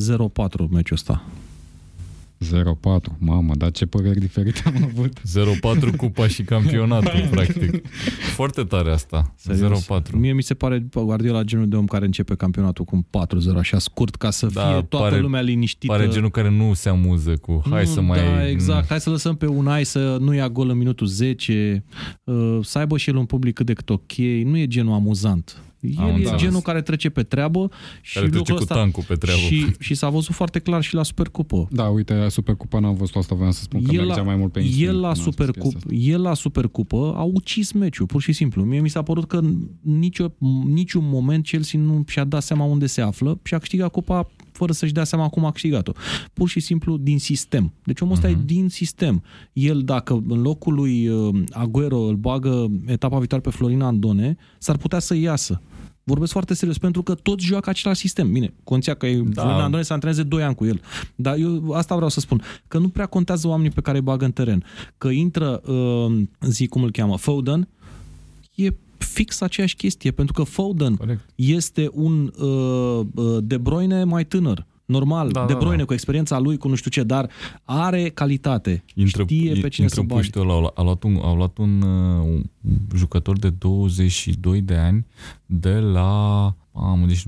[0.67, 1.25] 0-4 meciul ăsta.
[2.45, 5.21] 0-4, mamă, dar ce păreri diferite am avut.
[5.93, 7.87] 0-4 cupa și campionatul, practic.
[8.35, 9.35] Foarte tare asta.
[9.37, 9.87] Serios.
[9.87, 10.11] 0-4.
[10.13, 13.25] Mie mi se pare Guardiola genul de om care începe campionatul cu un
[13.55, 15.93] 4-0, așa scurt, ca să Da, fie toată pare- lumea liniștită.
[15.93, 18.19] Pare genul care nu se amuză cu hai nu, să mai...
[18.19, 18.89] Da, exact.
[18.89, 21.85] Hai să lăsăm pe Unai să nu ia gol în minutul 10,
[22.25, 24.17] uh, să aibă și el un public cât de cât ok.
[24.45, 25.63] Nu e genul amuzant.
[25.81, 26.41] El Am e înțeles.
[26.41, 29.41] genul care trece pe treabă și Care trece lucrul cu ăsta tancul pe treabă.
[29.41, 31.69] Și, și s-a văzut foarte clar și la Supercupă.
[31.71, 34.53] Da, uite, Supercupa n-am văzut asta, voiam să spun că El mergea la, mai mult
[34.53, 34.89] pe instinct.
[34.89, 35.95] el, la când am spus Supercup, chestia asta.
[35.95, 38.63] el la Supercupă a ucis meciul, pur și simplu.
[38.63, 40.33] Mie mi s-a părut că în nicio,
[40.67, 44.73] niciun moment Chelsea nu și-a dat seama unde se află și a câștigat cupa fără
[44.73, 45.93] să-și dea seama cum a câștigat-o.
[46.33, 47.73] Pur și simplu din sistem.
[47.85, 48.39] Deci omul ăsta Mhm.
[48.39, 49.23] e din sistem.
[49.53, 54.77] El, dacă în locul lui uh, Aguero îl bagă etapa viitoare pe Florina Andone, s-ar
[54.77, 55.61] putea să iasă.
[56.05, 58.33] Vorbesc foarte serios, pentru că toți joacă același sistem.
[58.33, 59.43] Bine, conția că e da.
[59.43, 60.81] Florin Andone să antreneze 2 ani cu el.
[61.15, 64.25] Dar eu asta vreau să spun, că nu prea contează oamenii pe care îi bagă
[64.25, 64.65] în teren.
[64.99, 67.69] Că intră, uh, zi cum îl cheamă, Foden,
[68.55, 68.69] e
[68.99, 71.29] fix aceeași chestie, pentru că Foden Correct.
[71.35, 75.85] este un uh, uh, De Bruyne mai tânăr normal, da, De Bruyne da, da.
[75.85, 77.31] cu experiența lui, cu nu știu ce, dar
[77.65, 78.85] are calitate.
[78.95, 80.31] Intră, Știe pe cine să bagi.
[80.37, 82.43] Ăla, a luat un, au luat un, uh, un
[82.95, 85.07] jucător de 22 de ani
[85.47, 87.25] de la am, deci,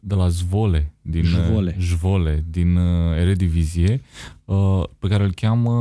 [0.00, 4.00] de la Zvole din Jvole, Jvole, din uh, Eredivisie,
[4.44, 5.72] uh, pe care îl cheamă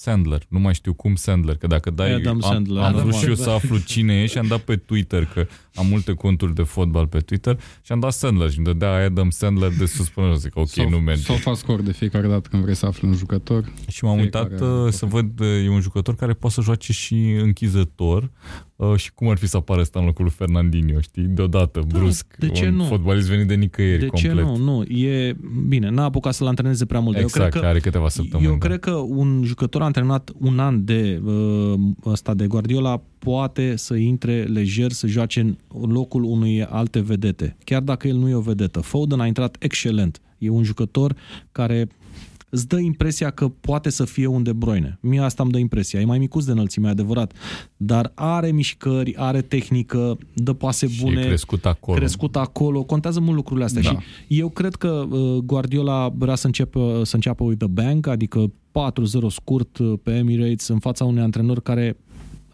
[0.00, 0.42] Sandler.
[0.48, 2.14] Nu mai știu cum Sandler, că dacă dai...
[2.14, 2.82] Adam am, Sandler.
[2.82, 5.86] Am vrut și eu să aflu cine e și am dat pe Twitter, că am
[5.86, 9.72] multe conturi de fotbal pe Twitter și am dat Sandler și îmi dădea Adam Sandler
[9.78, 11.36] de sus până zic, ok, so, nu merge.
[11.36, 13.72] Sau scor de fiecare dată când vrei să afli un jucător.
[13.88, 17.30] Și m-am uitat uh, să văd, uh, e un jucător care poate să joace și
[17.30, 18.28] închizător uh,
[18.96, 21.22] și cum ar fi să apară asta în locul lui Fernandinho, știi?
[21.22, 22.34] Deodată, da, brusc.
[22.38, 22.84] De ce un nu?
[22.84, 24.34] fotbalist venit de nicăieri de complet.
[24.34, 24.56] ce nu?
[24.56, 25.36] Nu, e
[25.68, 27.16] bine, n-a apucat să-l antreneze prea mult.
[27.16, 28.48] Exact, eu cred că, are câteva săptămâni.
[28.48, 28.66] Eu da.
[28.66, 31.74] cred că un jucător antrenat un an de uh,
[32.04, 37.82] ăsta de Guardiola poate să intre lejer, să joace în locul unui alte vedete, chiar
[37.82, 38.80] dacă el nu e o vedetă.
[38.80, 40.20] Foden a intrat excelent.
[40.38, 41.16] E un jucător
[41.52, 41.88] care
[42.50, 44.98] îți dă impresia că poate să fie un De Bruyne.
[45.00, 46.00] Mie asta îmi dă impresia.
[46.00, 47.32] E mai micuț de înălțime, adevărat.
[47.76, 51.20] Dar are mișcări, are tehnică, dă pase bune.
[51.20, 51.98] Și e crescut acolo.
[51.98, 52.82] Crescut acolo.
[52.82, 53.82] Contează mult lucrurile astea.
[53.82, 53.88] Da.
[53.88, 53.98] Și
[54.28, 58.52] eu cred că uh, Guardiola vrea să, înceapă, să înceapă with the bank, adică 4-0
[59.28, 61.96] scurt uh, pe Emirates în fața unui antrenor care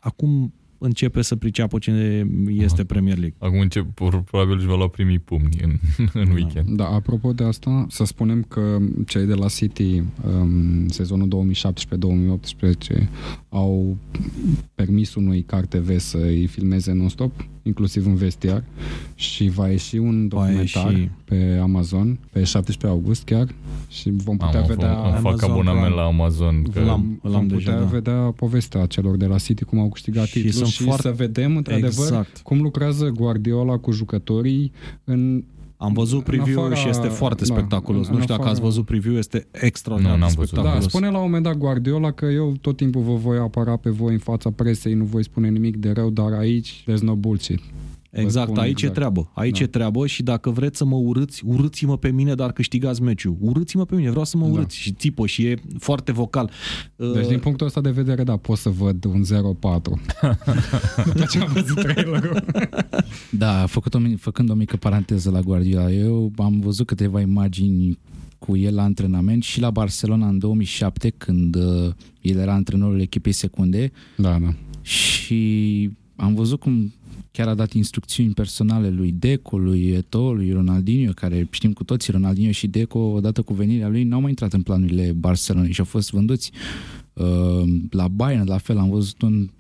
[0.01, 2.85] acum începe să priceapă cine este Aha.
[2.87, 3.37] Premier League.
[3.39, 3.87] Acum încep,
[4.25, 5.71] probabil își va lua primii pumni în,
[6.23, 6.33] în da.
[6.33, 6.77] weekend.
[6.77, 11.51] Da, apropo de asta, să spunem că cei de la City um, sezonul
[12.99, 13.09] 2017-2018
[13.49, 13.97] au
[14.75, 17.33] permis unui car TV să îi filmeze non-stop,
[17.65, 18.65] inclusiv în vestiar
[19.15, 21.11] și va ieși un documentar ieși.
[21.25, 23.47] pe Amazon pe 17 august chiar
[23.89, 24.95] și vom putea Am, vedea...
[24.95, 26.63] Am, fac abonament la Amazon.
[26.73, 27.85] Că l-am, l-am vom putea deja, da.
[27.85, 31.03] vedea povestea celor de la City, cum au câștigat și titlul și foarte...
[31.03, 32.39] să vedem, într-adevăr, exact.
[32.39, 34.73] cum lucrează Guardiola cu jucătorii
[35.05, 35.45] în
[35.85, 38.09] am văzut preview afara, și este foarte da, spectaculos.
[38.09, 40.73] În, nu știu dacă ați văzut preview, este extraordinar nu, de spectaculos.
[40.73, 43.91] Da, spune la un moment dat Guardiola că eu tot timpul vă voi apăra pe
[43.91, 47.61] voi în fața presei, nu voi spune nimic de rău, dar aici there's no bullshit.
[48.15, 48.97] Exact, aici exact.
[48.97, 49.31] e treabă.
[49.35, 49.65] Aici da.
[49.65, 53.37] e treabă și dacă vreți să mă urâți, urâți-mă pe mine, dar câștigați meciul.
[53.41, 54.53] Urâți-mă pe mine, vreau să mă da.
[54.53, 54.77] urâți.
[54.77, 54.83] Da.
[54.83, 56.51] Și țipă și e foarte vocal.
[56.97, 57.27] Deci, uh...
[57.27, 59.27] din punctul ăsta de vedere, da, pot să văd un 0-4.
[61.05, 62.45] După ce am văzut trailerul.
[63.31, 67.99] da, făcut o, făcând o mică paranteză la Guardiola, eu am văzut câteva imagini
[68.39, 73.33] cu el la antrenament și la Barcelona în 2007, când uh, el era antrenorul echipei
[73.33, 73.93] secunde.
[74.17, 74.55] Da, da.
[74.83, 76.93] Și am văzut cum
[77.35, 82.13] chiar a dat instrucțiuni personale lui Deco, lui Eto, lui Ronaldinho, care știm cu toții,
[82.13, 85.87] Ronaldinho și Deco, odată cu venirea lui, n-au mai intrat în planurile Barcelona și au
[85.87, 86.51] fost vânduți
[87.13, 89.51] uh, la Bayern, la fel, am văzut un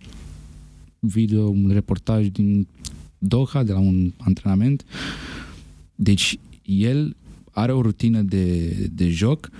[0.98, 2.66] video, un reportaj din
[3.18, 4.84] Doha, de la un antrenament.
[5.94, 7.16] Deci, el
[7.50, 9.50] are o rutină de, de joc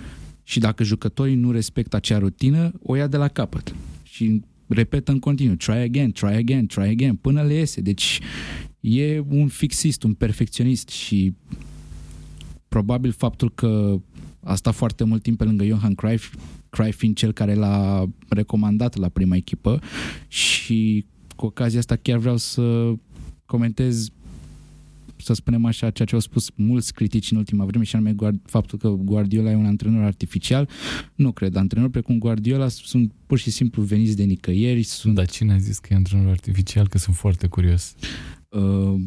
[0.43, 3.75] și dacă jucătorii nu respectă acea rutină, o ia de la capăt.
[4.03, 7.81] Și repetă în continuu, try again, try again, try again, până le iese.
[7.81, 8.19] Deci
[8.79, 11.35] e un fixist, un perfecționist și
[12.67, 13.99] probabil faptul că
[14.39, 16.35] a stat foarte mult timp pe lângă Johan Cruyff,
[16.69, 19.81] Cruyff fiind cel care l-a recomandat la prima echipă
[20.27, 21.05] și
[21.35, 22.93] cu ocazia asta chiar vreau să
[23.45, 24.09] comentez
[25.25, 28.15] să spunem așa, ceea ce au spus mulți critici în ultima vreme și anume
[28.45, 30.69] faptul că Guardiola e un antrenor artificial.
[31.15, 31.55] Nu cred.
[31.55, 34.83] Antrenori precum Guardiola sunt pur și simplu veniți de nicăieri.
[34.83, 35.15] Sunt...
[35.15, 36.87] Dar cine a zis că e antrenor artificial?
[36.87, 37.95] Că sunt foarte curios.
[38.49, 39.01] Uh,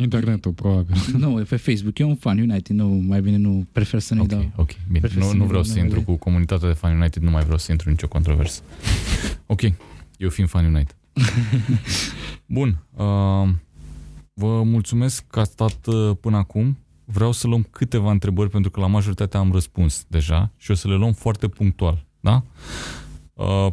[0.00, 0.94] Internetul, probabil.
[1.18, 1.98] Nu, e pe Facebook.
[1.98, 4.52] E un fan United, nu, mai bine nu, prefer să nu okay, dau.
[4.56, 5.08] Ok, bine.
[5.18, 7.88] Nu, nu vreau să intru cu comunitatea de fan United, nu mai vreau să intru
[7.88, 8.62] în nicio controversă.
[9.46, 9.60] ok,
[10.16, 10.96] eu fiind fan United.
[12.56, 12.84] Bun.
[12.96, 13.48] Uh,
[14.38, 16.78] Vă mulțumesc că ați stat uh, până acum.
[17.04, 20.88] Vreau să luăm câteva întrebări pentru că la majoritatea am răspuns deja și o să
[20.88, 22.04] le luăm foarte punctual.
[22.20, 22.42] Da?
[23.34, 23.66] Uh,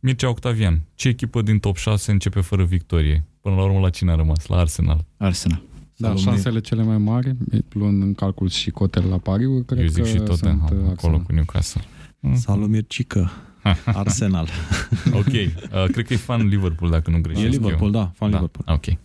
[0.00, 3.24] Mircea Octavian, ce echipă din top 6 începe fără victorie?
[3.40, 4.46] Până la urmă la cine a rămas?
[4.46, 5.04] La Arsenal.
[5.16, 5.62] Arsenal.
[5.96, 6.24] Da, Salomir.
[6.24, 7.36] șansele cele mai mari,
[7.72, 10.88] luând în calcul și cotele la pariu, cred Eu zic că și tot sunt acolo
[10.90, 11.20] Arsenal.
[11.22, 11.82] cu Newcastle.
[12.34, 13.30] Salomir Cică.
[13.84, 14.48] Arsenal.
[15.12, 15.26] ok.
[15.26, 18.00] Uh, cred că e fan Liverpool, dacă nu greșesc E Liverpool, eu.
[18.00, 18.36] da, fan da.
[18.36, 18.76] Liverpool.
[18.76, 18.98] Ok.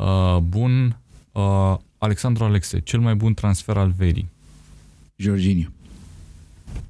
[0.00, 0.96] Uh, bun.
[1.32, 4.28] Uh, Alexandru Alexe, cel mai bun transfer al verii.
[5.16, 5.68] Jorginho.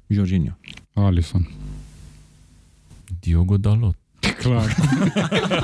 [0.07, 0.57] Jorginho.
[0.93, 1.47] Alisson.
[3.19, 3.95] Diogo Dalot.
[4.37, 4.75] Clar.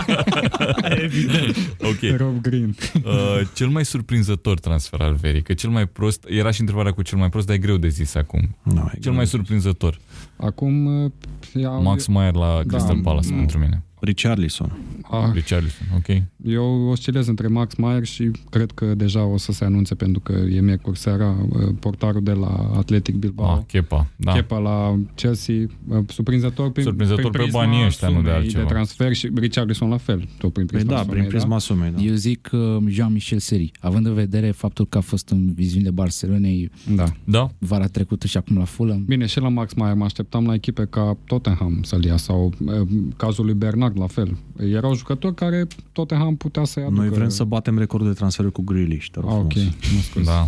[1.03, 1.75] Evident.
[1.81, 2.17] Ok.
[2.17, 2.75] Rob Green.
[3.03, 7.01] Uh, cel mai surprinzător transfer al verii, că cel mai prost, era și întrebarea cu
[7.01, 8.55] cel mai prost, dar e greu de zis acum.
[8.63, 9.99] No, Cel mai surprinzător,
[10.35, 10.85] Acum...
[11.03, 11.11] uh,
[11.53, 13.35] Iau, Max Meyer la Crystal Palace nu.
[13.35, 13.83] pentru mine.
[13.99, 14.77] Richarlison.
[15.11, 16.21] Ah, Richarlison, ok?
[16.45, 20.31] eu oscilez între Max Meyer și cred că deja o să se anunțe pentru că
[20.31, 23.55] e miercuri seara uh, portarul de la Athletic Bilbao.
[23.55, 24.31] Ah, Kepa, da.
[24.31, 25.55] Kepa la Chelsea,
[25.87, 28.63] uh, surprinzător prin, Surprinzător prin pe prisma banii ăștia, nu de sumei altceva.
[28.63, 31.91] de transfer și Richarlison la fel, tot prin Păi prisma da, sumei, prin prisma sumei,
[31.91, 32.01] da.
[32.01, 36.71] Eu zic uh, Jean-Michel Seri, având în vedere faptul că a fost în viziunile Barcelonei
[36.95, 37.03] Da.
[37.23, 37.49] Da?
[37.57, 39.03] vara trecută și acum la Fulham.
[39.05, 42.87] Bine, și la Max Meyer mă așteptam la echipe ca Tottenham să-l ia sau uh,
[43.17, 44.37] cazul lui Bernard la fel.
[44.59, 46.99] Erau jucători care Tottenham putea să-i aducă.
[47.01, 49.73] Noi vrem să batem recordul de transferuri cu Grealish, te rog Ah, ok, frumos.
[49.93, 50.25] mă scuze.
[50.25, 50.47] Da.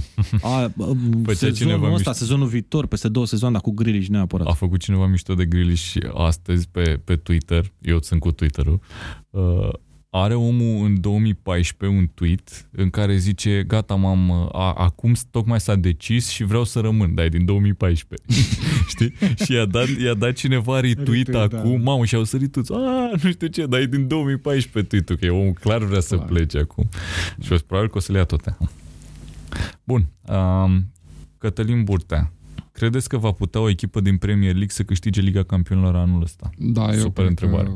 [0.49, 0.93] A, bă,
[1.23, 4.47] Păi ce cineva sezonul ăsta, mișto- sezonul viitor, peste două sezoane, dar cu Grealish neapărat.
[4.47, 8.79] A făcut cineva mișto de Grealish și astăzi pe, pe Twitter, eu sunt cu Twitter-ul,
[9.29, 9.69] uh,
[10.11, 15.75] are omul în 2014 un tweet în care zice gata, m-am, a, acum tocmai s-a
[15.75, 18.27] decis și vreau să rămân, dar e din 2014.
[18.93, 19.13] Știi?
[19.43, 21.83] Și i-a dat, i-a dat cineva retweet Retweet, acum, da.
[21.83, 25.25] mamă, și au sărit toți, a, nu știu ce, dar e din 2014 tweet-ul, că
[25.25, 26.27] e omul clar vrea să Clar.
[26.27, 26.89] plece acum.
[27.41, 28.57] Și o să probabil că o să le ia toate.
[29.83, 30.91] Bun, um,
[31.37, 32.31] Cătălin Burtea,
[32.71, 36.49] credeți că va putea o echipă din Premier League să câștige Liga Campionilor anul ăsta?
[36.57, 37.67] Da, eu Super cred întrebare.
[37.67, 37.75] Că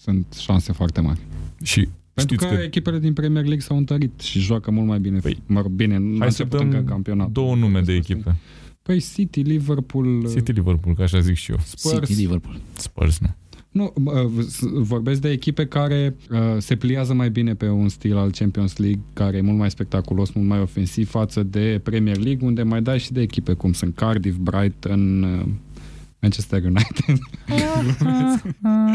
[0.00, 1.20] sunt șanse foarte mari.
[1.62, 4.98] Și Pentru știți că, că echipele din Premier League s-au întărit și joacă mult mai
[5.00, 5.18] bine.
[5.18, 7.32] Păi, mă rog, bine, nu a hai să început încă dăm campionatul.
[7.32, 8.36] două nume de echipe.
[8.82, 11.58] Păi City, Liverpool, City Liverpool, că așa zic și eu.
[11.64, 12.08] Spurs.
[12.08, 12.60] City, Liverpool.
[12.76, 13.34] Spurs, nu.
[13.70, 18.16] Nu, bă, s- vorbesc de echipe care uh, se pliază mai bine pe un stil
[18.16, 22.46] al Champions League, care e mult mai spectaculos, mult mai ofensiv față de Premier League,
[22.46, 25.46] unde mai dai și de echipe cum sunt Cardiff, Brighton, uh,
[26.22, 27.18] Manchester United.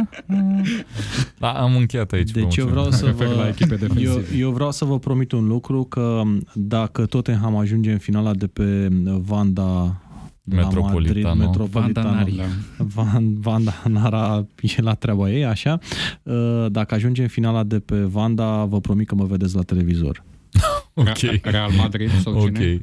[1.40, 2.32] Da, am încheiat aici.
[2.32, 2.72] Deci eu promoțiunea.
[2.74, 4.38] vreau să Refer la vă, echipe eu, defensive.
[4.38, 6.22] eu vreau să vă promit un lucru, că
[6.54, 8.88] dacă Tottenham ajunge în finala de pe
[9.26, 10.02] Vanda
[10.44, 11.28] de la Metropolitano.
[11.36, 12.36] Madrid, Metropolitano Vandanari.
[12.36, 12.44] Da.
[12.78, 15.80] Van, Vanda Nara e la treaba ei, așa.
[16.24, 20.24] Uh, Dacă ajunge în finala de pe Vanda, vă promit că mă vedeți la televizor.
[20.94, 22.74] Ok, Real Madrid sau ok, cine?
[22.74, 22.82] ok.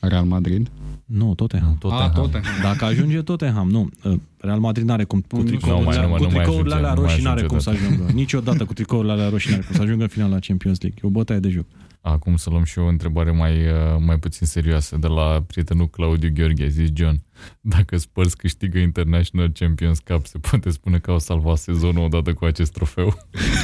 [0.00, 0.70] Real Madrid.
[1.04, 1.76] Nu, Tottenham.
[1.78, 2.08] Tottenham.
[2.08, 2.52] Ah, Tottenham.
[2.62, 3.88] Dacă ajunge Tottenham, nu.
[4.04, 6.42] Uh, Real Madrid n-are cum cu Nu, nu tricourile, mai- nu mai- cu nu mai
[6.44, 7.84] tricourile ajunge, alea nu mai roșii n-are ajunge cum să odată.
[7.86, 8.12] ajungă.
[8.12, 11.00] Niciodată cu tricourile alea roșii n-are cum să ajungă în finala Champions League.
[11.04, 11.64] E o bătaie de joc.
[12.04, 16.30] Acum să luăm și o întrebare mai, uh, mai puțin serioasă de la prietenul Claudiu
[16.34, 16.68] Gheorghe.
[16.68, 17.20] Zis John,
[17.60, 22.44] dacă Spurs câștigă International Champions Cup, se poate spune că au salvat sezonul odată cu
[22.44, 23.18] acest trofeu?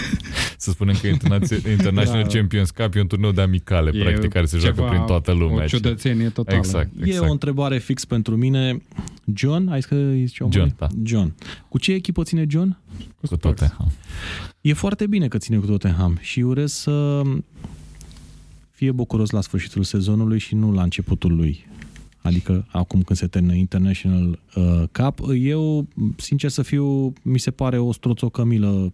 [0.57, 2.29] să spunem că Interna- International Da.
[2.29, 5.33] Champions Cup e un turneu de amicale, E practic, care se joacă ceva- prin toată
[5.33, 5.65] lumea.
[5.65, 6.57] O ciudățenie totală.
[6.57, 7.31] Exact, E o exact.
[7.31, 8.83] întrebare fix pentru mine.
[9.35, 10.55] John, ai zis că îi zice omul?
[10.55, 10.87] John, da.
[11.03, 11.35] John.
[11.69, 12.79] Cu ce echipă ține John?
[13.29, 13.93] Cu Tottenham.
[14.61, 17.23] E foarte bine că ține cu Tottenham și urez să
[18.79, 21.67] fie bucuros la sfârșitul sezonului și nu la începutul lui.
[22.23, 25.19] Adică acum când se termină International uh, Cup.
[25.39, 28.93] Eu, sincer să fiu, mi se pare o stroțocămilă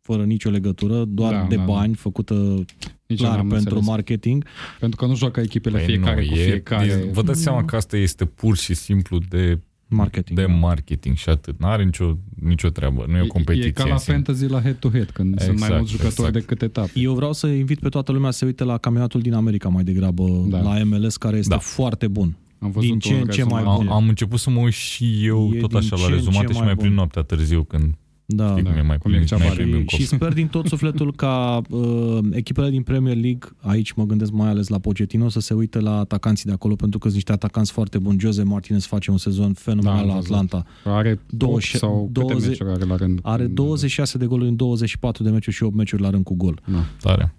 [0.00, 1.72] fără nicio legătură, doar Da, de da, da.
[1.72, 2.64] bani, făcută
[3.06, 3.86] Nici clar n-am pentru înțeles.
[3.86, 4.44] marketing.
[4.80, 6.86] Pentru că nu joacă echipele Păi fiecare nu, cu e- fiecare.
[6.86, 9.58] e- Vă dați seama că asta este pur și simplu de,
[9.96, 10.38] Marketing.
[10.38, 10.52] de da.
[10.52, 11.60] marketing și atât.
[11.60, 13.04] N-are nicio, nicio treabă.
[13.08, 14.14] Nu e o competiție E ca la în sine.
[14.14, 16.32] fantasy la head-to-head, când sunt mai Exact, mulți jucători exact.
[16.34, 16.90] decât etape.
[16.94, 19.84] Eu vreau să invit pe toată lumea să se uite la campionatul din America mai
[19.84, 20.60] degrabă, Da.
[20.60, 21.58] la MLS, care este Da.
[21.60, 22.36] foarte bun.
[22.58, 23.76] Am văzut Din ce un în ce mai rezumat.
[23.78, 23.86] bun.
[23.88, 26.12] Am, am început să mă uit și eu E tot din așa ce la în
[26.14, 26.84] rezumate ce și mai mai bun.
[26.84, 27.94] prin noaptea târziu când
[28.26, 28.48] Da.
[28.50, 28.70] știi da.
[28.70, 29.62] cum e mai Cum plin, e cea mai mare.
[29.62, 29.98] plin în Și, cop.
[29.98, 34.48] și sper din tot sufletul ca uh, echipele din Premier League, aici mă gândesc mai
[34.48, 37.72] ales la Pochettino, să se uite la atacanții de acolo, pentru că sunt niște atacanți
[37.72, 38.18] foarte buni.
[38.20, 40.30] Jose Martinez face un sezon fenomenal Da, am la văzut.
[40.34, 40.66] Atlanta.
[40.84, 41.28] Are 20
[41.70, 43.18] 20, sau 20 câte meciuri are la rând?
[43.22, 46.60] Are 26 de goluri în 24 de meciuri și 8 meciuri la rând cu gol.
[46.64, 46.84] Da.
[47.00, 47.34] Tare.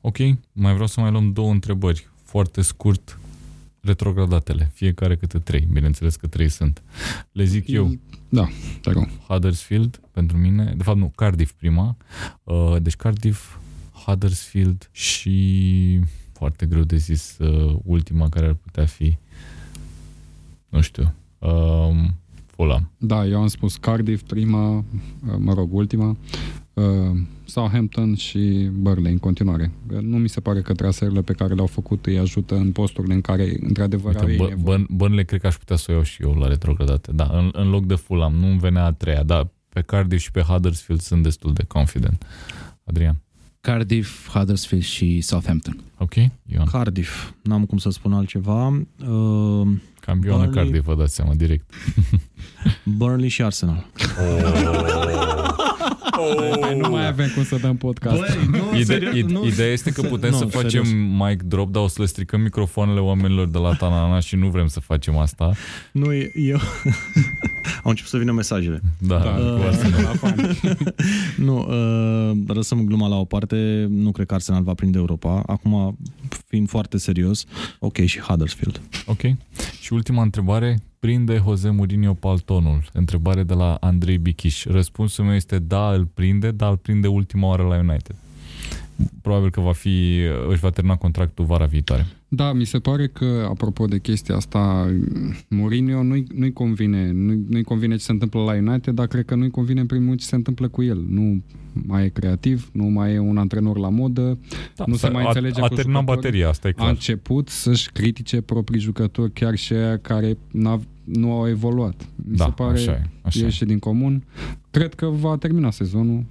[0.00, 0.16] Ok,
[0.52, 2.08] mai vreau să mai luăm două întrebări.
[2.22, 3.18] Foarte scurt,
[3.80, 4.70] retrogradatele.
[4.74, 5.68] Fiecare câte trei.
[5.72, 6.82] Bineînțeles că trei sunt.
[7.32, 7.98] Le zic eu.
[8.28, 8.48] Da,
[8.80, 9.08] te rog.
[9.28, 11.96] Huddersfield pentru mine, de fapt nu, Cardiff prima.
[12.44, 13.56] Uh, deci Cardiff,
[14.04, 16.00] Huddersfield și
[16.32, 19.16] foarte greu de zis uh, ultima care ar putea fi
[20.68, 22.14] nu știu um,
[22.46, 22.90] Fulham.
[22.98, 24.84] Da, eu am spus Cardiff prima, uh,
[25.38, 26.16] mă rog, ultima, uh,
[27.44, 29.70] Southampton și Burnley în continuare.
[30.00, 33.20] Nu mi se pare că traserile pe care le-au făcut îi ajută în posturile în
[33.20, 34.78] care, într-adevăr, au ei Uite, nevoie.
[34.82, 37.12] Bă- Burnley cred că aș putea să o iau și eu la retrogradate.
[37.12, 40.30] Da, în, în loc de Fulham, nu îmi venea a treia, dar pe Cardiff și
[40.30, 42.26] pe Huddersfield sunt destul de confident.
[42.84, 43.16] Adrian.
[43.60, 45.76] Cardiff, Huddersfield și Southampton.
[45.98, 46.14] Ok?
[46.46, 46.66] Ioan.
[46.70, 48.66] Cardiff, n-am cum să spun altceva.
[48.68, 49.68] Uh,
[50.00, 51.70] Campioană Burnley- Cardiff, vă dați seama, direct.
[52.84, 53.86] Burnley și Arsenal.
[56.60, 58.22] Hai, nu mai avem cum să dăm podcast.
[58.50, 61.28] nu, Ide- ide- ideea este că putem Nu, să facem serios.
[61.28, 64.66] mic drop, dar o să le stricăm microfoanele oamenilor de la Tanana și nu vrem
[64.66, 65.52] să facem asta.
[65.92, 66.56] Nu, e- eu...
[67.84, 68.80] Au început să vină mesajele.
[68.98, 70.02] Da, Da, cu cu Arsenal.
[70.02, 70.58] la fani.
[71.36, 75.42] Nu, uh, lăsăm gluma la o parte, nu cred că Arsenal va prinde Europa.
[75.46, 75.98] Acum,
[76.46, 77.44] fiind foarte serios,
[77.78, 78.80] ok, și Huddersfield.
[79.06, 79.20] Ok.
[79.80, 82.84] Și ultima întrebare, prinde Jose Mourinho paltonul?
[82.92, 84.64] Întrebare de la Andrei Bichiș.
[84.64, 88.16] Răspunsul meu este da, îl prinde, dar îl prinde ultima oară la United.
[89.22, 90.14] Probabil că va fi,
[90.48, 92.06] își va termina contractul vara viitoare.
[92.28, 94.90] Da, mi se pare că, apropo de chestia asta,
[95.48, 99.34] Mourinho nu-i, nu-i convine, nu-i, nu-i convine ce se întâmplă la United, dar cred că
[99.34, 101.04] nu-i convine în primul rând ce se întâmplă cu el.
[101.08, 101.42] Nu
[101.86, 104.38] mai e creativ, nu mai e un antrenor la modă,
[104.76, 106.22] Da, Nu se s-a- mai a, înțelege a cu terminat jucătorii.
[106.22, 106.88] bateria, asta e a clar.
[106.90, 112.08] început să-și critique proprii jucători, chiar și aia care n-a, nu au evoluat.
[112.28, 113.02] Mi Da, se pare așa e.
[113.22, 113.42] Așa e.
[113.42, 114.24] ieșe din comun.
[114.70, 116.24] Cred că va termina sezonul.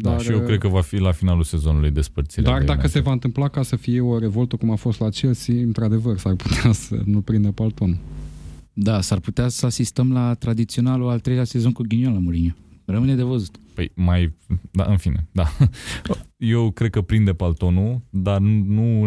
[0.00, 2.50] Da, Dar, și eu cred că va fi la finalul sezonului despărțirea.
[2.50, 2.96] Dar de dacă United.
[2.96, 6.34] se va întâmpla ca să fie o revoltă cum a fost la Chelsea, într-adevăr, s-ar
[6.34, 7.98] putea să nu prindă paltonul.
[8.72, 12.54] Da, s-ar putea să asistăm la tradiționalul al treilea sezon cu ghinion la Mourinho.
[12.84, 13.56] Rămâne de văzut.
[13.74, 14.34] Păi mai,
[14.70, 15.52] da, în fine, da.
[16.36, 19.02] Eu cred că prinde paltonul, dar nu,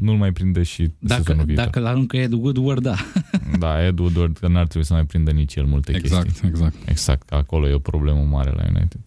[0.00, 1.64] nu-l mai prinde și Dacă, sezonul viitor.
[1.64, 2.94] dacă îl aruncă Ed Woodward, da.
[3.58, 6.48] Da, Ed Woodward, că n-ar trebui să mai prindă nici el multe Exact, chestii.
[6.48, 6.74] exact.
[6.88, 9.00] Exact, că acolo e o problemă mare la United.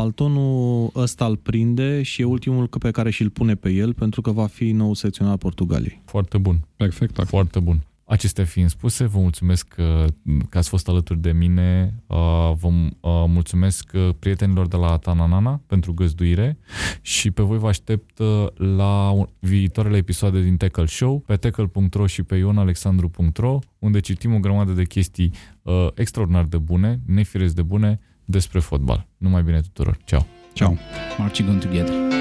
[0.00, 4.30] Paltonul ăsta îl prinde și e ultimul pe care și-l pune pe el pentru că
[4.30, 6.02] va fi nou secționar Portugaliei.
[6.04, 7.22] Foarte bun, Perfect.
[7.26, 7.84] foarte bun.
[8.04, 10.04] Acestea fiind spuse, vă mulțumesc că,
[10.48, 11.94] că ați fost alături de mine.
[12.06, 12.16] Uh,
[12.60, 12.90] Vă uh,
[13.26, 16.58] mulțumesc uh, prietenilor de la Tananana pentru găzduire
[17.00, 22.06] și pe voi vă aștept uh, la un- viitoarele episoade din Tackle Show pe tackle.ro
[22.06, 25.32] și pe ionalexandru.ro unde citim o grămadă de chestii
[25.62, 28.00] uh, extraordinar de bune, nefiresc de bune
[28.30, 29.06] despre fotbal.
[29.16, 29.98] Numai bine tuturor.
[30.04, 30.26] Ceau!
[30.52, 30.76] Ciao.
[31.18, 32.19] Marching on together.